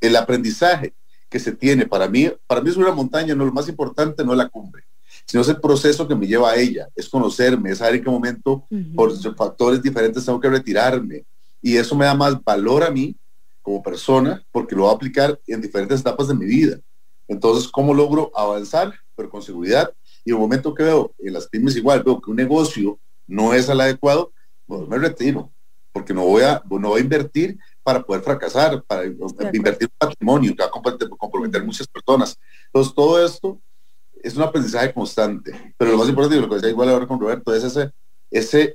el, 0.00 0.16
aprendizaje 0.16 0.94
que 1.30 1.38
se 1.38 1.52
tiene 1.52 1.86
para 1.86 2.08
mí, 2.08 2.30
para 2.46 2.60
mí 2.60 2.70
es 2.70 2.76
una 2.76 2.92
montaña, 2.92 3.34
no 3.34 3.44
lo 3.44 3.52
más 3.52 3.68
importante 3.68 4.24
no 4.24 4.32
es 4.32 4.38
la 4.38 4.48
cumbre, 4.48 4.84
sino 5.24 5.42
es 5.42 5.48
el 5.48 5.60
proceso 5.60 6.06
que 6.06 6.14
me 6.14 6.26
lleva 6.26 6.50
a 6.50 6.56
ella, 6.56 6.88
es 6.94 7.08
conocerme, 7.08 7.70
es 7.70 7.78
saber 7.78 7.96
en 7.96 8.04
qué 8.04 8.10
momento 8.10 8.66
por 8.94 9.12
factores 9.34 9.82
diferentes 9.82 10.24
tengo 10.24 10.40
que 10.40 10.50
retirarme 10.50 11.24
y 11.62 11.76
eso 11.76 11.96
me 11.96 12.04
da 12.04 12.14
más 12.14 12.42
valor 12.44 12.84
a 12.84 12.90
mí 12.90 13.16
como 13.62 13.82
persona 13.82 14.44
porque 14.52 14.76
lo 14.76 14.82
voy 14.82 14.92
a 14.92 14.94
aplicar 14.94 15.40
en 15.46 15.60
diferentes 15.60 16.00
etapas 16.00 16.28
de 16.28 16.34
mi 16.34 16.46
vida. 16.46 16.78
Entonces, 17.28 17.68
¿cómo 17.68 17.92
logro 17.92 18.30
avanzar, 18.36 18.94
pero 19.16 19.28
con 19.28 19.42
seguridad 19.42 19.92
y 20.26 20.32
el 20.32 20.38
momento 20.38 20.74
que 20.74 20.82
veo 20.82 21.14
en 21.20 21.32
las 21.32 21.46
pymes 21.46 21.76
igual, 21.76 22.02
veo 22.02 22.20
que 22.20 22.30
un 22.30 22.36
negocio 22.36 22.98
no 23.28 23.54
es 23.54 23.70
al 23.70 23.80
adecuado, 23.80 24.32
pues 24.66 24.86
me 24.88 24.98
retiro, 24.98 25.52
porque 25.92 26.12
no 26.12 26.24
voy 26.24 26.42
a, 26.42 26.60
no 26.68 26.88
voy 26.88 27.00
a 27.00 27.04
invertir 27.04 27.56
para 27.84 28.02
poder 28.02 28.22
fracasar, 28.22 28.82
para 28.82 29.04
invertir 29.06 29.88
patrimonio, 29.96 30.52
que 30.54 30.64
va 30.64 30.68
a 30.68 31.16
comprometer, 31.16 31.64
muchas 31.64 31.86
personas. 31.86 32.36
Entonces, 32.66 32.92
todo 32.92 33.24
esto 33.24 33.60
es 34.20 34.36
un 34.36 34.42
aprendizaje 34.42 34.92
constante. 34.92 35.74
Pero 35.78 35.92
lo 35.92 35.98
más 35.98 36.08
importante, 36.08 36.36
y 36.36 36.40
lo 36.40 36.48
que 36.48 36.56
decía 36.56 36.70
igual 36.70 36.88
ahora 36.88 37.06
con 37.06 37.20
Roberto, 37.20 37.54
es 37.54 37.62
ese, 37.62 37.92
ese 38.28 38.72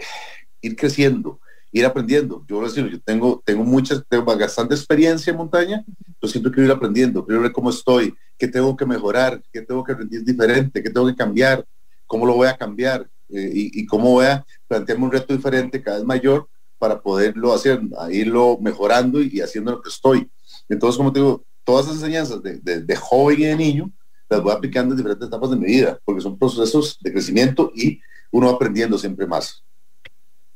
ir 0.62 0.76
creciendo, 0.78 1.42
ir 1.72 1.86
aprendiendo. 1.86 2.44
Yo 2.48 2.64
decir, 2.64 2.88
yo 2.90 3.02
tengo, 3.02 3.42
tengo 3.46 3.64
mucha, 3.64 4.02
tengo 4.02 4.26
bastante 4.26 4.76
experiencia 4.76 5.32
en 5.32 5.38
montaña, 5.38 5.84
yo 6.22 6.28
siempre 6.28 6.52
quiero 6.52 6.68
ir 6.68 6.76
aprendiendo, 6.76 7.26
quiero 7.26 7.42
ver 7.42 7.52
cómo 7.52 7.70
estoy, 7.70 8.14
qué 8.38 8.48
tengo 8.48 8.76
que 8.76 8.86
mejorar, 8.86 9.42
qué 9.52 9.62
tengo 9.62 9.84
que 9.84 9.94
rendir 9.94 10.24
diferente, 10.24 10.84
qué 10.84 10.90
tengo 10.90 11.08
que 11.08 11.16
cambiar, 11.16 11.66
cómo 12.06 12.26
lo 12.26 12.36
voy 12.36 12.48
a 12.48 12.58
cambiar 12.58 13.10
eh, 13.30 13.52
y, 13.54 13.86
cómo 13.86 14.12
voy 14.12 14.26
a 14.26 14.46
plantearme 14.68 15.06
un 15.06 15.12
reto 15.12 15.34
diferente 15.34 15.82
cada 15.82 15.98
vez 15.98 16.06
mayor 16.06 16.50
para 16.78 17.02
poderlo 17.02 17.54
hacer, 17.54 17.80
irlo 18.12 18.58
mejorando 18.60 19.22
y, 19.22 19.40
haciendo 19.40 19.72
lo 19.72 19.82
que 19.82 19.90
estoy. 19.90 20.30
Entonces, 20.68 20.98
como 20.98 21.14
te 21.14 21.20
digo, 21.20 21.46
todas 21.64 21.86
esas 21.86 21.98
enseñanzas 21.98 22.44
de, 22.44 22.58
de, 22.58 22.82
de 22.82 22.96
joven 22.96 23.40
y 23.40 23.46
de 23.46 23.56
niño 23.56 23.92
las 24.30 24.42
voy 24.42 24.52
aplicando 24.54 24.94
en 24.94 24.98
diferentes 24.98 25.28
etapas 25.28 25.50
de 25.52 25.58
mi 25.58 25.68
vida, 25.68 26.00
porque 26.04 26.22
son 26.22 26.38
procesos 26.38 26.98
de 27.02 27.12
crecimiento 27.12 27.72
y 27.76 28.02
uno 28.32 28.50
aprendiendo 28.50 28.98
siempre 28.98 29.28
más. 29.28 29.64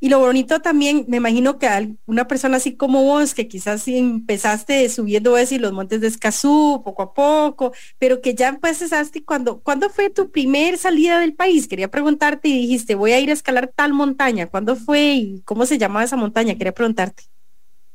Y 0.05 0.09
lo 0.09 0.19
bonito 0.19 0.59
también, 0.59 1.05
me 1.07 1.17
imagino 1.17 1.57
que 1.57 1.97
una 2.05 2.27
persona 2.27 2.57
así 2.57 2.75
como 2.75 3.01
vos, 3.01 3.33
que 3.33 3.47
quizás 3.47 3.87
empezaste 3.87 4.87
subiendo 4.89 5.35
eso 5.35 5.55
y 5.55 5.57
los 5.57 5.73
montes 5.73 5.99
de 5.99 6.05
Escazú 6.05 6.83
poco 6.85 7.01
a 7.01 7.13
poco, 7.15 7.73
pero 7.97 8.21
que 8.21 8.35
ya 8.35 8.49
empezaste 8.49 9.25
cuando, 9.25 9.61
¿cuándo 9.61 9.89
fue 9.89 10.11
tu 10.11 10.29
primer 10.29 10.77
salida 10.77 11.19
del 11.19 11.33
país? 11.33 11.67
Quería 11.67 11.89
preguntarte 11.89 12.49
y 12.49 12.53
dijiste, 12.53 12.93
voy 12.93 13.13
a 13.13 13.19
ir 13.19 13.31
a 13.31 13.33
escalar 13.33 13.73
tal 13.75 13.93
montaña. 13.93 14.45
¿Cuándo 14.45 14.75
fue 14.75 15.15
y 15.15 15.41
cómo 15.43 15.65
se 15.65 15.79
llamaba 15.79 16.03
esa 16.03 16.17
montaña? 16.17 16.53
Quería 16.53 16.75
preguntarte. 16.75 17.23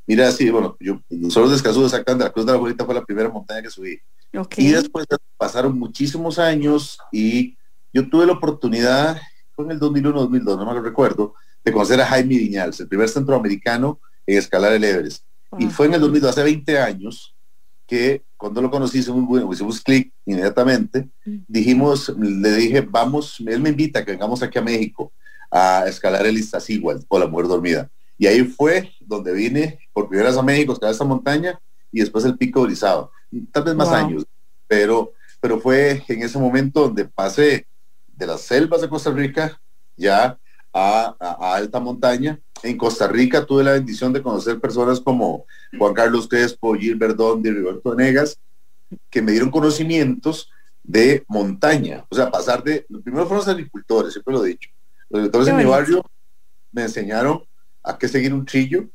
Mira, 0.05 0.33
sí, 0.33 0.51
bueno, 0.51 0.77
yo 0.81 1.01
solo 1.29 1.49
de 1.49 1.55
Escazú, 1.55 1.85
exactamente, 1.85 2.25
la 2.25 2.33
Cruz 2.33 2.45
de 2.45 2.51
la 2.51 2.59
Bolita 2.59 2.85
fue 2.85 2.95
la 2.97 3.05
primera 3.05 3.29
montaña 3.29 3.63
que 3.63 3.71
subí. 3.71 4.01
Y 4.57 4.71
después 4.73 5.07
pasaron 5.37 5.79
muchísimos 5.79 6.41
años 6.41 6.99
y 7.13 7.57
yo 7.93 8.11
tuve 8.11 8.27
la 8.27 8.33
oportunidad, 8.33 9.17
fue 9.55 9.67
en 9.67 9.71
el 9.71 9.79
2001-2002, 9.79 10.43
no 10.43 10.67
me 10.67 10.75
lo 10.75 10.83
recuerdo, 10.83 11.35
de 11.65 11.73
conocer 11.73 12.01
a 12.01 12.07
Jaime 12.07 12.39
Viñals, 12.39 12.81
el 12.81 12.89
primer 12.89 13.09
centroamericano 13.09 14.01
en 14.27 14.39
escalar 14.39 14.73
el 14.73 14.85
Everest. 14.85 15.25
Y 15.59 15.67
fue 15.67 15.87
en 15.87 15.95
el 15.95 16.01
2000, 16.01 16.27
hace 16.27 16.43
20 16.43 16.79
años, 16.79 17.35
que 17.87 18.23
cuando 18.37 18.63
lo 18.63 18.71
conocí 18.71 18.99
hicimos, 18.99 19.27
bueno, 19.27 19.53
hicimos 19.53 19.81
clic 19.81 20.13
inmediatamente, 20.25 21.09
dijimos, 21.25 22.09
le 22.17 22.55
dije, 22.55 22.81
vamos, 22.83 23.41
él 23.45 23.61
me 23.61 23.71
invita 23.71 23.99
a 23.99 24.05
que 24.05 24.13
vengamos 24.13 24.43
aquí 24.43 24.59
a 24.59 24.63
México 24.63 25.13
a 25.51 25.85
escalar 25.89 26.25
el 26.25 26.39
Iztaccíhuatl 26.39 27.05
o 27.09 27.19
la 27.19 27.27
mujer 27.27 27.49
dormida. 27.49 27.91
Y 28.17 28.27
ahí 28.29 28.45
fue 28.45 28.93
donde 29.01 29.33
vine 29.33 29.81
por 29.93 30.09
primera 30.09 30.29
vez 30.29 30.39
a 30.39 30.43
México, 30.43 30.73
escalar 30.73 30.93
esta 30.93 31.05
montaña 31.05 31.59
y 31.91 32.01
después 32.01 32.25
el 32.25 32.39
pico 32.39 32.61
de 32.61 32.67
Orizaba. 32.67 33.11
Tal 33.51 33.65
vez 33.65 33.75
más 33.75 33.89
años, 33.89 34.25
pero, 34.69 35.13
pero 35.41 35.59
fue 35.59 36.05
en 36.07 36.23
ese 36.23 36.39
momento 36.39 36.83
donde 36.83 37.07
pasé 37.07 37.67
de 38.07 38.27
las 38.27 38.43
selvas 38.43 38.83
de 38.83 38.89
Costa 38.89 39.11
Rica 39.11 39.61
ya 39.97 40.39
a, 40.73 41.17
alta 41.55 41.81
montaña. 41.81 42.41
En 42.63 42.77
Costa 42.77 43.09
Rica 43.09 43.47
tuve 43.47 43.65
la 43.65 43.73
bendición 43.73 44.13
de 44.13 44.23
conocer 44.23 44.61
personas 44.61 45.01
como 45.01 45.47
Juan 45.79 45.95
Carlos 45.95 46.29
Crespo, 46.29 46.75
Gilbert 46.75 47.17
Dondi, 47.17 47.51
Roberto 47.51 47.95
Negas, 47.95 48.39
que 49.09 49.23
me 49.23 49.33
dieron 49.33 49.51
conocimientos 49.51 50.51
de 50.83 51.25
montaña. 51.29 52.05
O 52.11 52.15
sea, 52.15 52.31
pasar 52.31 52.63
de, 52.63 52.87
primero 53.03 53.27
fueron 53.27 53.39
los 53.39 53.49
agricultores, 53.49 54.13
siempre 54.13 54.35
lo 54.35 54.45
he 54.45 54.49
dicho. 54.49 54.71
Los 55.09 55.21
agricultores 55.21 55.49
en 55.49 55.57
mi 55.57 55.65
barrio 55.65 56.05
me 56.73 56.83
enseñaron 56.83 57.45
a 57.83 57.97
qué 57.97 58.09
seguir 58.09 58.35
un 58.35 58.45
trillo, 58.45 58.89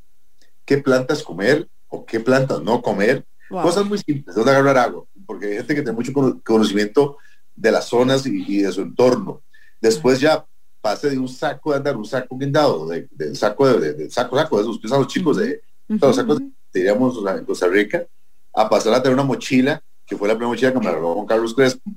qué 0.63 0.77
plantas 0.77 1.23
comer 1.23 1.67
o 1.87 2.05
qué 2.05 2.19
plantas 2.19 2.61
no 2.61 2.81
comer. 2.81 3.25
Cosas 3.49 3.85
muy 3.85 3.99
simples, 3.99 4.35
donde 4.35 4.51
agarrar 4.51 4.77
agua, 4.77 5.05
porque 5.25 5.45
hay 5.45 5.57
gente 5.57 5.75
que 5.75 5.81
tiene 5.81 5.95
mucho 5.95 6.11
conocimiento 6.43 7.17
de 7.55 7.71
las 7.71 7.85
zonas 7.85 8.25
y, 8.25 8.61
de 8.61 8.71
su 8.71 8.81
entorno. 8.81 9.41
Después 9.79 10.19
ya 10.19 10.45
pase 10.85 11.09
de 11.09 11.17
un 11.17 11.27
saco 11.27 11.71
de 11.71 11.77
andar, 11.77 11.97
un 11.97 12.05
saco 12.05 12.37
guindado, 12.37 12.87
de, 12.87 13.07
saco 13.33 13.67
de, 13.67 14.07
saco, 14.11 14.37
saco, 14.37 14.57
de 14.57 14.61
esos 14.61 14.83
los 14.83 15.07
chicos 15.07 15.37
de 15.37 15.59
los 15.87 16.15
sacos, 16.15 16.39
diríamos 16.71 17.17
en 17.27 17.43
Costa 17.43 17.67
Rica, 17.67 18.05
a 18.53 18.69
pasar 18.69 18.93
a 18.93 19.01
tener 19.01 19.15
una 19.15 19.23
mochila, 19.23 19.81
que 20.05 20.15
fue 20.15 20.27
la 20.27 20.35
primera 20.35 20.49
mochila 20.49 20.71
que 20.71 20.77
me 20.77 20.85
regaló 20.85 21.15
Juan 21.15 21.25
Carlos 21.25 21.55
Crespo, 21.55 21.89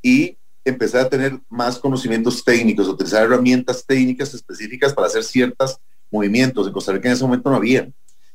y 0.00 0.38
empecé 0.64 0.98
a 0.98 1.10
tener 1.10 1.38
más 1.50 1.78
conocimientos 1.78 2.42
técnicos, 2.42 2.88
utilizar 2.88 3.22
herramientas 3.22 3.84
técnicas 3.84 4.32
específicas 4.32 4.94
para 4.94 5.08
hacer 5.08 5.24
ciertos 5.24 5.78
movimientos. 6.10 6.66
En 6.66 6.72
Costa 6.72 6.92
Rica 6.92 7.08
en 7.08 7.14
ese 7.14 7.24
momento 7.24 7.50
no 7.50 7.56
había. 7.56 7.80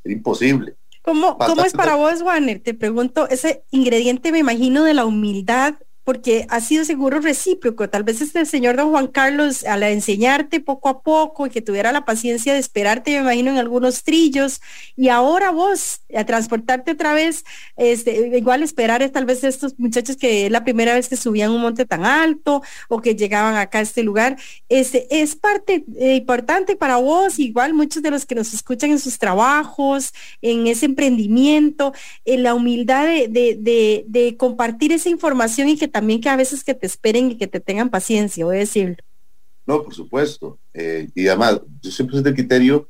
era 0.04 0.14
imposible. 0.14 0.76
¿Cómo, 1.02 1.40
¿Cómo 1.40 1.66
es 1.66 1.74
para 1.74 1.96
vos, 1.96 2.22
Warner? 2.22 2.60
Te 2.60 2.76
pregunto, 2.76 3.28
ese 3.30 3.64
ingrediente 3.72 4.32
me 4.32 4.38
imagino 4.38 4.84
de 4.84 4.94
la 4.94 5.06
humildad 5.06 5.74
porque 6.08 6.46
ha 6.48 6.62
sido 6.62 6.86
seguro 6.86 7.20
recíproco. 7.20 7.90
Tal 7.90 8.04
vez 8.04 8.22
este 8.22 8.46
señor 8.46 8.78
don 8.78 8.92
Juan 8.92 9.08
Carlos, 9.08 9.66
al 9.66 9.84
enseñarte 9.84 10.62
poco 10.62 10.88
a 10.88 11.02
poco 11.02 11.48
y 11.48 11.50
que 11.50 11.62
tuviera 11.62 11.92
la 11.92 12.06
paciencia 12.06 12.54
de 12.54 12.60
esperarte, 12.60 13.12
me 13.12 13.18
imagino, 13.18 13.52
en 13.52 13.58
algunos 13.58 14.04
trillos, 14.04 14.62
y 14.96 15.10
ahora 15.10 15.52
vos, 15.52 16.00
a 16.16 16.24
transportarte 16.24 16.92
otra 16.92 17.12
vez, 17.14 17.44
este, 17.76 18.38
igual 18.38 18.64
esperar 18.64 19.02
es 19.02 19.12
tal 19.12 19.26
vez 19.26 19.44
estos 19.44 19.78
muchachos 19.78 20.16
que 20.16 20.46
es 20.46 20.52
la 20.52 20.64
primera 20.64 20.94
vez 20.94 21.10
que 21.10 21.18
subían 21.18 21.52
un 21.52 21.60
monte 21.60 21.86
tan 21.86 22.06
alto 22.06 22.62
o 22.88 23.02
que 23.02 23.14
llegaban 23.18 23.58
acá 23.58 23.80
a 23.80 23.82
este 23.82 24.02
lugar, 24.02 24.38
este, 24.70 25.08
es 25.10 25.36
parte 25.36 25.84
eh, 26.00 26.16
importante 26.16 26.78
para 26.78 26.96
vos, 26.96 27.38
igual 27.38 27.74
muchos 27.74 28.02
de 28.02 28.12
los 28.12 28.26
que 28.26 28.36
nos 28.36 28.54
escuchan 28.54 28.92
en 28.92 29.00
sus 29.00 29.20
trabajos, 29.20 30.14
en 30.42 30.68
ese 30.68 30.86
emprendimiento, 30.86 31.92
en 32.24 32.44
la 32.44 32.54
humildad 32.54 33.08
de, 33.08 34.36
compartir 34.38 34.94
esa 34.94 35.10
información 35.10 35.68
y 35.68 35.78
que 35.78 35.97
también 35.98 36.22
que 36.22 36.30
a 36.30 36.36
veces 36.36 36.64
que 36.64 36.76
te 36.76 36.86
esperen 36.86 37.32
y 37.32 37.38
que 37.38 37.48
te 37.48 37.60
tengan 37.60 37.90
paciencia, 37.90 38.46
voy 38.46 38.58
a 38.58 38.60
decirlo. 38.60 38.98
No, 39.66 39.82
por 39.82 39.96
supuesto. 39.96 40.60
Eh, 40.72 41.10
y 41.16 41.28
además, 41.28 41.60
yo 41.82 41.90
siempre 41.90 42.14
soy 42.14 42.24
del 42.24 42.36
criterio 42.36 42.88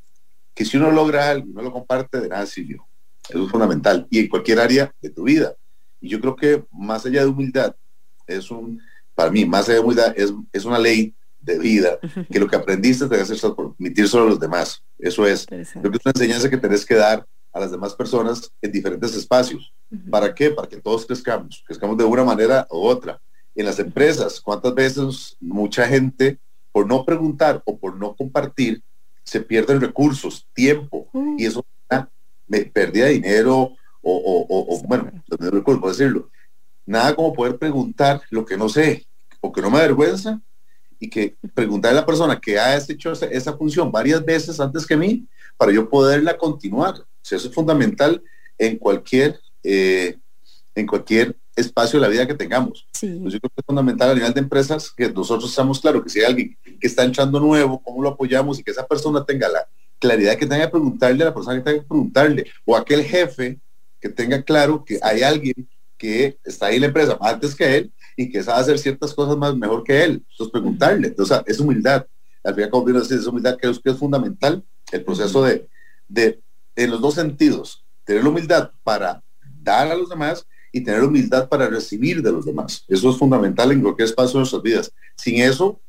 que 0.53 0.65
si 0.65 0.75
uno 0.75 0.91
logra 0.91 1.29
algo, 1.29 1.47
no 1.53 1.61
lo 1.61 1.71
comparte, 1.71 2.19
de 2.19 2.27
nada 2.27 2.45
sirvió. 2.45 2.85
Eso 3.29 3.45
es 3.45 3.49
fundamental. 3.49 4.05
Y 4.09 4.19
en 4.19 4.27
cualquier 4.27 4.59
área 4.59 4.93
de 5.01 5.09
tu 5.09 5.23
vida. 5.23 5.55
Y 6.01 6.09
yo 6.09 6.19
creo 6.19 6.35
que 6.35 6.65
más 6.69 7.05
allá 7.05 7.21
de 7.21 7.27
humildad, 7.27 7.73
es 8.25 8.51
un, 8.51 8.81
para 9.15 9.31
mí, 9.31 9.45
más 9.45 9.69
allá 9.69 9.75
de 9.75 9.85
humildad, 9.85 10.13
es, 10.17 10.33
es 10.51 10.65
una 10.65 10.77
ley 10.77 11.15
de 11.39 11.59
vida, 11.59 11.97
que 12.29 12.41
lo 12.41 12.47
que 12.49 12.57
aprendiste 12.57 13.05
te 13.05 13.15
debe 13.15 13.23
hacer 13.23 13.37
permitir 13.55 14.09
solo 14.09 14.25
a 14.25 14.29
los 14.31 14.39
demás. 14.41 14.83
Eso 14.99 15.25
es. 15.25 15.45
Creo 15.45 15.63
que 15.63 15.97
es 15.97 16.05
una 16.05 16.11
enseñanza 16.13 16.49
que 16.49 16.57
tenés 16.57 16.85
que 16.85 16.95
dar 16.95 17.25
a 17.57 17.61
las 17.61 17.71
demás 17.71 17.93
personas 17.95 18.51
en 18.61 18.71
diferentes 18.71 19.15
espacios. 19.15 19.73
¿Para 20.09 20.33
qué? 20.33 20.51
Para 20.51 20.67
que 20.67 20.77
todos 20.77 21.05
crezcamos, 21.05 21.63
crezcamos 21.65 21.97
de 21.97 22.03
una 22.03 22.23
manera 22.23 22.67
u 22.69 22.85
otra. 22.85 23.19
En 23.55 23.65
las 23.65 23.79
empresas, 23.79 24.39
¿cuántas 24.39 24.73
veces 24.73 25.35
mucha 25.39 25.87
gente, 25.87 26.39
por 26.71 26.87
no 26.87 27.03
preguntar 27.03 27.61
o 27.65 27.77
por 27.77 27.95
no 27.95 28.15
compartir, 28.15 28.81
se 29.23 29.41
pierden 29.41 29.81
recursos, 29.81 30.47
tiempo, 30.53 31.09
y 31.37 31.45
eso 31.45 31.65
me 32.47 32.61
pérdida 32.61 33.05
de 33.05 33.13
dinero 33.13 33.55
o, 33.55 33.75
o, 34.01 34.75
o 34.75 34.81
bueno, 34.87 35.11
recursos, 35.27 35.81
por 35.81 35.89
decirlo. 35.89 36.29
Nada 36.85 37.13
como 37.13 37.33
poder 37.33 37.57
preguntar 37.57 38.21
lo 38.29 38.45
que 38.45 38.55
no 38.55 38.69
sé 38.69 39.05
o 39.41 39.51
que 39.51 39.61
no 39.61 39.69
me 39.69 39.79
avergüenza 39.79 40.39
y 40.97 41.09
que 41.09 41.35
preguntarle 41.53 41.97
a 41.97 42.01
la 42.01 42.05
persona 42.05 42.39
que 42.39 42.57
ha 42.57 42.77
hecho 42.77 43.11
esa 43.11 43.57
función 43.57 43.91
varias 43.91 44.23
veces 44.23 44.59
antes 44.61 44.85
que 44.85 44.95
mí 44.95 45.27
para 45.57 45.73
yo 45.73 45.89
poderla 45.89 46.37
continuar 46.37 46.95
eso 47.35 47.47
es 47.47 47.53
fundamental 47.53 48.23
en 48.57 48.77
cualquier, 48.77 49.39
eh, 49.63 50.17
en 50.75 50.87
cualquier 50.87 51.35
espacio 51.55 51.99
de 51.99 52.05
la 52.05 52.11
vida 52.11 52.27
que 52.27 52.35
tengamos. 52.35 52.87
Pues 52.99 53.33
yo 53.33 53.39
creo 53.39 53.49
que 53.49 53.61
es 53.61 53.65
fundamental 53.65 54.11
a 54.11 54.13
nivel 54.13 54.33
de 54.33 54.39
empresas 54.39 54.91
que 54.91 55.09
nosotros 55.09 55.49
estamos 55.49 55.79
claro 55.79 56.03
que 56.03 56.09
si 56.09 56.19
hay 56.19 56.25
alguien 56.25 56.57
que 56.63 56.87
está 56.87 57.03
echando 57.03 57.39
nuevo, 57.39 57.81
cómo 57.81 58.01
lo 58.03 58.09
apoyamos 58.09 58.59
y 58.59 58.63
que 58.63 58.71
esa 58.71 58.87
persona 58.87 59.25
tenga 59.25 59.49
la 59.49 59.67
claridad 59.99 60.37
que 60.37 60.45
tenga 60.45 60.65
que 60.65 60.71
preguntarle 60.71 61.23
a 61.23 61.27
la 61.27 61.33
persona 61.33 61.57
que 61.57 61.63
tenga 61.63 61.79
que 61.81 61.87
preguntarle, 61.87 62.45
o 62.65 62.75
aquel 62.75 63.03
jefe 63.03 63.59
que 63.99 64.09
tenga 64.09 64.41
claro 64.43 64.85
que 64.85 64.99
hay 65.01 65.23
alguien 65.23 65.67
que 65.97 66.37
está 66.43 66.67
ahí 66.67 66.75
en 66.75 66.81
la 66.81 66.87
empresa 66.87 67.17
antes 67.19 67.55
que 67.55 67.77
él 67.77 67.91
y 68.15 68.29
que 68.29 68.43
sabe 68.43 68.61
hacer 68.61 68.77
ciertas 68.77 69.13
cosas 69.13 69.35
más 69.35 69.55
mejor 69.55 69.83
que 69.83 70.03
él. 70.03 70.23
Entonces 70.29 70.51
preguntarle, 70.51 71.07
entonces 71.07 71.41
es 71.47 71.59
humildad. 71.59 72.05
Al 72.43 72.53
final, 72.53 72.69
como 72.69 72.85
bien 72.85 72.97
es 72.97 73.25
humildad, 73.25 73.57
creo 73.59 73.73
que 73.81 73.89
es 73.89 73.97
fundamental 73.97 74.63
el 74.91 75.03
proceso 75.03 75.43
de, 75.43 75.67
de 76.07 76.39
en 76.77 76.91
los 76.91 77.01
dos 77.01 77.15
sentidos, 77.15 77.83
tener 78.05 78.23
la 78.23 78.29
humildad 78.29 78.71
para 78.83 79.21
dar 79.61 79.91
a 79.91 79.95
los 79.95 80.09
demás 80.09 80.47
y 80.71 80.81
tener 80.81 81.03
humildad 81.03 81.49
para 81.49 81.67
recibir 81.67 82.21
de 82.21 82.31
los 82.31 82.45
demás. 82.45 82.85
Eso 82.87 83.09
es 83.09 83.17
fundamental 83.17 83.71
en 83.71 83.81
cualquier 83.81 84.07
espacio 84.07 84.33
de 84.33 84.39
nuestras 84.39 84.61
vidas. 84.61 84.93
Sin 85.15 85.41
eso, 85.41 85.81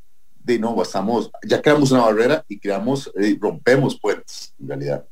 de 0.43 0.59
no, 0.59 0.81
estamos, 0.83 1.31
ya 1.47 1.61
creamos 1.61 1.91
una 1.93 2.03
barrera 2.03 2.45
y 2.49 2.59
creamos, 2.59 3.13
eh, 3.17 3.37
rompemos 3.39 4.01
puentes, 4.01 4.55
en 4.59 4.69
realidad. 4.69 5.05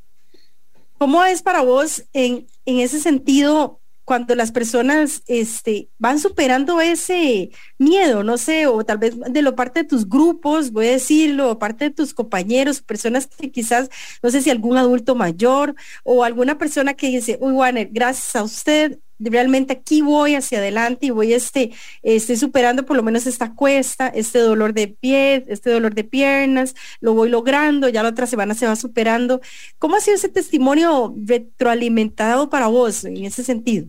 ¿Cómo 0.99 1.22
es 1.24 1.43
para 1.43 1.61
vos 1.61 2.05
en, 2.14 2.47
en 2.64 2.81
ese 2.81 2.99
sentido 3.01 3.81
cuando 4.07 4.36
las 4.36 4.52
personas 4.52 5.24
este, 5.26 5.90
van 5.98 6.20
superando 6.20 6.80
ese 6.80 7.50
miedo, 7.76 8.22
no 8.22 8.38
sé, 8.38 8.68
o 8.68 8.84
tal 8.84 8.98
vez 8.98 9.16
de 9.18 9.42
lo 9.42 9.57
parte 9.57 9.80
de 9.80 9.88
tus 9.88 10.09
grupos, 10.09 10.70
voy 10.70 10.86
a 10.86 10.92
decirlo, 10.92 11.59
parte 11.59 11.86
de 11.86 11.90
tus 11.90 12.14
compañeros, 12.14 12.80
personas 12.80 13.26
que 13.26 13.50
quizás, 13.50 13.90
no 14.22 14.30
sé 14.30 14.42
si 14.42 14.50
algún 14.50 14.78
adulto 14.78 15.16
mayor 15.16 15.74
o 16.04 16.22
alguna 16.22 16.57
persona 16.57 16.94
que 16.94 17.09
dice, 17.09 17.36
uy, 17.40 17.52
Warner, 17.52 17.88
gracias 17.90 18.36
a 18.36 18.44
usted, 18.44 19.00
realmente 19.18 19.72
aquí 19.72 20.02
voy 20.02 20.36
hacia 20.36 20.59
adelante 20.59 21.07
y 21.07 21.11
voy 21.11 21.32
este, 21.32 21.72
estoy 22.02 22.36
superando 22.36 22.86
por 22.86 22.96
lo 22.96 23.02
menos 23.02 23.26
esta 23.26 23.54
cuesta, 23.57 24.07
este 24.07 24.38
dolor 24.38 24.72
de 24.72 24.86
pies, 24.86 25.42
este 25.48 25.70
dolor 25.70 25.94
de 25.96 26.04
piernas, 26.04 26.76
lo 27.00 27.14
voy 27.14 27.28
logrando, 27.28 27.88
ya 27.88 28.04
la 28.04 28.11
otra 28.11 28.28
semana 28.28 28.54
se 28.54 28.68
va 28.68 28.76
superando. 28.76 29.40
¿Cómo 29.78 29.96
ha 29.96 30.00
sido 30.00 30.14
ese 30.14 30.28
testimonio 30.28 31.12
retroalimentado 31.16 32.50
para 32.50 32.68
vos 32.68 33.04
en 33.04 33.24
ese 33.24 33.42
sentido? 33.42 33.88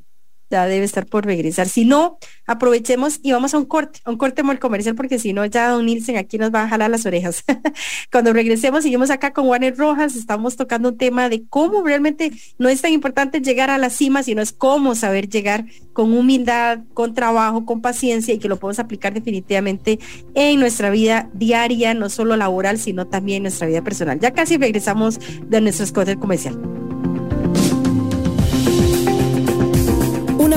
Ya 0.50 0.66
debe 0.66 0.86
estar 0.86 1.06
por 1.06 1.26
regresar. 1.26 1.68
Si 1.68 1.86
no, 1.86 2.18
aprovechemos 2.46 3.20
y 3.22 3.32
vamos 3.32 3.54
a 3.54 3.58
un 3.58 3.66
corte, 3.66 4.00
un 4.06 4.18
corte 4.18 4.44
muy 4.44 4.58
comercial, 4.58 4.96
porque 4.96 5.20
si 5.20 5.34
no, 5.34 5.46
ya 5.46 5.70
Don 5.70 5.86
Nielsen 5.86 6.18
aquí 6.18 6.38
nos 6.38 6.54
va 6.54 6.64
a 6.64 6.70
jalar 6.70 6.90
las 6.90 7.06
orejas. 7.06 7.44
Cuando 8.12 8.34
regresemos, 8.34 8.84
seguimos 8.84 9.10
acá 9.10 9.34
con 9.34 9.48
Warner 9.48 9.76
Rojas, 9.78 10.16
estamos 10.16 10.56
tocando 10.56 10.90
un 10.90 10.98
tema 10.98 11.30
de 11.30 11.46
cómo 11.48 11.84
realmente 11.84 12.32
no 12.58 12.70
es 12.70 12.82
tan 12.82 12.92
importante 12.92 13.42
llegar 13.42 13.70
a 13.70 13.78
la 13.78 13.90
cima, 13.90 14.24
sino 14.24 14.42
es 14.42 14.52
cómo 14.52 14.96
saber 14.96 15.30
llegar 15.30 15.66
con 15.94 16.14
humildad, 16.14 16.80
con 16.94 17.14
trabajo, 17.14 17.66
con 17.66 17.82
paciencia 17.82 18.34
y 18.34 18.40
que 18.40 18.48
lo 18.48 18.58
podemos 18.58 18.80
aplicar 18.80 19.14
definitivamente 19.14 20.00
en 20.36 20.60
nuestra 20.60 20.90
vida 20.90 21.30
diaria, 21.34 21.94
no 21.94 22.10
solo 22.10 22.36
laboral, 22.36 22.78
sino 22.78 23.08
también 23.08 23.38
en 23.38 23.44
nuestra 23.44 23.68
vida 23.68 23.84
personal. 23.84 24.20
Ya 24.20 24.32
casi 24.32 24.58
regresamos 24.58 25.20
de 25.48 25.62
nuestro 25.62 25.86
corte 25.94 26.18
comercial. 26.18 26.60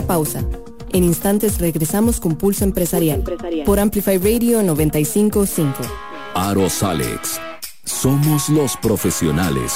Una 0.00 0.06
pausa. 0.06 0.42
En 0.94 1.04
instantes 1.04 1.58
regresamos 1.58 2.20
con 2.20 2.34
Pulso 2.36 2.64
Empresarial, 2.64 3.22
por 3.66 3.78
Amplify 3.78 4.16
Radio 4.16 4.62
955. 4.62 5.74
Aros 6.34 6.82
Alex. 6.82 7.38
Somos 7.84 8.48
los 8.48 8.78
profesionales. 8.78 9.74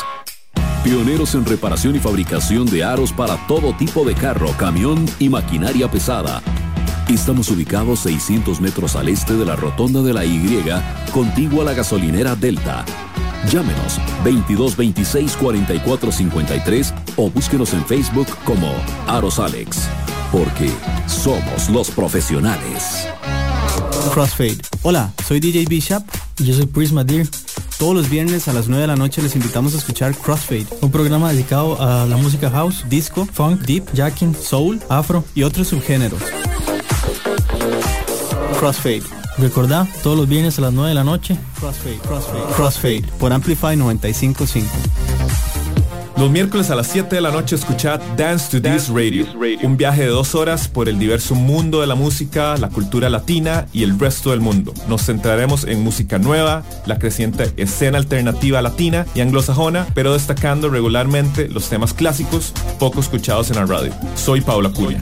Pioneros 0.82 1.34
en 1.34 1.44
reparación 1.44 1.94
y 1.96 1.98
fabricación 1.98 2.64
de 2.64 2.84
aros 2.84 3.12
para 3.12 3.36
todo 3.46 3.76
tipo 3.76 4.02
de 4.04 4.14
carro, 4.14 4.48
camión 4.56 5.04
y 5.18 5.28
maquinaria 5.28 5.90
pesada. 5.90 6.42
Estamos 7.10 7.50
ubicados 7.50 8.00
600 8.00 8.62
metros 8.62 8.96
al 8.96 9.10
este 9.10 9.34
de 9.34 9.44
la 9.44 9.56
rotonda 9.56 10.00
de 10.00 10.14
la 10.14 10.24
Y, 10.24 10.64
contigua 11.12 11.64
a 11.64 11.66
la 11.66 11.74
gasolinera 11.74 12.34
Delta. 12.34 12.86
Llámenos 13.50 13.98
2226 14.24 15.36
4453 15.36 16.94
o 17.16 17.30
búsquenos 17.30 17.72
en 17.72 17.84
Facebook 17.86 18.28
como 18.44 18.72
Aros 19.06 19.38
Alex 19.38 19.88
porque 20.34 20.68
somos 21.06 21.68
los 21.70 21.90
profesionales. 21.92 23.06
Crossfade. 24.12 24.58
Hola, 24.82 25.12
soy 25.26 25.38
DJ 25.38 25.66
Bishop 25.66 26.02
y 26.38 26.44
yo 26.44 26.54
soy 26.54 26.66
Prisma 26.66 27.04
Deer. 27.04 27.28
Todos 27.78 27.94
los 27.94 28.10
viernes 28.10 28.48
a 28.48 28.52
las 28.52 28.66
9 28.66 28.82
de 28.82 28.86
la 28.88 28.96
noche 28.96 29.22
les 29.22 29.36
invitamos 29.36 29.74
a 29.74 29.78
escuchar 29.78 30.12
Crossfade, 30.16 30.66
un 30.80 30.90
programa 30.90 31.30
dedicado 31.32 31.80
a 31.80 32.04
la 32.06 32.16
música 32.16 32.50
house, 32.50 32.84
disco, 32.88 33.28
funk, 33.32 33.60
deep, 33.62 33.84
jacking, 33.94 34.34
soul, 34.34 34.80
afro 34.88 35.24
y 35.36 35.44
otros 35.44 35.68
subgéneros. 35.68 36.20
Crossfade. 38.58 39.23
Recordá, 39.38 39.86
todos 40.02 40.16
los 40.16 40.28
viernes 40.28 40.58
a 40.58 40.62
las 40.62 40.72
9 40.72 40.90
de 40.90 40.94
la 40.94 41.04
noche. 41.04 41.36
Crossfade, 41.58 41.98
Crossfade, 41.98 42.54
Crossfade 42.54 43.02
por 43.18 43.32
Amplify 43.32 43.76
955. 43.76 44.68
Los 46.16 46.30
miércoles 46.30 46.70
a 46.70 46.76
las 46.76 46.86
7 46.86 47.16
de 47.16 47.20
la 47.20 47.32
noche 47.32 47.56
escuchad 47.56 48.00
Dance 48.16 48.48
to 48.48 48.62
This 48.62 48.88
Radio, 48.88 49.26
un 49.64 49.76
viaje 49.76 50.02
de 50.02 50.08
dos 50.08 50.36
horas 50.36 50.68
por 50.68 50.88
el 50.88 50.96
diverso 50.96 51.34
mundo 51.34 51.80
de 51.80 51.88
la 51.88 51.96
música, 51.96 52.56
la 52.56 52.68
cultura 52.68 53.10
latina 53.10 53.66
y 53.72 53.82
el 53.82 53.98
resto 53.98 54.30
del 54.30 54.40
mundo. 54.40 54.72
Nos 54.88 55.04
centraremos 55.04 55.64
en 55.64 55.82
música 55.82 56.20
nueva, 56.20 56.62
la 56.86 57.00
creciente 57.00 57.52
escena 57.56 57.98
alternativa 57.98 58.62
latina 58.62 59.06
y 59.16 59.22
anglosajona, 59.22 59.88
pero 59.92 60.12
destacando 60.12 60.68
regularmente 60.68 61.48
los 61.48 61.68
temas 61.68 61.92
clásicos 61.92 62.52
poco 62.78 63.00
escuchados 63.00 63.50
en 63.50 63.56
la 63.56 63.66
radio. 63.66 63.92
Soy 64.14 64.40
Paula 64.40 64.70
Cuña. 64.70 65.00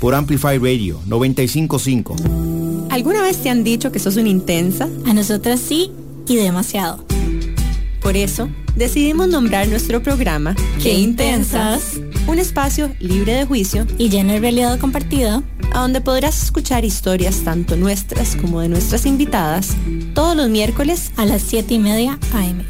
Por 0.00 0.14
Amplify 0.14 0.58
Radio 0.58 1.00
955. 1.06 2.53
¿Alguna 2.94 3.22
vez 3.22 3.38
te 3.38 3.50
han 3.50 3.64
dicho 3.64 3.90
que 3.90 3.98
sos 3.98 4.14
una 4.14 4.28
intensa? 4.28 4.88
A 5.04 5.12
nosotras 5.12 5.58
sí 5.58 5.90
y 6.28 6.36
demasiado. 6.36 7.04
Por 8.00 8.16
eso, 8.16 8.48
decidimos 8.76 9.26
nombrar 9.26 9.66
nuestro 9.66 10.00
programa 10.00 10.54
Qué 10.80 10.94
Intensas, 10.94 11.98
un 12.28 12.38
espacio 12.38 12.94
libre 13.00 13.32
de 13.32 13.46
juicio 13.46 13.84
y 13.98 14.10
lleno 14.10 14.34
de 14.34 14.38
realidad 14.38 14.78
compartida, 14.78 15.42
a 15.72 15.80
donde 15.80 16.02
podrás 16.02 16.40
escuchar 16.40 16.84
historias 16.84 17.40
tanto 17.40 17.76
nuestras 17.76 18.36
como 18.36 18.60
de 18.60 18.68
nuestras 18.68 19.06
invitadas 19.06 19.70
todos 20.14 20.36
los 20.36 20.48
miércoles 20.48 21.10
a 21.16 21.26
las 21.26 21.42
7 21.42 21.74
y 21.74 21.78
media 21.80 22.20
AM. 22.32 22.62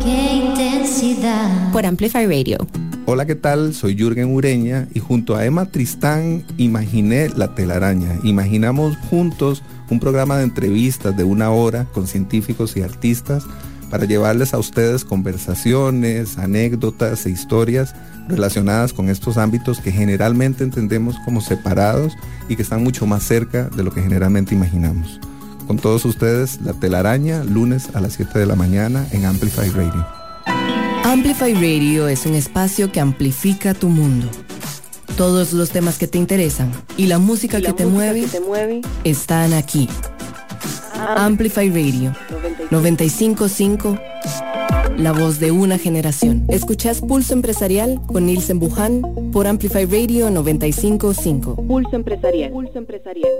Qué 0.00 0.52
felicidad. 0.54 1.72
Por 1.72 1.84
Amplify 1.84 2.24
Radio. 2.24 2.58
Hola, 3.06 3.26
¿qué 3.26 3.34
tal? 3.34 3.74
Soy 3.74 3.96
Jürgen 3.96 4.32
Ureña 4.32 4.88
y 4.94 4.98
junto 4.98 5.36
a 5.36 5.44
Emma 5.44 5.66
Tristán 5.66 6.42
imaginé 6.56 7.28
La 7.28 7.54
telaraña. 7.54 8.18
Imaginamos 8.22 8.96
juntos 9.10 9.62
un 9.90 10.00
programa 10.00 10.38
de 10.38 10.44
entrevistas 10.44 11.14
de 11.14 11.22
una 11.22 11.50
hora 11.50 11.84
con 11.92 12.06
científicos 12.06 12.78
y 12.78 12.82
artistas 12.82 13.44
para 13.90 14.06
llevarles 14.06 14.54
a 14.54 14.58
ustedes 14.58 15.04
conversaciones, 15.04 16.38
anécdotas 16.38 17.26
e 17.26 17.30
historias 17.30 17.94
relacionadas 18.26 18.94
con 18.94 19.10
estos 19.10 19.36
ámbitos 19.36 19.80
que 19.80 19.92
generalmente 19.92 20.64
entendemos 20.64 21.16
como 21.26 21.42
separados 21.42 22.16
y 22.48 22.56
que 22.56 22.62
están 22.62 22.82
mucho 22.82 23.04
más 23.04 23.22
cerca 23.22 23.64
de 23.64 23.84
lo 23.84 23.92
que 23.92 24.00
generalmente 24.00 24.54
imaginamos. 24.54 25.20
Con 25.66 25.76
todos 25.76 26.06
ustedes, 26.06 26.58
La 26.62 26.72
Telaraña, 26.72 27.44
lunes 27.44 27.90
a 27.94 28.00
las 28.00 28.14
7 28.14 28.38
de 28.38 28.46
la 28.46 28.56
mañana 28.56 29.06
en 29.12 29.26
Amplify 29.26 29.68
Radio. 29.68 30.23
Amplify 31.14 31.54
Radio 31.54 32.08
es 32.08 32.26
un 32.26 32.34
espacio 32.34 32.90
que 32.90 32.98
amplifica 32.98 33.72
tu 33.72 33.88
mundo. 33.88 34.26
Todos 35.16 35.52
los 35.52 35.70
temas 35.70 35.96
que 35.96 36.08
te 36.08 36.18
interesan 36.18 36.72
y 36.96 37.06
la 37.06 37.20
música, 37.20 37.60
que, 37.60 37.72
te 37.72 37.86
mueve, 37.86 38.22
que 38.22 38.26
te 38.26 38.40
mueve 38.40 38.80
están 39.04 39.52
aquí. 39.52 39.88
Amplify 40.98 41.68
Radio 41.68 42.12
955 42.72 43.96
La 44.98 45.12
voz 45.12 45.38
de 45.38 45.52
una 45.52 45.78
generación. 45.78 46.46
Escuchas 46.48 47.00
Pulso 47.00 47.32
Empresarial 47.32 48.00
con 48.08 48.26
Nilsen 48.26 48.58
Buján 48.58 49.02
por 49.32 49.46
Amplify 49.46 49.86
Radio 49.86 50.30
955. 50.30 51.64
Pulso 51.64 51.94
Empresarial. 51.94 52.50
Pulso 52.50 52.76
Empresarial. 52.76 53.30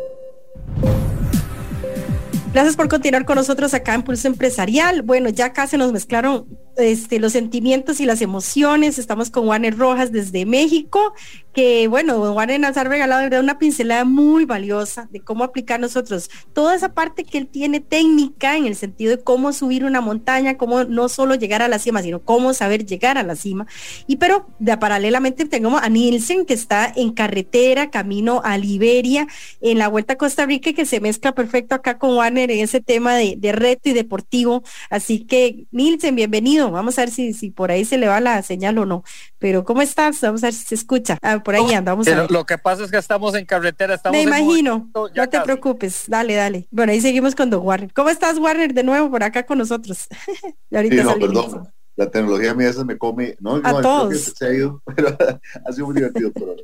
Gracias 2.52 2.76
por 2.76 2.88
continuar 2.88 3.24
con 3.24 3.34
nosotros 3.34 3.74
acá 3.74 3.94
en 3.94 4.04
Pulso 4.04 4.28
Empresarial. 4.28 5.02
Bueno, 5.02 5.28
ya 5.28 5.52
casi 5.52 5.72
se 5.72 5.78
nos 5.78 5.92
mezclaron 5.92 6.46
este, 6.76 7.18
los 7.18 7.32
sentimientos 7.32 8.00
y 8.00 8.06
las 8.06 8.20
emociones. 8.22 8.98
Estamos 8.98 9.30
con 9.30 9.48
Warner 9.48 9.76
Rojas 9.76 10.12
desde 10.12 10.46
México, 10.46 11.14
que 11.54 11.88
bueno, 11.88 12.18
Warner 12.32 12.60
nos 12.60 12.76
ha 12.76 12.84
regalado 12.84 13.20
de 13.20 13.26
verdad 13.26 13.40
una 13.40 13.58
pincelada 13.58 14.04
muy 14.04 14.44
valiosa 14.44 15.08
de 15.10 15.20
cómo 15.20 15.44
aplicar 15.44 15.80
nosotros 15.80 16.30
toda 16.52 16.74
esa 16.74 16.92
parte 16.92 17.24
que 17.24 17.38
él 17.38 17.46
tiene 17.46 17.80
técnica 17.80 18.56
en 18.56 18.66
el 18.66 18.76
sentido 18.76 19.16
de 19.16 19.22
cómo 19.22 19.52
subir 19.52 19.84
una 19.84 20.00
montaña, 20.00 20.56
cómo 20.56 20.84
no 20.84 21.08
solo 21.08 21.34
llegar 21.34 21.62
a 21.62 21.68
la 21.68 21.78
cima, 21.78 22.02
sino 22.02 22.20
cómo 22.20 22.52
saber 22.54 22.84
llegar 22.84 23.16
a 23.18 23.22
la 23.22 23.36
cima. 23.36 23.66
Y 24.06 24.16
pero 24.16 24.46
paralelamente 24.80 25.44
tenemos 25.46 25.82
a 25.82 25.88
Nielsen 25.88 26.44
que 26.44 26.54
está 26.54 26.92
en 26.94 27.12
carretera, 27.12 27.90
camino 27.90 28.42
a 28.44 28.58
Liberia, 28.58 29.26
en 29.60 29.78
la 29.78 29.88
Vuelta 29.88 30.14
a 30.14 30.16
Costa 30.16 30.46
Rica, 30.46 30.72
que 30.72 30.86
se 30.86 31.00
mezcla 31.00 31.32
perfecto 31.32 31.74
acá 31.74 31.98
con 31.98 32.16
Warner 32.16 32.50
en 32.50 32.60
ese 32.60 32.80
tema 32.80 33.14
de, 33.14 33.36
de 33.38 33.52
reto 33.52 33.88
y 33.88 33.92
deportivo. 33.92 34.62
Así 34.90 35.20
que 35.20 35.66
Nielsen, 35.70 36.16
bienvenido 36.16 36.70
Vamos 36.70 36.98
a 36.98 37.02
ver 37.02 37.10
si, 37.10 37.32
si 37.32 37.50
por 37.50 37.70
ahí 37.70 37.84
se 37.84 37.98
le 37.98 38.08
va 38.08 38.20
la 38.20 38.42
señal 38.42 38.78
o 38.78 38.86
no. 38.86 39.04
Pero 39.38 39.64
¿cómo 39.64 39.82
estás? 39.82 40.20
Vamos 40.20 40.42
a 40.42 40.48
ver 40.48 40.54
si 40.54 40.64
se 40.64 40.74
escucha. 40.74 41.18
Ah, 41.22 41.42
por 41.44 41.54
ahí 41.54 41.72
andamos. 41.72 42.06
Lo 42.30 42.44
que 42.44 42.58
pasa 42.58 42.84
es 42.84 42.90
que 42.90 42.96
estamos 42.96 43.34
en 43.34 43.46
carretera. 43.46 43.94
Estamos 43.94 44.16
Me 44.16 44.22
imagino. 44.22 44.90
no 44.92 45.28
te 45.28 45.40
preocupes. 45.40 46.04
Dale, 46.08 46.34
dale. 46.34 46.66
Bueno, 46.70 46.92
ahí 46.92 47.00
seguimos 47.00 47.34
con 47.34 47.50
Don 47.50 47.64
Warner. 47.64 47.92
¿Cómo 47.92 48.10
estás, 48.10 48.38
Warner, 48.38 48.74
de 48.74 48.82
nuevo 48.82 49.10
por 49.10 49.22
acá 49.22 49.44
con 49.44 49.58
nosotros? 49.58 50.08
ahorita 50.72 51.02
no, 51.04 51.14
perdón. 51.16 51.68
La 51.96 52.10
tecnología 52.10 52.50
a 52.50 52.54
mí 52.54 52.64
a 52.64 52.84
me 52.84 52.98
come. 52.98 53.36
No, 53.38 53.60
a 53.62 53.80
todos. 53.80 54.32
se 54.36 54.46
ha 54.46 54.52
ido, 54.52 54.82
pero 54.96 55.16
ha 55.64 55.72
sido 55.72 55.86
muy 55.86 55.94
divertido. 55.94 56.32
pero 56.32 56.56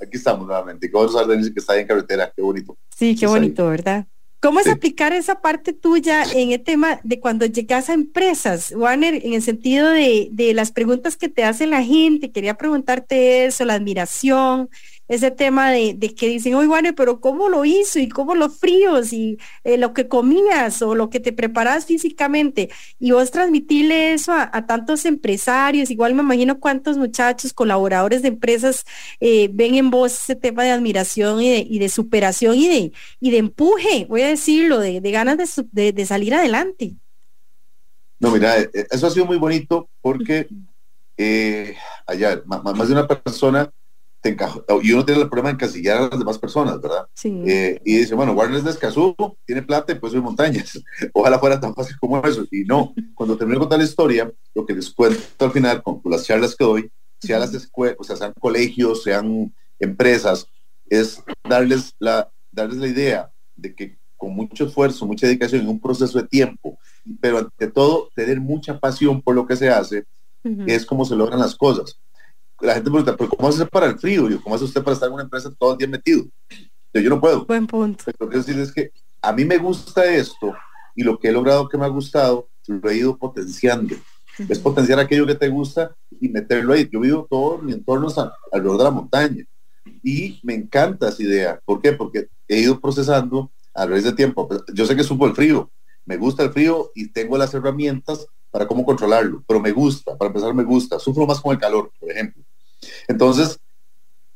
aquí 0.00 0.16
estamos 0.16 0.46
nuevamente. 0.46 0.90
¿Cómo 0.90 1.08
que 1.08 1.52
está 1.56 1.72
ahí 1.72 1.80
en 1.80 1.88
carretera? 1.88 2.32
Qué 2.34 2.42
bonito. 2.42 2.76
Sí, 2.94 3.16
qué 3.16 3.26
bonito, 3.26 3.66
¿verdad? 3.68 4.06
¿Cómo 4.46 4.60
es 4.60 4.68
aplicar 4.68 5.12
esa 5.12 5.40
parte 5.40 5.72
tuya 5.72 6.22
en 6.22 6.52
el 6.52 6.62
tema 6.62 7.00
de 7.02 7.18
cuando 7.18 7.46
llegas 7.46 7.90
a 7.90 7.94
empresas, 7.94 8.72
Warner, 8.76 9.26
en 9.26 9.32
el 9.32 9.42
sentido 9.42 9.90
de, 9.90 10.28
de 10.30 10.54
las 10.54 10.70
preguntas 10.70 11.16
que 11.16 11.28
te 11.28 11.42
hace 11.42 11.66
la 11.66 11.82
gente? 11.82 12.30
Quería 12.30 12.54
preguntarte 12.54 13.46
eso, 13.46 13.64
la 13.64 13.74
admiración, 13.74 14.70
ese 15.08 15.30
tema 15.30 15.70
de, 15.70 15.96
que 16.16 16.28
dicen, 16.28 16.54
oye, 16.54 16.66
bueno, 16.66 16.94
pero 16.96 17.20
¿cómo 17.20 17.48
lo 17.48 17.64
hizo? 17.64 17.98
¿Y 17.98 18.08
cómo 18.08 18.34
lo 18.34 18.50
fríos? 18.50 19.12
¿Y 19.12 19.38
eh, 19.64 19.78
lo 19.78 19.94
que 19.94 20.08
comías 20.08 20.82
o 20.82 20.94
lo 20.94 21.10
que 21.10 21.20
te 21.20 21.32
preparas 21.32 21.86
físicamente? 21.86 22.70
Y 22.98 23.12
vos 23.12 23.30
transmitirle 23.30 24.14
eso 24.14 24.32
a, 24.32 24.66
tantos 24.66 25.04
empresarios, 25.04 25.90
igual 25.90 26.14
me 26.14 26.22
imagino 26.22 26.58
cuántos 26.58 26.96
muchachos, 26.98 27.52
colaboradores 27.52 28.22
de 28.22 28.28
empresas 28.28 28.84
eh, 29.20 29.48
ven 29.52 29.76
en 29.76 29.90
vos 29.90 30.12
ese 30.12 30.34
tema 30.34 30.64
de 30.64 30.70
admiración 30.70 31.40
y 31.40 31.78
de, 31.78 31.88
superación 31.88 32.56
y 32.56 32.68
de, 32.68 32.92
y 33.20 33.30
de 33.30 33.38
empuje, 33.38 34.06
voy 34.08 34.22
a 34.22 34.28
decirlo, 34.28 34.80
de, 34.80 35.00
ganas 35.00 35.38
de, 35.72 36.06
salir 36.06 36.34
adelante. 36.34 36.96
No, 38.18 38.30
mira, 38.30 38.58
eh, 38.60 38.70
eso 38.90 39.06
ha 39.06 39.10
sido 39.10 39.26
muy 39.26 39.36
bonito 39.36 39.88
porque 40.00 40.48
allá, 42.06 42.42
más 42.44 42.88
de 42.88 42.94
una 42.94 43.06
persona 43.06 43.70
y 44.82 44.92
uno 44.92 45.04
tiene 45.04 45.22
el 45.22 45.28
problema 45.28 45.50
de 45.50 45.54
encasillar 45.54 45.98
a 45.98 46.08
las 46.08 46.18
demás 46.18 46.38
personas, 46.38 46.80
¿verdad? 46.80 47.06
Sí. 47.14 47.42
Eh, 47.46 47.80
y 47.84 47.98
dice, 47.98 48.14
bueno, 48.14 48.32
Warner 48.32 48.58
es 48.58 48.64
de 48.64 48.70
Escazú, 48.70 49.14
tiene 49.44 49.62
plata 49.62 49.92
y 49.92 49.96
pues 49.96 50.12
soy 50.12 50.20
montañas. 50.20 50.80
Ojalá 51.12 51.38
fuera 51.38 51.60
tan 51.60 51.74
fácil 51.74 51.96
como 51.98 52.18
eso. 52.22 52.44
Y 52.50 52.64
no, 52.64 52.94
cuando 53.14 53.36
termino 53.36 53.58
de 53.58 53.60
contar 53.60 53.78
la 53.78 53.84
historia, 53.84 54.32
lo 54.54 54.66
que 54.66 54.74
les 54.74 54.90
cuento 54.90 55.44
al 55.44 55.52
final 55.52 55.82
con, 55.82 56.00
las 56.04 56.24
charlas 56.24 56.54
que 56.56 56.64
doy, 56.64 56.90
sea 57.20 57.38
las 57.38 57.54
escuelas, 57.54 57.96
o 57.98 58.04
sea, 58.04 58.16
sean 58.16 58.32
colegios, 58.38 59.02
sean 59.02 59.54
empresas, 59.78 60.46
es 60.88 61.22
darles 61.48 61.94
la, 61.98 62.30
darles 62.50 62.78
la 62.78 62.86
idea 62.88 63.30
de 63.54 63.74
que 63.74 63.98
con 64.16 64.34
mucho 64.34 64.66
esfuerzo, 64.66 65.06
mucha 65.06 65.26
dedicación 65.26 65.62
en 65.62 65.68
un 65.68 65.80
proceso 65.80 66.18
de 66.18 66.26
tiempo, 66.26 66.78
pero 67.20 67.38
ante 67.38 67.66
todo 67.68 68.08
tener 68.14 68.40
mucha 68.40 68.78
pasión 68.78 69.20
por 69.20 69.34
lo 69.34 69.46
que 69.46 69.56
se 69.56 69.68
hace, 69.68 70.04
es 70.66 70.86
como 70.86 71.04
se 71.04 71.16
logran 71.16 71.40
las 71.40 71.56
cosas 71.56 71.98
la 72.60 72.74
gente 72.74 72.90
pregunta, 72.90 73.16
pero 73.16 73.30
¿cómo 73.30 73.48
hace 73.48 73.66
para 73.66 73.86
el 73.86 73.98
frío? 73.98 74.28
Yo, 74.28 74.40
¿Cómo 74.42 74.54
hace 74.54 74.64
usted 74.64 74.82
para 74.82 74.94
estar 74.94 75.08
en 75.08 75.14
una 75.14 75.24
empresa 75.24 75.50
todo 75.58 75.72
el 75.72 75.78
día 75.78 75.88
metido? 75.88 76.24
Yo, 76.92 77.00
yo 77.00 77.10
no 77.10 77.20
puedo. 77.20 77.44
Buen 77.44 77.66
punto. 77.66 78.04
Lo 78.18 78.28
que 78.28 78.38
decir 78.38 78.58
es 78.58 78.72
que 78.72 78.92
a 79.20 79.32
mí 79.32 79.44
me 79.44 79.58
gusta 79.58 80.04
esto 80.04 80.54
y 80.94 81.02
lo 81.02 81.18
que 81.18 81.28
he 81.28 81.32
logrado 81.32 81.68
que 81.68 81.76
me 81.76 81.84
ha 81.84 81.88
gustado, 81.88 82.48
lo 82.66 82.90
he 82.90 82.96
ido 82.96 83.16
potenciando. 83.16 83.94
Es 84.48 84.58
potenciar 84.58 84.98
aquello 84.98 85.26
que 85.26 85.34
te 85.34 85.48
gusta 85.48 85.94
y 86.20 86.28
meterlo 86.28 86.74
ahí. 86.74 86.88
Yo 86.90 87.00
vivo 87.00 87.26
todo 87.28 87.58
mi 87.58 87.72
entorno 87.72 88.08
alrededor 88.52 88.78
de 88.78 88.84
la 88.84 88.90
montaña 88.90 89.44
y 90.02 90.40
me 90.42 90.54
encanta 90.54 91.08
esa 91.08 91.22
idea. 91.22 91.60
¿Por 91.64 91.80
qué? 91.80 91.92
Porque 91.92 92.28
he 92.48 92.60
ido 92.60 92.80
procesando 92.80 93.50
a 93.74 93.84
través 93.84 94.04
de 94.04 94.12
tiempo. 94.12 94.48
Yo 94.72 94.86
sé 94.86 94.96
que 94.96 95.04
supo 95.04 95.26
el 95.26 95.34
frío, 95.34 95.70
me 96.04 96.16
gusta 96.16 96.42
el 96.42 96.52
frío 96.52 96.90
y 96.94 97.08
tengo 97.08 97.36
las 97.36 97.52
herramientas 97.54 98.26
para 98.50 98.66
cómo 98.66 98.84
controlarlo, 98.84 99.42
pero 99.46 99.60
me 99.60 99.72
gusta, 99.72 100.16
para 100.16 100.28
empezar 100.28 100.54
me 100.54 100.64
gusta, 100.64 100.98
sufro 100.98 101.26
más 101.26 101.40
con 101.40 101.52
el 101.52 101.58
calor, 101.58 101.92
por 101.98 102.10
ejemplo. 102.10 102.42
Entonces, 103.08 103.58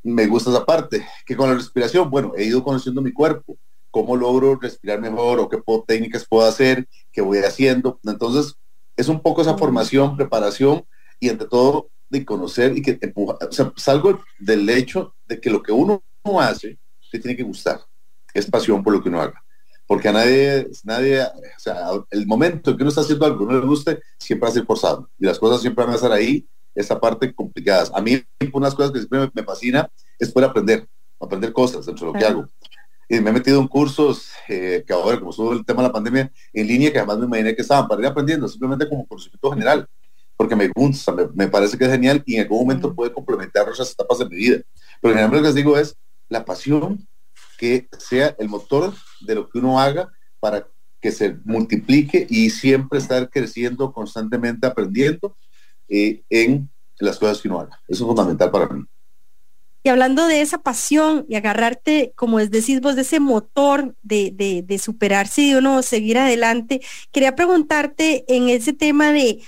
me 0.03 0.27
gusta 0.27 0.49
esa 0.49 0.65
parte, 0.65 1.05
que 1.25 1.35
con 1.35 1.49
la 1.49 1.55
respiración, 1.55 2.09
bueno, 2.09 2.33
he 2.35 2.45
ido 2.45 2.63
conociendo 2.63 3.01
mi 3.01 3.11
cuerpo, 3.11 3.57
cómo 3.91 4.15
logro 4.15 4.57
respirar 4.59 4.99
mejor 4.99 5.39
o 5.39 5.49
qué 5.49 5.57
técnicas 5.85 6.25
puedo 6.27 6.47
hacer, 6.47 6.87
qué 7.11 7.21
voy 7.21 7.39
haciendo. 7.39 7.99
Entonces, 8.03 8.55
es 8.95 9.07
un 9.07 9.21
poco 9.21 9.41
esa 9.41 9.57
formación, 9.57 10.17
preparación 10.17 10.85
y 11.19 11.29
entre 11.29 11.47
todo 11.47 11.89
de 12.09 12.25
conocer 12.25 12.77
y 12.77 12.81
que 12.81 12.97
empuja, 13.01 13.37
o 13.47 13.51
sea, 13.51 13.71
salgo 13.77 14.21
del 14.39 14.69
hecho 14.69 15.15
de 15.27 15.39
que 15.39 15.49
lo 15.49 15.63
que 15.63 15.71
uno 15.71 16.03
hace 16.39 16.77
te 17.09 17.19
tiene 17.19 17.37
que 17.37 17.43
gustar, 17.43 17.79
es 18.33 18.45
pasión 18.49 18.83
por 18.83 18.93
lo 18.93 19.01
que 19.01 19.09
uno 19.09 19.21
haga 19.21 19.41
porque 19.91 20.07
a 20.07 20.13
nadie, 20.13 20.69
nadie, 20.85 21.21
o 21.21 21.59
sea, 21.59 21.87
el 22.11 22.25
momento 22.25 22.71
en 22.71 22.77
que 22.77 22.83
uno 22.83 22.87
está 22.91 23.01
haciendo 23.01 23.25
algo 23.25 23.39
que 23.39 23.53
no 23.53 23.59
le 23.59 23.65
guste, 23.65 23.99
siempre 24.17 24.45
va 24.45 24.49
a 24.49 24.53
ser 24.53 24.65
forzado. 24.65 25.09
Y 25.19 25.25
las 25.25 25.37
cosas 25.37 25.59
siempre 25.59 25.83
van 25.83 25.91
a 25.91 25.97
estar 25.97 26.13
ahí, 26.13 26.47
esa 26.81 26.99
parte 26.99 27.33
complicadas. 27.33 27.91
A 27.93 28.01
mí, 28.01 28.21
unas 28.53 28.75
cosas 28.75 28.91
que 28.91 28.99
siempre 28.99 29.29
me, 29.33 29.43
fascina 29.43 29.89
es 30.19 30.31
poder 30.31 30.49
aprender, 30.49 30.87
aprender 31.19 31.53
cosas 31.53 31.85
dentro 31.85 32.07
de 32.07 32.13
lo 32.13 32.19
que 32.19 32.25
hago. 32.25 32.49
Y 33.07 33.19
me 33.19 33.29
he 33.29 33.33
metido 33.33 33.59
en 33.59 33.67
cursos 33.67 34.31
eh, 34.47 34.83
que 34.85 34.93
ahora, 34.93 35.17
como 35.19 35.31
estuvo 35.31 35.53
el 35.53 35.65
tema 35.65 35.81
de 35.81 35.89
la 35.89 35.93
pandemia, 35.93 36.31
en 36.53 36.67
línea, 36.67 36.91
que 36.91 36.99
además 36.99 37.17
me 37.19 37.25
imaginé 37.25 37.55
que 37.55 37.61
estaban 37.61 37.87
para 37.87 38.01
ir 38.01 38.07
aprendiendo, 38.07 38.47
simplemente 38.47 38.87
como 38.87 39.05
conocimiento 39.05 39.51
general, 39.51 39.87
porque 40.37 40.55
me 40.55 40.69
gusta, 40.69 41.13
me, 41.35 41.47
parece 41.47 41.77
que 41.77 41.85
es 41.85 41.91
genial 41.91 42.23
y 42.25 42.35
en 42.35 42.41
algún 42.43 42.61
momento 42.61 42.95
puede 42.95 43.13
complementar 43.13 43.69
otras 43.69 43.91
etapas 43.91 44.19
de 44.19 44.25
mi 44.25 44.35
vida. 44.37 44.61
Pero 45.01 45.13
generalmente 45.13 45.37
lo 45.37 45.41
que 45.43 45.47
les 45.47 45.55
digo 45.55 45.77
es 45.77 45.95
la 46.29 46.45
pasión 46.45 47.07
que 47.57 47.87
sea 47.99 48.35
el 48.39 48.49
motor 48.49 48.93
de 49.19 49.35
lo 49.35 49.49
que 49.49 49.59
uno 49.59 49.79
haga 49.79 50.09
para 50.39 50.67
que 51.01 51.11
se 51.11 51.37
multiplique 51.43 52.25
y 52.29 52.49
siempre 52.49 52.99
estar 52.99 53.29
creciendo 53.29 53.91
constantemente, 53.91 54.65
aprendiendo 54.65 55.35
eh, 55.91 56.23
en 56.29 56.69
las 56.99 57.19
cosas 57.19 57.41
que 57.41 57.49
uno 57.49 57.59
haga. 57.59 57.81
Eso 57.87 58.03
es 58.03 58.07
fundamental 58.07 58.49
para 58.49 58.67
mí. 58.69 58.83
Y 59.83 59.89
hablando 59.89 60.27
de 60.27 60.41
esa 60.41 60.59
pasión 60.59 61.25
y 61.27 61.35
agarrarte, 61.35 62.13
como 62.15 62.39
es 62.39 62.51
decís 62.51 62.81
vos, 62.81 62.95
de 62.95 63.01
ese 63.01 63.19
motor 63.19 63.95
de, 64.03 64.31
de, 64.31 64.61
de 64.61 64.77
superarse 64.77 65.41
y 65.41 65.55
uno 65.55 65.81
seguir 65.81 66.19
adelante, 66.19 66.81
quería 67.11 67.35
preguntarte 67.35 68.23
en 68.27 68.49
ese 68.49 68.73
tema 68.73 69.11
de 69.11 69.41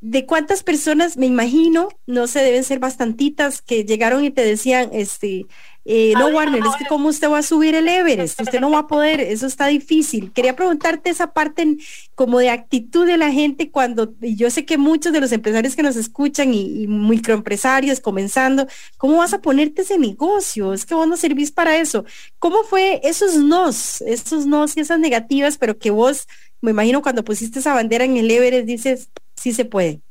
de 0.00 0.24
cuántas 0.24 0.62
personas, 0.62 1.16
me 1.16 1.26
imagino, 1.26 1.88
no 2.06 2.26
sé, 2.26 2.40
deben 2.40 2.64
ser 2.64 2.78
bastantitas 2.78 3.60
que 3.60 3.84
llegaron 3.84 4.24
y 4.24 4.30
te 4.30 4.42
decían, 4.42 4.88
este, 4.92 5.46
eh, 5.84 6.14
no, 6.16 6.28
Warner, 6.28 6.62
es 6.64 6.76
que 6.76 6.86
cómo 6.86 7.08
usted 7.08 7.28
va 7.28 7.38
a 7.38 7.42
subir 7.42 7.74
el 7.74 7.88
Everest, 7.88 8.40
usted 8.40 8.60
no 8.60 8.70
va 8.70 8.80
a 8.80 8.86
poder, 8.86 9.20
eso 9.20 9.46
está 9.46 9.66
difícil. 9.66 10.32
Quería 10.32 10.56
preguntarte 10.56 11.10
esa 11.10 11.32
parte 11.32 11.76
como 12.14 12.38
de 12.38 12.48
actitud 12.48 13.06
de 13.06 13.18
la 13.18 13.30
gente 13.30 13.70
cuando, 13.70 14.14
yo 14.20 14.50
sé 14.50 14.64
que 14.64 14.78
muchos 14.78 15.12
de 15.12 15.20
los 15.20 15.32
empresarios 15.32 15.76
que 15.76 15.82
nos 15.82 15.96
escuchan 15.96 16.54
y, 16.54 16.86
microempresarios 16.86 18.00
comenzando, 18.00 18.66
¿cómo 18.96 19.18
vas 19.18 19.34
a 19.34 19.42
ponerte 19.42 19.82
ese 19.82 19.98
negocio? 19.98 20.72
Es 20.72 20.86
que 20.86 20.94
vos 20.94 21.08
no 21.08 21.16
servís 21.16 21.50
para 21.52 21.76
eso. 21.76 22.04
¿Cómo 22.38 22.62
fue 22.64 23.00
esos 23.04 23.36
nos, 23.36 24.00
esos 24.02 24.46
nos 24.46 24.76
y 24.76 24.80
esas 24.80 24.98
negativas, 24.98 25.58
pero 25.58 25.78
que 25.78 25.90
vos, 25.90 26.26
me 26.62 26.70
imagino 26.70 27.02
cuando 27.02 27.24
pusiste 27.24 27.58
esa 27.58 27.74
bandera 27.74 28.04
en 28.04 28.16
el 28.16 28.30
Everest, 28.30 28.66
dices, 28.66 29.10
sí 29.40 29.52
se 29.52 29.64
puede. 29.64 30.02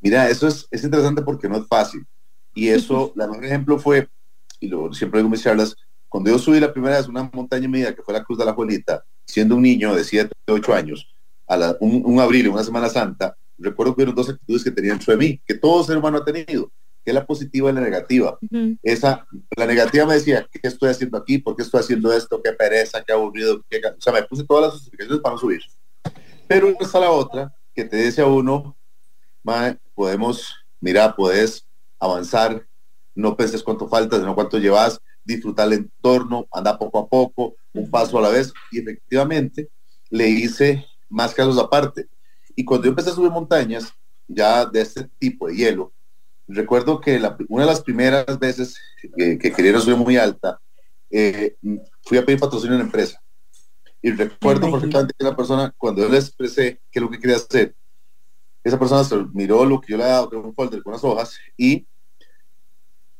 Mira, 0.00 0.30
eso 0.30 0.46
es, 0.46 0.66
es 0.70 0.84
interesante 0.84 1.22
porque 1.22 1.48
no 1.48 1.56
es 1.56 1.66
fácil. 1.66 2.06
Y 2.54 2.68
eso, 2.68 3.12
el 3.16 3.28
mejor 3.28 3.44
ejemplo 3.44 3.78
fue, 3.78 4.08
y 4.60 4.68
lo 4.68 4.92
siempre 4.92 5.18
digo 5.18 5.26
en 5.26 5.32
mis 5.32 5.42
charlas, 5.42 5.76
cuando 6.08 6.30
yo 6.30 6.38
subí 6.38 6.60
la 6.60 6.72
primera 6.72 6.96
vez 6.96 7.08
una 7.08 7.28
montaña 7.32 7.68
media 7.68 7.94
que 7.94 8.02
fue 8.02 8.14
la 8.14 8.24
Cruz 8.24 8.38
de 8.38 8.44
la 8.44 8.54
Juelita, 8.54 9.04
siendo 9.26 9.56
un 9.56 9.62
niño 9.62 9.94
de 9.94 10.04
7, 10.04 10.32
8 10.46 10.74
años, 10.74 11.06
a 11.46 11.76
un, 11.80 12.02
un, 12.04 12.20
abril, 12.20 12.48
una 12.48 12.62
Semana 12.62 12.88
Santa, 12.88 13.36
recuerdo 13.58 13.94
que 13.94 13.98
hubieron 14.02 14.14
dos 14.14 14.28
actitudes 14.28 14.64
que 14.64 14.70
tenía 14.70 14.92
dentro 14.92 15.12
de 15.12 15.18
mí, 15.18 15.40
que 15.44 15.54
todo 15.54 15.82
ser 15.84 15.98
humano 15.98 16.18
ha 16.18 16.24
tenido, 16.24 16.70
que 17.04 17.10
es 17.10 17.14
la 17.14 17.26
positiva 17.26 17.70
y 17.70 17.74
la 17.74 17.80
negativa. 17.80 18.38
Esa, 18.82 19.26
la 19.56 19.66
negativa 19.66 20.06
me 20.06 20.14
decía, 20.14 20.46
¿qué 20.50 20.60
estoy 20.62 20.90
haciendo 20.90 21.18
aquí? 21.18 21.38
¿Por 21.38 21.56
qué 21.56 21.62
estoy 21.62 21.80
haciendo 21.80 22.12
esto? 22.12 22.40
¿Qué 22.42 22.52
pereza? 22.52 23.02
¿Qué 23.02 23.12
aburrido? 23.12 23.62
Qué... 23.68 23.78
O 23.78 24.00
sea, 24.00 24.12
me 24.12 24.22
puse 24.22 24.44
todas 24.44 24.64
las 24.64 24.72
justificaciones 24.74 25.20
para 25.20 25.34
no 25.34 25.40
subir. 25.40 25.60
Pero 26.46 26.68
está 26.80 27.00
la 27.00 27.10
otra, 27.10 27.52
que 27.78 27.84
te 27.84 27.96
dice 27.96 28.22
a 28.22 28.26
uno, 28.26 28.76
podemos, 29.94 30.52
mira, 30.80 31.14
puedes 31.14 31.64
avanzar, 32.00 32.66
no 33.14 33.36
penses 33.36 33.62
cuánto 33.62 33.86
falta, 33.86 34.18
sino 34.18 34.34
cuánto 34.34 34.58
llevas, 34.58 35.00
disfrutar 35.22 35.68
el 35.68 35.74
entorno, 35.74 36.48
anda 36.50 36.76
poco 36.76 36.98
a 36.98 37.08
poco, 37.08 37.54
un 37.72 37.88
paso 37.88 38.18
a 38.18 38.22
la 38.22 38.30
vez. 38.30 38.52
Y 38.72 38.80
efectivamente 38.80 39.70
le 40.10 40.28
hice 40.28 40.86
más 41.08 41.32
casos 41.32 41.56
aparte. 41.56 42.08
Y 42.56 42.64
cuando 42.64 42.86
yo 42.86 42.90
empecé 42.90 43.10
a 43.10 43.14
subir 43.14 43.30
montañas, 43.30 43.94
ya 44.26 44.66
de 44.66 44.80
este 44.80 45.08
tipo 45.20 45.46
de 45.46 45.54
hielo, 45.54 45.92
recuerdo 46.48 47.00
que 47.00 47.20
la, 47.20 47.36
una 47.48 47.62
de 47.62 47.70
las 47.70 47.80
primeras 47.80 48.40
veces 48.40 48.76
que, 49.16 49.38
que 49.38 49.52
quería 49.52 49.78
subir 49.78 49.96
muy 49.96 50.16
alta, 50.16 50.60
eh, 51.10 51.54
fui 52.02 52.18
a 52.18 52.26
pedir 52.26 52.40
patrocinio 52.40 52.74
en 52.74 52.80
la 52.80 52.86
empresa. 52.86 53.22
Y 54.00 54.12
recuerdo 54.12 54.70
perfectamente 54.70 55.14
que 55.18 55.24
la 55.24 55.36
persona, 55.36 55.74
cuando 55.76 56.02
yo 56.02 56.08
le 56.08 56.18
expresé 56.18 56.80
qué 56.90 56.98
es 56.98 57.02
lo 57.02 57.10
que 57.10 57.18
quería 57.18 57.36
hacer, 57.36 57.74
esa 58.62 58.78
persona 58.78 59.02
se 59.02 59.16
miró 59.32 59.64
lo 59.64 59.80
que 59.80 59.92
yo 59.92 59.96
le 59.96 60.04
había 60.04 60.14
dado, 60.16 60.30
que 60.30 60.36
un 60.36 60.54
folder 60.54 60.82
con 60.82 60.92
unas 60.92 61.04
hojas, 61.04 61.38
y 61.56 61.86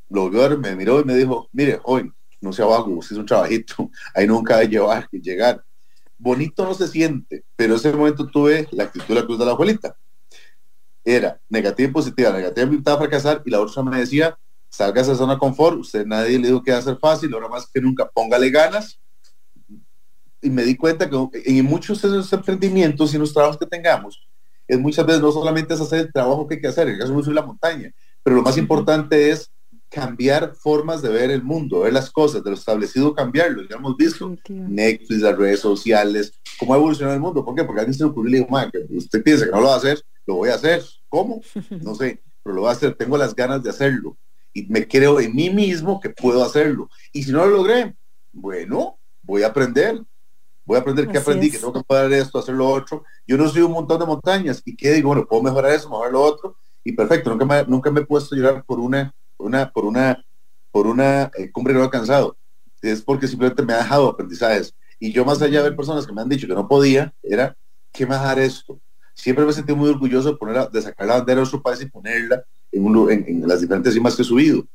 lo 0.09 0.31
vio, 0.31 0.57
me 0.59 0.76
miró 0.76 1.01
y 1.01 1.05
me 1.05 1.14
dijo, 1.14 1.49
mire, 1.53 1.79
joven, 1.79 2.14
no 2.41 2.53
sea 2.53 2.66
vago, 2.66 2.93
usted 2.93 3.16
es 3.16 3.20
un 3.20 3.26
trabajito, 3.26 3.91
ahí 4.14 4.26
nunca 4.26 4.59
hay 4.59 4.68
llevar, 4.68 5.09
llegar. 5.11 5.64
Bonito 6.16 6.64
no 6.64 6.74
se 6.74 6.89
siente, 6.89 7.45
pero 7.57 7.76
ese 7.76 7.93
momento 7.93 8.26
tuve 8.26 8.68
la 8.72 8.85
actitud 8.85 9.09
de 9.09 9.14
la 9.14 9.24
cruz 9.24 9.39
de 9.39 9.45
la 9.45 9.53
abuelita. 9.53 9.97
Era 11.05 11.41
negativa 11.49 11.89
y 11.89 11.93
positiva, 11.93 12.33
negativa 12.33 12.66
me 12.66 12.72
invitaba 12.72 12.97
a 12.97 13.01
fracasar 13.01 13.43
y 13.45 13.51
la 13.51 13.61
otra 13.61 13.83
me 13.83 13.99
decía, 13.99 14.39
salga 14.68 14.95
de 14.95 15.03
esa 15.03 15.14
zona 15.14 15.35
de 15.35 15.39
confort, 15.39 15.79
usted 15.79 16.07
nadie 16.07 16.39
le 16.39 16.49
dijo 16.49 16.62
que 16.62 16.70
iba 16.70 16.79
a 16.79 16.83
ser 16.83 16.99
fácil, 16.99 17.33
ahora 17.33 17.49
más 17.49 17.68
que 17.72 17.81
nunca, 17.81 18.09
póngale 18.09 18.51
ganas 18.51 19.01
y 20.41 20.51
me 20.51 20.62
di 20.62 20.76
cuenta 20.76 21.09
que 21.09 21.16
en 21.45 21.64
muchos 21.64 22.03
de 22.03 22.09
esos 22.09 22.32
emprendimientos 22.32 23.14
y 23.14 23.18
los 23.18 23.32
trabajos 23.32 23.59
que 23.59 23.66
tengamos, 23.66 24.26
es 24.66 24.78
muchas 24.78 25.07
veces 25.07 25.22
no 25.22 25.32
solamente 25.32 25.74
es 25.74 25.80
hacer 25.80 26.01
el 26.01 26.12
trabajo 26.12 26.47
que 26.47 26.57
hay 26.57 26.61
que 26.61 26.68
hacer, 26.68 26.89
en 26.89 26.95
el 26.95 27.01
caso 27.01 27.14
de 27.14 27.22
subir 27.22 27.34
la 27.34 27.47
montaña, 27.47 27.93
pero 28.22 28.36
lo 28.36 28.43
más 28.43 28.59
importante 28.59 29.30
es 29.30 29.51
cambiar 29.89 30.55
formas 30.55 31.01
de 31.01 31.09
ver 31.09 31.30
el 31.30 31.43
mundo, 31.43 31.80
ver 31.80 31.93
las 31.93 32.11
cosas, 32.11 32.45
de 32.45 32.51
lo 32.51 32.57
establecido 32.57 33.14
cambiarlo. 33.14 33.62
Ya 33.68 33.76
hemos 33.76 33.97
visto 33.97 34.36
Netflix, 34.49 35.22
las 35.22 35.36
redes 35.36 35.61
sociales, 35.61 36.32
cómo 36.59 36.74
ha 36.74 36.76
evolucionado 36.76 37.14
el 37.14 37.22
mundo. 37.22 37.45
¿Por 37.45 37.55
qué? 37.55 37.64
Porque 37.64 37.80
alguien 37.80 37.95
se 37.95 38.05
le 38.05 38.11
ocurrió 38.11 38.30
y 38.30 38.41
dijo, 38.41 38.70
que 38.70 38.97
usted 38.97 39.22
piensa 39.22 39.47
que 39.47 39.51
no 39.51 39.61
lo 39.61 39.68
va 39.68 39.74
a 39.74 39.78
hacer, 39.78 40.03
lo 40.26 40.34
voy 40.34 40.51
a 40.51 40.55
hacer. 40.55 40.82
¿Cómo? 41.09 41.41
No 41.82 41.95
sé, 41.95 42.22
pero 42.43 42.57
lo 42.57 42.62
voy 42.62 42.70
a 42.70 42.72
hacer, 42.72 42.95
tengo 42.95 43.16
las 43.16 43.34
ganas 43.34 43.62
de 43.62 43.70
hacerlo. 43.70 44.18
Y 44.53 44.66
me 44.66 44.86
creo 44.86 45.20
en 45.20 45.34
mí 45.34 45.51
mismo 45.51 46.01
que 46.01 46.11
puedo 46.11 46.45
hacerlo. 46.45 46.91
Y 47.12 47.22
si 47.22 47.32
no 47.32 47.47
lo 47.47 47.57
logré, 47.59 47.97
bueno, 48.32 48.99
voy 49.22 49.43
a 49.43 49.49
aprender, 49.49 50.03
voy 50.69 50.77
a 50.77 50.81
aprender 50.81 51.09
qué 51.09 51.16
aprendí, 51.16 51.51
que 51.51 51.57
tengo 51.57 51.73
que 51.73 51.83
poder 51.83 52.12
esto, 52.12 52.39
hacer 52.39 52.55
lo 52.55 52.69
otro. 52.69 53.03
Yo 53.27 53.39
no 53.39 53.49
soy 53.49 53.62
un 53.62 53.73
montón 53.73 53.99
de 53.99 54.05
montañas 54.05 54.62
y 54.66 54.77
qué 54.77 54.93
digo, 54.93 55.09
bueno, 55.09 55.27
puedo 55.27 55.43
mejorar 55.43 55.73
eso, 55.73 55.89
mejorar 55.89 56.12
lo 56.12 56.21
otro 56.21 56.57
y 56.85 56.93
perfecto. 56.93 57.31
Nunca 57.31 57.47
me, 57.47 57.64
nunca 57.64 57.91
me 57.91 58.01
he 58.01 58.05
puesto 58.05 58.35
a 58.35 58.39
llorar 58.39 58.64
por 58.66 58.79
una, 58.79 59.14
una, 59.39 59.73
por 59.73 59.87
una, 59.87 60.23
por 60.71 60.87
una 60.87 61.31
eh, 61.39 61.51
cumbre 61.51 61.73
no 61.73 61.83
alcanzado. 61.83 62.37
Es 62.83 63.01
porque 63.01 63.27
simplemente 63.27 63.62
me 63.62 63.73
ha 63.73 63.79
dejado 63.79 64.09
aprendizajes. 64.09 64.75
Y 65.01 65.11
yo 65.11 65.25
más 65.25 65.41
allá 65.41 65.62
de 65.62 65.71
ver 65.71 65.77
personas 65.77 66.07
que 66.07 66.12
me 66.12 66.21
han 66.21 66.29
dicho 66.29 66.47
que 66.47 66.55
no 66.55 66.69
podía, 66.69 67.14
era, 67.23 67.57
¿qué 67.91 68.05
me 68.05 68.14
dejar 68.14 68.39
esto? 68.39 68.79
Siempre 69.14 69.47
me 69.47 69.55
sentí 69.55 69.73
muy 69.73 69.89
orgulloso 69.89 70.33
de, 70.33 70.37
poner, 70.37 70.69
de 70.69 70.83
sacar 70.83 71.07
la 71.07 71.14
bandera 71.14 71.41
de 71.41 71.47
su 71.47 71.62
país 71.62 71.81
y 71.81 71.87
ponerla 71.87 72.45
en, 72.71 73.25
en, 73.27 73.49
las 73.49 73.62
diferentes 73.62 73.95
cimas 73.95 74.14
que 74.14 74.21
he 74.21 74.25
subido. 74.27 74.66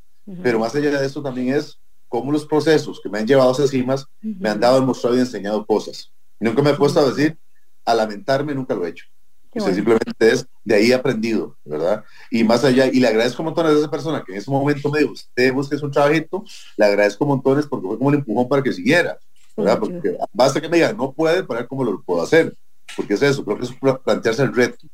Pero 0.41 0.57
más 0.57 0.73
allá 0.73 0.99
de 0.99 1.05
esto 1.05 1.21
también 1.21 1.53
es 1.53 1.77
cómo 2.13 2.31
los 2.31 2.45
procesos 2.45 3.01
que 3.01 3.09
me 3.09 3.17
han 3.17 3.25
llevado 3.25 3.49
a 3.49 3.53
esas 3.53 3.71
cimas 3.71 4.05
me 4.21 4.47
han 4.47 4.59
dado, 4.59 4.79
demostrado 4.79 5.15
y 5.15 5.19
enseñado 5.19 5.65
cosas. 5.65 6.11
nunca 6.39 6.61
me 6.61 6.69
he 6.69 6.75
puesto 6.75 6.99
a 6.99 7.09
decir, 7.09 7.39
a 7.83 7.95
lamentarme, 7.95 8.53
nunca 8.53 8.75
lo 8.75 8.85
he 8.85 8.89
hecho. 8.89 9.05
simplemente 9.51 10.13
es, 10.19 10.45
de 10.63 10.75
ahí 10.75 10.91
aprendido, 10.91 11.57
¿verdad? 11.65 12.03
Y 12.29 12.43
más 12.43 12.63
allá, 12.63 12.85
y 12.85 12.99
le 12.99 13.07
agradezco 13.07 13.41
montones 13.41 13.73
a 13.73 13.79
esa 13.79 13.89
persona 13.89 14.23
que 14.23 14.31
en 14.31 14.37
ese 14.37 14.51
momento 14.51 14.91
me 14.91 14.99
dijo, 14.99 15.13
usted 15.13 15.51
busque 15.51 15.75
un 15.81 15.89
trabajito, 15.89 16.43
le 16.77 16.85
agradezco 16.85 17.25
montones 17.25 17.65
porque 17.65 17.87
fue 17.87 17.97
como 17.97 18.11
el 18.11 18.17
empujón 18.17 18.47
para 18.47 18.61
que 18.61 18.71
siguiera, 18.71 19.17
¿verdad? 19.57 19.79
Porque 19.79 20.15
basta 20.31 20.61
que 20.61 20.69
me 20.69 20.77
diga, 20.77 20.93
no 20.93 21.13
puede, 21.13 21.43
para 21.43 21.61
ver 21.61 21.67
cómo 21.67 21.83
lo 21.83 21.99
puedo 22.03 22.21
hacer. 22.21 22.55
Porque 22.95 23.15
es 23.15 23.23
eso, 23.23 23.43
creo 23.43 23.57
que 23.57 23.65
es 23.65 23.71
plantearse 24.03 24.43
el 24.43 24.53
reto 24.53 24.85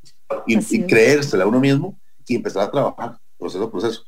y, 0.47 0.57
y 0.57 0.84
creérsela 0.88 1.43
a 1.43 1.47
uno 1.47 1.59
mismo 1.59 1.99
y 2.26 2.36
empezar 2.36 2.63
a 2.63 2.72
trabajar, 2.72 3.20
proceso 3.38 3.70
proceso. 3.70 4.05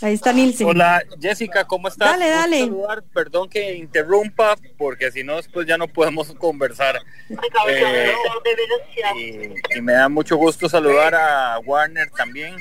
Ahí 0.00 0.14
está 0.14 0.32
Nilsen. 0.32 0.66
Hola 0.66 1.02
Jessica, 1.20 1.64
¿cómo 1.64 1.88
estás? 1.88 2.10
Dale, 2.10 2.28
dale. 2.28 2.70
Perdón 3.14 3.48
que 3.48 3.74
interrumpa, 3.74 4.56
porque 4.76 5.10
si 5.10 5.24
no, 5.24 5.36
después 5.36 5.66
ya 5.66 5.78
no 5.78 5.88
podemos 5.88 6.32
conversar. 6.34 7.00
Eh, 7.68 8.12
y, 9.74 9.80
me 9.80 9.92
da 9.94 10.08
mucho 10.08 10.36
gusto 10.36 10.68
saludar 10.68 11.14
a 11.14 11.58
Warner 11.60 12.10
también. 12.10 12.56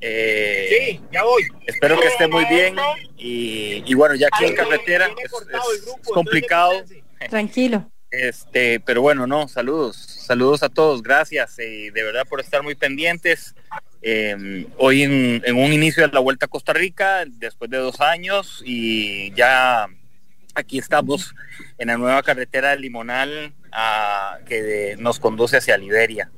Eh, 0.00 0.66
sí, 0.68 1.02
ya 1.12 1.24
voy. 1.24 1.42
Espero 1.66 1.98
que 2.00 2.06
esté 2.06 2.26
muy 2.26 2.44
bien. 2.46 2.76
Y, 3.16 3.94
bueno, 3.94 4.14
ya 4.14 4.28
aquí 4.32 4.46
en 4.46 4.54
carretera 4.54 5.08
es, 5.22 5.32
complicado. 6.12 6.72
Tranquilo. 7.28 7.90
Este, 8.10 8.80
pero 8.80 9.02
bueno, 9.02 9.26
no, 9.26 9.48
saludos, 9.48 9.96
saludos 9.96 10.62
a 10.62 10.68
todos, 10.68 11.02
gracias 11.02 11.58
y 11.58 11.90
de 11.90 12.02
verdad 12.04 12.26
por 12.28 12.40
estar 12.40 12.62
muy 12.62 12.74
pendientes. 12.74 13.54
Em, 14.00 14.66
hoy 14.76 15.02
en, 15.02 15.42
un 15.56 15.72
inicio 15.72 16.06
de 16.06 16.12
la 16.12 16.20
Vuelta 16.20 16.46
a 16.46 16.48
Costa 16.48 16.72
Rica, 16.72 17.24
después 17.26 17.70
de 17.70 17.78
dos 17.78 18.00
años, 18.00 18.62
y 18.64 19.32
ya 19.32 19.88
aquí 20.54 20.78
estamos 20.78 21.34
en 21.78 21.88
la 21.88 21.96
nueva 21.98 22.22
carretera 22.22 22.70
de 22.70 22.78
Limonal 22.78 23.52
que 24.46 24.96
nos 24.98 25.18
conduce 25.18 25.56
hacia 25.56 25.76
Liberia. 25.76 26.30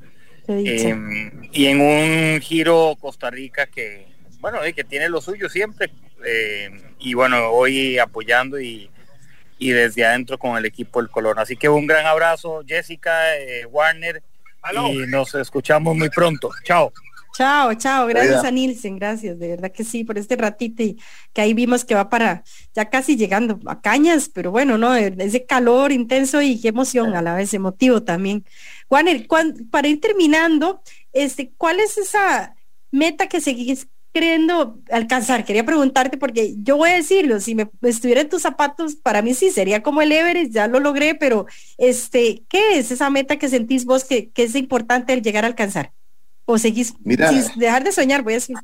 Em, 0.49 1.49
y 1.53 1.67
en 1.67 1.81
un 1.81 2.41
giro 2.41 2.97
Costa 2.99 3.31
Rica 3.31 3.67
que, 3.67 4.07
bueno, 4.41 4.59
que 4.75 4.85
tiene 4.85 5.11
lo 5.11 5.21
suyo 5.21 5.51
siempre. 5.51 5.91
Em, 6.25 6.81
y 6.99 7.13
bueno, 7.13 7.51
hoy 7.51 7.99
apoyando 7.99 8.59
y, 8.59 8.91
y, 9.59 9.71
desde 9.71 10.05
adentro 10.05 10.39
con 10.39 10.57
el 10.57 10.65
equipo 10.65 11.01
del 11.01 11.11
Colón. 11.11 11.39
Así 11.39 11.57
que 11.57 11.69
un 11.69 11.87
gran 11.87 12.07
abrazo, 12.07 12.63
Jessica, 12.67 13.37
eh, 13.37 13.67
Warner, 13.67 14.23
y 14.91 14.99
nos 15.07 15.35
escuchamos 15.35 15.97
muy 15.97 16.11
pronto. 16.11 16.51
Chao. 16.65 16.93
Chao, 17.37 17.73
chao, 17.75 18.07
gracias 18.09 18.43
a 18.43 18.51
Nielsen, 18.51 18.99
gracias, 18.99 19.39
de 19.39 19.49
verdad 19.49 19.71
que 19.71 19.85
sí, 19.85 20.03
por 20.03 20.19
este 20.19 20.35
ratito 20.35 20.83
y 20.83 20.99
que 21.33 21.41
ahí 21.41 21.55
vimos 21.55 21.85
que 21.85 21.95
va 21.95 22.09
para 22.09 22.43
ya 22.75 22.91
casi 22.91 23.17
llegando 23.17 23.61
a 23.67 23.81
cañas, 23.81 24.29
pero 24.29 24.51
bueno, 24.51 24.77
¿no? 24.77 24.97
Ese 24.97 25.47
calor 25.47 25.93
intenso 25.93 26.43
y 26.43 26.61
qué 26.61 26.69
emoción 26.69 27.15
a 27.15 27.23
la 27.23 27.35
vez, 27.35 27.55
emotivo 27.55 28.03
también. 28.03 28.45
Juaner, 28.89 29.29
para 29.71 29.87
ir 29.87 30.01
terminando, 30.01 30.83
este, 31.13 31.53
¿cuál 31.57 31.79
es 31.79 31.97
esa 31.97 32.57
meta 32.91 33.29
que 33.29 33.41
seguís 33.41 33.87
queriendo 34.19 34.81
alcanzar? 34.91 35.45
Quería 35.45 35.65
preguntarte 35.65 36.19
porque 36.19 36.57
yo 36.59 36.77
voy 36.77 36.91
a 36.91 36.97
decirlo, 36.97 37.39
si 37.39 37.55
me 37.55 37.71
estuviera 37.83 38.21
en 38.21 38.29
tus 38.29 38.43
zapatos, 38.43 38.97
para 38.97 39.23
mí 39.23 39.33
sí 39.33 39.53
sería 39.53 39.81
como 39.81 40.03
el 40.03 40.11
Everest, 40.11 40.53
ya 40.53 40.67
lo 40.67 40.81
logré, 40.81 41.15
pero 41.15 41.47
este, 41.77 42.43
¿qué 42.49 42.79
es 42.79 42.91
esa 42.91 43.11
meta 43.11 43.37
que 43.37 43.49
sentís 43.49 43.85
vos 43.85 44.05
que, 44.05 44.31
que 44.31 44.43
es 44.43 44.57
importante 44.57 45.13
el 45.13 45.23
llegar 45.23 45.45
a 45.45 45.47
alcanzar? 45.47 45.93
¿O 46.47 46.59
seguís 46.59 46.95
Mira, 47.05 47.29
sin 47.29 47.61
dejar 47.61 47.85
de 47.85 47.93
soñar, 47.93 48.25
voy 48.25 48.33
a 48.33 48.37
decir? 48.37 48.57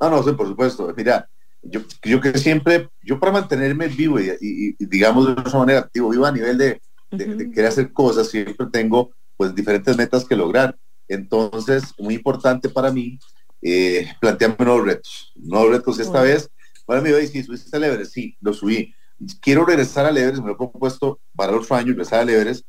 No, 0.00 0.10
no, 0.10 0.22
sí, 0.22 0.32
por 0.32 0.48
supuesto. 0.48 0.94
Mira, 0.96 1.28
yo, 1.60 1.82
yo 2.02 2.20
que 2.20 2.38
siempre, 2.38 2.88
yo 3.02 3.20
para 3.20 3.32
mantenerme 3.32 3.88
vivo 3.88 4.18
y, 4.18 4.76
digamos 4.78 5.26
de 5.26 5.32
una 5.32 5.58
manera 5.58 5.80
activo, 5.80 6.08
vivo 6.08 6.24
a 6.24 6.32
nivel 6.32 6.56
de, 6.56 6.80
de, 7.10 7.50
querer 7.50 7.66
hacer 7.66 7.92
cosas, 7.92 8.30
siempre 8.30 8.66
tengo 8.72 9.10
pues 9.36 9.54
diferentes 9.54 9.94
metas 9.96 10.24
que 10.24 10.36
lograr. 10.36 10.74
Entonces, 11.06 11.92
muy 11.98 12.14
importante 12.14 12.68
para 12.70 12.90
mí 12.90 13.18
eh, 13.62 14.08
plantearme 14.20 14.64
nuevos 14.64 14.86
retos. 14.86 15.32
Nuevos 15.36 15.70
retos 15.70 15.98
esta 15.98 16.22
vez. 16.22 16.50
Para 16.86 17.00
mí, 17.00 17.10
si 17.26 17.42
subiste 17.42 17.76
al 17.76 17.84
Everest, 17.84 18.12
sí, 18.12 18.36
lo 18.40 18.52
subí. 18.52 18.94
Quiero 19.40 19.64
regresar 19.64 20.06
al 20.06 20.16
Everest, 20.16 20.40
me 20.40 20.48
lo 20.48 20.54
he 20.54 20.56
propuesto 20.56 21.20
para 21.34 21.52
los 21.52 21.70
años, 21.70 21.88
regresar 21.88 22.20
al 22.20 22.30
Everest. 22.30 22.64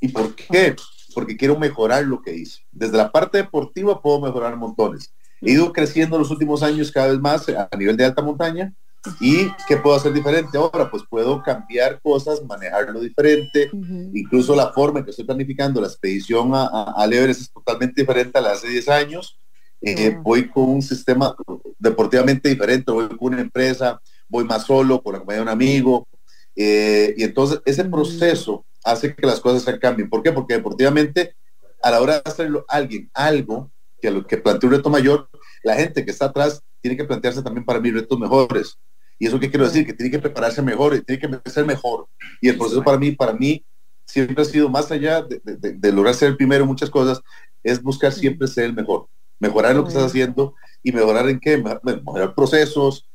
¿Y 0.00 0.08
por 0.08 0.34
qué? 0.34 0.76
Porque 1.14 1.36
quiero 1.36 1.58
mejorar 1.58 2.04
lo 2.04 2.22
que 2.22 2.34
hice. 2.34 2.60
Desde 2.70 2.96
la 2.96 3.10
parte 3.10 3.38
deportiva 3.38 4.00
puedo 4.00 4.20
mejorar 4.20 4.56
montones. 4.56 5.12
He 5.40 5.52
ido 5.52 5.72
creciendo 5.72 6.18
los 6.18 6.30
últimos 6.30 6.62
años 6.62 6.92
cada 6.92 7.08
vez 7.08 7.18
más 7.18 7.48
a 7.48 7.68
nivel 7.76 7.96
de 7.96 8.04
alta 8.04 8.22
montaña. 8.22 8.72
¿Y 9.20 9.48
qué 9.66 9.76
puedo 9.76 9.96
hacer 9.96 10.12
diferente 10.12 10.58
ahora? 10.58 10.90
Pues 10.90 11.04
puedo 11.08 11.42
cambiar 11.42 12.00
cosas, 12.00 12.44
manejarlo 12.44 13.00
diferente. 13.00 13.70
Incluso 14.12 14.54
la 14.54 14.72
forma 14.72 14.98
en 14.98 15.04
que 15.04 15.10
estoy 15.12 15.24
planificando 15.24 15.80
la 15.80 15.86
expedición 15.86 16.54
a, 16.54 16.94
a, 16.96 17.04
Everest 17.06 17.42
es 17.42 17.52
totalmente 17.52 18.02
diferente 18.02 18.36
a 18.38 18.40
la 18.40 18.48
de 18.50 18.54
hace 18.54 18.68
10 18.68 18.88
años. 18.88 19.38
Eh, 19.80 20.16
voy 20.22 20.48
con 20.48 20.68
un 20.70 20.82
sistema 20.82 21.34
deportivamente 21.78 22.48
diferente, 22.48 22.90
voy 22.90 23.08
con 23.08 23.34
una 23.34 23.40
empresa, 23.40 24.00
voy 24.28 24.44
más 24.44 24.64
solo, 24.64 25.02
con 25.02 25.12
la 25.12 25.18
compañía 25.20 25.38
de 25.38 25.42
un 25.42 25.48
amigo. 25.48 26.08
Eh, 26.56 27.14
y 27.16 27.22
entonces 27.22 27.60
ese 27.64 27.84
proceso 27.84 28.64
hace 28.84 29.14
que 29.14 29.26
las 29.26 29.40
cosas 29.40 29.62
se 29.62 29.78
cambien. 29.78 30.08
¿Por 30.08 30.22
qué? 30.22 30.32
Porque 30.32 30.54
deportivamente, 30.54 31.34
a 31.82 31.90
la 31.90 32.00
hora 32.00 32.14
de 32.14 32.22
hacerlo 32.24 32.64
alguien, 32.68 33.10
algo, 33.14 33.70
que, 34.00 34.10
lo, 34.10 34.26
que 34.26 34.38
plantea 34.38 34.68
un 34.68 34.76
reto 34.76 34.90
mayor, 34.90 35.28
la 35.62 35.76
gente 35.76 36.04
que 36.04 36.10
está 36.10 36.26
atrás 36.26 36.62
tiene 36.80 36.96
que 36.96 37.04
plantearse 37.04 37.42
también 37.42 37.64
para 37.64 37.80
mí 37.80 37.90
retos 37.90 38.18
mejores. 38.18 38.78
¿Y 39.18 39.26
eso 39.26 39.40
qué 39.40 39.50
quiero 39.50 39.66
decir? 39.66 39.84
Que 39.84 39.92
tiene 39.92 40.10
que 40.10 40.18
prepararse 40.18 40.62
mejor 40.62 40.94
y 40.94 41.02
tiene 41.02 41.20
que 41.20 41.50
ser 41.50 41.66
mejor. 41.66 42.06
Y 42.40 42.48
el 42.48 42.56
proceso 42.56 42.82
para 42.84 42.98
mí, 42.98 43.10
para 43.12 43.32
mí, 43.32 43.64
siempre 44.04 44.42
ha 44.42 44.44
sido 44.44 44.68
más 44.68 44.90
allá 44.90 45.22
de, 45.22 45.92
lograr 45.92 46.14
ser 46.14 46.28
el 46.28 46.36
primero 46.36 46.62
en 46.62 46.68
muchas 46.68 46.88
cosas, 46.88 47.20
es 47.62 47.82
buscar 47.82 48.12
siempre 48.12 48.46
ser 48.46 48.64
el 48.64 48.74
mejor. 48.74 49.08
Mejorar 49.38 49.74
lo 49.74 49.82
que 49.84 49.88
estás 49.88 50.04
haciendo 50.04 50.54
y 50.82 50.92
mejorar 50.92 51.28
en 51.28 51.38
qué? 51.38 51.62
Mejorar 51.82 52.34
procesos, 52.34 53.08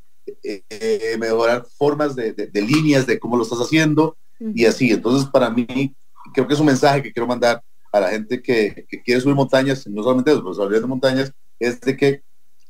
eh, 0.44 0.64
eh, 0.70 1.18
mejorar 1.20 1.66
formas 1.78 2.16
de, 2.16 2.50
líneas 2.54 3.06
de 3.06 3.20
cómo 3.20 3.36
lo 3.36 3.44
estás 3.44 3.60
haciendo 3.60 4.18
y 4.40 4.66
así. 4.66 4.92
Entonces, 4.92 5.30
para 5.30 5.50
mí, 5.50 5.96
creo 6.34 6.48
que 6.48 6.54
es 6.54 6.60
un 6.60 6.66
mensaje 6.66 7.02
que 7.02 7.12
quiero 7.12 7.28
mandar 7.28 7.62
a 7.92 8.00
la 8.00 8.10
gente 8.10 8.42
que, 8.42 8.86
quiere 9.04 9.22
subir 9.22 9.36
montañas, 9.36 9.86
no 9.88 10.02
solamente 10.02 10.32
eso, 10.32 10.42
pero 10.42 10.54
subir 10.54 10.82
de 10.82 10.88
montañas, 10.88 11.32
es 11.60 11.80
de 11.82 11.96
que 11.96 12.24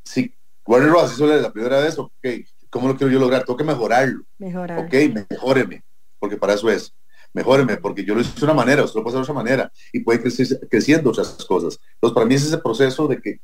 si 0.03 0.33
Warner 0.65 0.89
Ross 0.89 1.13
hizo 1.13 1.27
la 1.27 1.51
primera 1.51 1.79
vez, 1.79 1.97
ok, 1.97 2.11
¿cómo 2.69 2.87
lo 2.87 2.97
quiero 2.97 3.11
yo 3.11 3.19
lograr? 3.19 3.45
Tengo 3.45 3.57
que 3.57 3.63
mejorarlo. 3.63 4.23
Mejorar. 4.37 4.79
Ok, 4.79 4.93
mejóreme, 5.29 5.83
porque 6.19 6.37
para 6.37 6.53
eso 6.53 6.69
es. 6.69 6.93
Mejóreme, 7.33 7.77
porque 7.77 8.05
yo 8.05 8.13
lo 8.13 8.21
hice 8.21 8.39
de 8.39 8.45
una 8.45 8.53
manera, 8.53 8.83
usted 8.83 8.97
lo 8.97 9.03
puede 9.03 9.17
hacer 9.17 9.25
de 9.25 9.31
otra 9.31 9.43
manera 9.43 9.71
y 9.91 9.99
puede 9.99 10.21
crecer 10.21 10.59
creciendo 10.69 11.09
otras 11.09 11.29
cosas. 11.45 11.79
Entonces, 11.95 12.13
para 12.13 12.25
mí 12.25 12.35
es 12.35 12.45
ese 12.45 12.59
proceso 12.59 13.07
de 13.07 13.19
que 13.19 13.41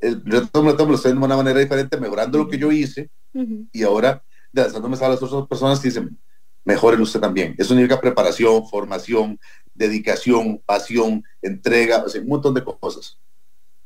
el 0.00 0.22
reto 0.24 0.62
me 0.62 0.72
lo 0.72 0.94
estoy 0.94 1.12
de 1.12 1.18
una 1.18 1.36
manera 1.36 1.60
diferente, 1.60 1.98
mejorando 1.98 2.38
lo 2.38 2.48
que 2.48 2.58
yo 2.58 2.72
hice 2.72 3.10
y 3.72 3.82
ahora 3.82 4.22
lanzándome 4.52 4.96
a 4.96 5.08
las 5.10 5.22
otras 5.22 5.46
personas 5.46 5.80
que 5.80 5.88
dicen, 5.88 6.18
mejoren 6.64 7.00
usted 7.00 7.20
también. 7.20 7.54
Eso 7.58 7.68
significa 7.68 8.00
preparación, 8.00 8.66
formación, 8.68 9.38
dedicación, 9.74 10.62
pasión, 10.64 11.22
entrega, 11.42 12.04
o 12.04 12.18
un 12.18 12.26
montón 12.26 12.54
de 12.54 12.64
cosas. 12.64 13.18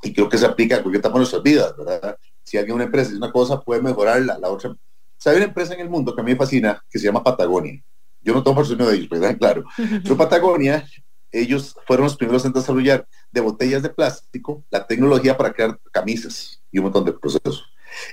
Y 0.03 0.12
creo 0.14 0.28
que 0.28 0.38
se 0.38 0.46
aplica 0.46 0.76
a 0.76 0.82
cualquier 0.82 1.01
etapa 1.01 1.14
de 1.14 1.18
nuestras 1.18 1.42
vidas, 1.42 1.74
¿verdad? 1.76 2.16
Si 2.42 2.57
alguien 2.57 2.76
una 2.76 2.84
empresa 2.84 3.11
es 3.11 3.16
una 3.16 3.30
cosa, 3.30 3.61
puede 3.61 3.82
mejorarla, 3.82 4.38
la 4.38 4.48
otra. 4.48 4.74
¿Sabe 5.18 5.36
una 5.36 5.46
empresa 5.46 5.74
en 5.74 5.80
el 5.80 5.90
mundo 5.90 6.14
que 6.14 6.20
a 6.22 6.24
mí 6.24 6.32
me 6.32 6.38
fascina 6.38 6.82
que 6.88 6.98
se 6.98 7.05
llama 7.05 7.22
Patagonia? 7.22 7.82
Yo 8.22 8.34
no 8.34 8.42
tomo 8.42 8.56
patrocinio 8.56 8.88
de 8.88 8.96
ellos, 8.96 9.08
¿verdad? 9.08 9.36
Claro. 9.38 9.64
Pero 9.76 10.16
Patagonia, 10.16 10.86
ellos 11.32 11.76
fueron 11.86 12.04
los 12.04 12.16
primeros 12.16 12.44
en 12.44 12.52
desarrollar 12.52 13.06
de 13.30 13.40
botellas 13.40 13.82
de 13.82 13.88
plástico 13.88 14.64
la 14.70 14.86
tecnología 14.86 15.36
para 15.36 15.52
crear 15.52 15.78
camisas 15.92 16.62
y 16.70 16.78
un 16.78 16.84
montón 16.84 17.04
de 17.04 17.12
procesos. 17.12 17.64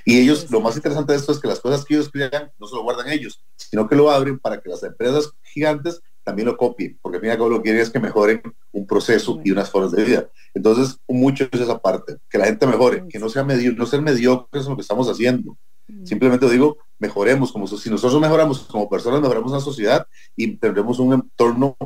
Y 0.04 0.18
ellos, 0.18 0.50
lo 0.50 0.60
más 0.60 0.76
interesante 0.76 1.12
de 1.12 1.18
esto 1.18 1.32
es 1.32 1.38
que 1.38 1.48
las 1.48 1.60
cosas 1.60 1.84
que 1.84 1.94
ellos 1.94 2.10
crean 2.10 2.50
no 2.58 2.66
se 2.66 2.74
lo 2.74 2.82
guardan 2.82 3.08
ellos, 3.08 3.44
sino 3.56 3.88
que 3.88 3.94
lo 3.94 4.10
abren 4.10 4.38
para 4.38 4.60
que 4.60 4.68
las 4.68 4.82
empresas 4.82 5.30
gigantes 5.42 6.00
también 6.24 6.46
lo 6.46 6.58
copien, 6.58 6.98
porque 7.00 7.16
al 7.16 7.20
fin 7.22 7.28
y 7.28 7.32
al 7.32 7.38
cabo 7.38 7.48
lo 7.48 7.56
que 7.56 7.62
quieren 7.64 7.80
es 7.80 7.88
que 7.88 8.00
mejoren 8.00 8.42
un 8.72 8.86
proceso 8.86 9.40
y 9.44 9.50
unas 9.50 9.70
formas 9.70 9.92
de 9.92 10.04
vida. 10.04 10.28
Entonces, 10.52 10.98
mucho 11.08 11.48
es 11.50 11.60
esa 11.60 11.78
parte, 11.78 12.18
que 12.28 12.36
la 12.36 12.44
gente 12.44 12.66
mejore, 12.66 13.04
que 13.08 13.18
no 13.18 13.30
sea 13.30 13.44
medio, 13.44 13.72
no 13.72 13.86
ser 13.86 14.02
mediocres 14.02 14.64
en 14.64 14.70
lo 14.70 14.76
que 14.76 14.82
estamos 14.82 15.08
haciendo. 15.08 15.56
Simplemente 16.04 16.48
digo, 16.50 16.76
mejoremos, 16.98 17.52
como 17.52 17.66
si 17.66 17.90
nosotros 17.90 18.20
mejoramos 18.20 18.60
como 18.60 18.88
personas, 18.88 19.20
mejoramos 19.20 19.52
la 19.52 19.60
sociedad 19.60 20.06
y 20.36 20.56
tendremos 20.56 20.98
un 20.98 21.14
entorno 21.14 21.76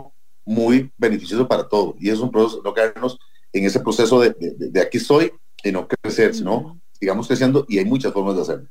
muy 0.44 0.90
beneficioso 0.96 1.46
para 1.46 1.68
todos. 1.68 1.94
Y 2.00 2.10
es 2.10 2.18
un 2.18 2.30
proceso, 2.30 2.62
no 2.64 2.74
quedarnos 2.74 3.18
en 3.52 3.64
ese 3.64 3.80
proceso 3.80 4.20
de, 4.20 4.34
de, 4.38 4.80
aquí 4.80 4.98
estoy 4.98 5.32
y 5.62 5.70
no 5.70 5.86
crecer, 5.86 6.34
sino 6.34 6.80
sigamos 6.98 7.26
creciendo 7.26 7.66
y 7.68 7.78
hay 7.78 7.84
muchas 7.84 8.12
formas 8.12 8.36
de 8.36 8.42
hacerlo. 8.42 8.68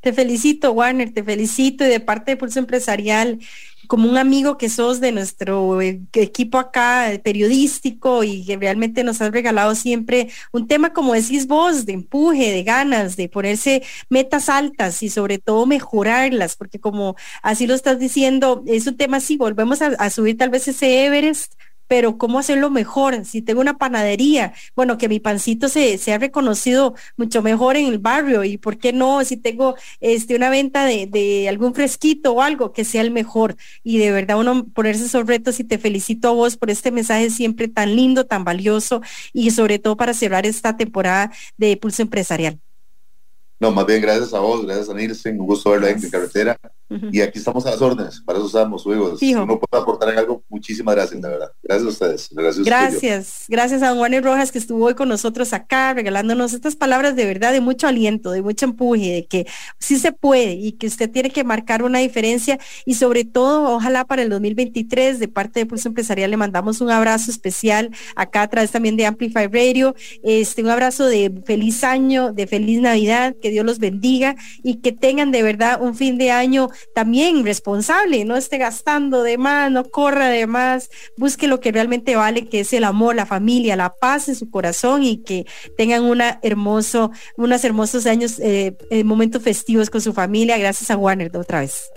Te 0.00 0.12
felicito, 0.12 0.70
Warner, 0.72 1.12
te 1.12 1.24
felicito 1.24 1.84
y 1.84 1.88
de 1.88 1.98
parte 1.98 2.30
de 2.30 2.36
Pulso 2.36 2.60
Empresarial, 2.60 3.40
como 3.88 4.08
un 4.08 4.18
amigo 4.18 4.58
que 4.58 4.68
sos 4.68 5.00
de 5.00 5.10
nuestro 5.12 5.80
eh, 5.82 6.00
equipo 6.12 6.58
acá 6.58 7.12
eh, 7.12 7.18
periodístico 7.18 8.22
y 8.22 8.44
que 8.44 8.56
realmente 8.56 9.02
nos 9.02 9.20
has 9.20 9.32
regalado 9.32 9.74
siempre 9.74 10.28
un 10.52 10.68
tema, 10.68 10.92
como 10.92 11.14
decís 11.14 11.48
vos, 11.48 11.86
de 11.86 11.94
empuje, 11.94 12.52
de 12.52 12.62
ganas, 12.62 13.16
de 13.16 13.28
ponerse 13.28 13.82
metas 14.10 14.48
altas 14.48 15.02
y 15.02 15.08
sobre 15.08 15.38
todo 15.38 15.66
mejorarlas, 15.66 16.54
porque 16.56 16.78
como 16.78 17.16
así 17.42 17.66
lo 17.66 17.74
estás 17.74 17.98
diciendo, 17.98 18.62
es 18.66 18.86
un 18.86 18.96
tema 18.96 19.16
así, 19.16 19.36
volvemos 19.36 19.82
a, 19.82 19.86
a 19.86 20.10
subir 20.10 20.36
tal 20.36 20.50
vez 20.50 20.68
ese 20.68 21.06
Everest 21.06 21.54
pero 21.88 22.18
¿cómo 22.18 22.38
hacerlo 22.38 22.70
mejor? 22.70 23.24
Si 23.24 23.42
tengo 23.42 23.60
una 23.60 23.78
panadería, 23.78 24.52
bueno, 24.76 24.98
que 24.98 25.08
mi 25.08 25.20
pancito 25.20 25.68
se, 25.68 25.98
ha 26.12 26.18
reconocido 26.18 26.94
mucho 27.16 27.42
mejor 27.42 27.76
en 27.76 27.86
el 27.86 27.98
barrio 27.98 28.44
y 28.44 28.58
por 28.58 28.78
qué 28.78 28.92
no, 28.92 29.24
si 29.24 29.36
tengo 29.36 29.74
este, 30.00 30.36
una 30.36 30.50
venta 30.50 30.84
de, 30.84 31.06
de, 31.06 31.48
algún 31.48 31.74
fresquito 31.74 32.32
o 32.32 32.42
algo, 32.42 32.72
que 32.72 32.84
sea 32.84 33.00
el 33.02 33.10
mejor. 33.10 33.56
Y 33.82 33.98
de 33.98 34.12
verdad 34.12 34.38
uno 34.38 34.66
ponerse 34.68 35.06
esos 35.06 35.26
retos 35.26 35.58
y 35.60 35.64
te 35.64 35.78
felicito 35.78 36.28
a 36.28 36.32
vos 36.32 36.56
por 36.56 36.70
este 36.70 36.90
mensaje 36.92 37.30
siempre 37.30 37.68
tan 37.68 37.96
lindo, 37.96 38.26
tan 38.26 38.44
valioso 38.44 39.02
y 39.32 39.50
sobre 39.50 39.78
todo 39.78 39.96
para 39.96 40.14
cerrar 40.14 40.46
esta 40.46 40.76
temporada 40.76 41.32
de 41.56 41.76
Pulso 41.76 42.02
Empresarial. 42.02 42.60
No, 43.60 43.72
más 43.72 43.86
bien 43.86 44.00
gracias 44.00 44.32
a 44.34 44.38
vos, 44.38 44.64
gracias 44.64 44.88
a 44.88 44.94
Nielsen, 44.94 45.40
un 45.40 45.46
gusto 45.46 45.70
verla 45.70 45.90
en 45.90 46.10
carretera. 46.10 46.58
Y 47.12 47.20
aquí 47.20 47.38
estamos 47.38 47.66
a 47.66 47.72
las 47.72 47.82
órdenes, 47.82 48.22
para 48.24 48.38
eso 48.38 48.46
estamos, 48.46 48.86
luego. 48.86 49.14
Si 49.18 49.34
uno 49.34 49.60
puede 49.60 49.82
aportar 49.82 50.08
en 50.10 50.18
algo, 50.20 50.42
muchísimas 50.48 50.94
gracias, 50.94 51.20
la 51.20 51.28
verdad. 51.28 51.52
Gracias 51.62 51.86
a 51.86 51.90
ustedes. 51.90 52.28
Gracias, 52.32 52.64
gracias, 52.64 53.44
gracias 53.48 53.82
a 53.82 53.94
Juan 53.94 54.22
Rojas 54.22 54.50
que 54.50 54.58
estuvo 54.58 54.86
hoy 54.86 54.94
con 54.94 55.08
nosotros 55.08 55.52
acá, 55.52 55.92
regalándonos 55.92 56.54
estas 56.54 56.76
palabras 56.76 57.14
de 57.14 57.26
verdad, 57.26 57.52
de 57.52 57.60
mucho 57.60 57.86
aliento, 57.86 58.30
de 58.30 58.40
mucho 58.40 58.64
empuje, 58.64 59.12
de 59.12 59.26
que 59.26 59.46
sí 59.78 59.98
se 59.98 60.12
puede 60.12 60.52
y 60.52 60.72
que 60.72 60.86
usted 60.86 61.10
tiene 61.10 61.30
que 61.30 61.44
marcar 61.44 61.82
una 61.82 61.98
diferencia 61.98 62.58
y 62.86 62.94
sobre 62.94 63.24
todo, 63.24 63.74
ojalá 63.74 64.06
para 64.06 64.22
el 64.22 64.30
2023, 64.30 65.18
de 65.18 65.28
parte 65.28 65.60
de 65.60 65.66
Pulso 65.66 65.88
Empresarial, 65.88 66.30
le 66.30 66.38
mandamos 66.38 66.80
un 66.80 66.90
abrazo 66.90 67.30
especial 67.30 67.90
acá 68.16 68.42
a 68.42 68.48
través 68.48 68.70
también 68.70 68.96
de 68.96 69.04
Amplify 69.04 69.46
Radio, 69.46 69.94
este, 70.22 70.62
un 70.62 70.70
abrazo 70.70 71.06
de 71.06 71.42
feliz 71.44 71.84
año, 71.84 72.32
de 72.32 72.46
feliz 72.46 72.80
Navidad, 72.80 73.34
que 73.42 73.47
Dios 73.50 73.64
los 73.64 73.78
bendiga 73.78 74.36
y 74.62 74.76
que 74.76 74.92
tengan 74.92 75.30
de 75.30 75.42
verdad 75.42 75.80
un 75.80 75.94
fin 75.94 76.18
de 76.18 76.30
año 76.30 76.68
también 76.94 77.44
responsable, 77.44 78.24
no 78.24 78.36
esté 78.36 78.58
gastando 78.58 79.22
de 79.22 79.38
más, 79.38 79.70
no 79.70 79.84
corra 79.84 80.28
de 80.28 80.46
más, 80.46 80.90
busque 81.16 81.48
lo 81.48 81.60
que 81.60 81.72
realmente 81.72 82.16
vale, 82.16 82.48
que 82.48 82.60
es 82.60 82.72
el 82.72 82.84
amor, 82.84 83.16
la 83.16 83.26
familia, 83.26 83.76
la 83.76 83.94
paz 83.94 84.28
en 84.28 84.34
su 84.34 84.50
corazón 84.50 85.02
y 85.02 85.22
que 85.22 85.46
tengan 85.76 86.04
una 86.04 86.38
hermoso, 86.42 87.10
unos 87.36 87.64
hermosos 87.64 88.06
años, 88.06 88.38
eh, 88.38 88.76
eh, 88.90 89.04
momentos 89.04 89.42
festivos 89.42 89.90
con 89.90 90.00
su 90.00 90.12
familia. 90.12 90.58
Gracias 90.58 90.90
a 90.90 90.96
Warner 90.96 91.36
otra 91.36 91.60
vez. 91.60 91.90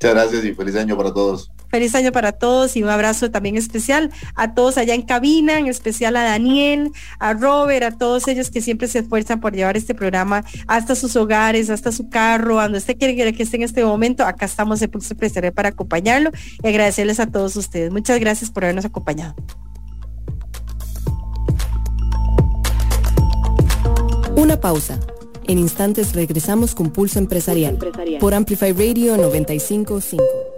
Muchas 0.00 0.14
gracias 0.14 0.44
y 0.44 0.54
feliz 0.54 0.76
año 0.76 0.96
para 0.96 1.12
todos. 1.12 1.50
Feliz 1.68 1.94
año 1.94 2.12
para 2.12 2.32
todos 2.32 2.76
y 2.76 2.82
un 2.82 2.88
abrazo 2.88 3.30
también 3.30 3.56
especial 3.56 4.10
a 4.34 4.54
todos 4.54 4.78
allá 4.78 4.94
en 4.94 5.02
cabina, 5.02 5.58
en 5.58 5.66
especial 5.66 6.16
a 6.16 6.22
Daniel, 6.22 6.92
a 7.18 7.34
Robert, 7.34 7.84
a 7.84 7.90
todos 7.98 8.26
ellos 8.28 8.50
que 8.50 8.60
siempre 8.60 8.88
se 8.88 9.00
esfuerzan 9.00 9.40
por 9.40 9.54
llevar 9.54 9.76
este 9.76 9.94
programa 9.94 10.44
hasta 10.66 10.94
sus 10.94 11.16
hogares, 11.16 11.70
hasta 11.70 11.92
su 11.92 12.08
carro, 12.08 12.58
a 12.58 12.64
donde 12.64 12.78
usted 12.78 12.96
quiere 12.96 13.32
que 13.32 13.42
esté 13.42 13.56
en 13.56 13.62
este 13.62 13.84
momento. 13.84 14.24
Acá 14.24 14.46
estamos 14.46 14.80
de 14.80 14.88
Pulso 14.88 15.14
Empresarial 15.14 15.52
para 15.52 15.70
acompañarlo 15.70 16.30
y 16.62 16.68
agradecerles 16.68 17.20
a 17.20 17.26
todos 17.26 17.56
ustedes. 17.56 17.92
Muchas 17.92 18.18
gracias 18.20 18.50
por 18.50 18.64
habernos 18.64 18.84
acompañado. 18.84 19.34
Una 24.36 24.60
pausa. 24.60 24.98
En 25.46 25.58
instantes 25.58 26.14
regresamos 26.14 26.74
con 26.74 26.90
Pulso 26.90 27.18
Empresarial, 27.18 27.78
por 28.20 28.34
Amplify 28.34 28.72
Radio 28.72 29.16
955. 29.16 30.57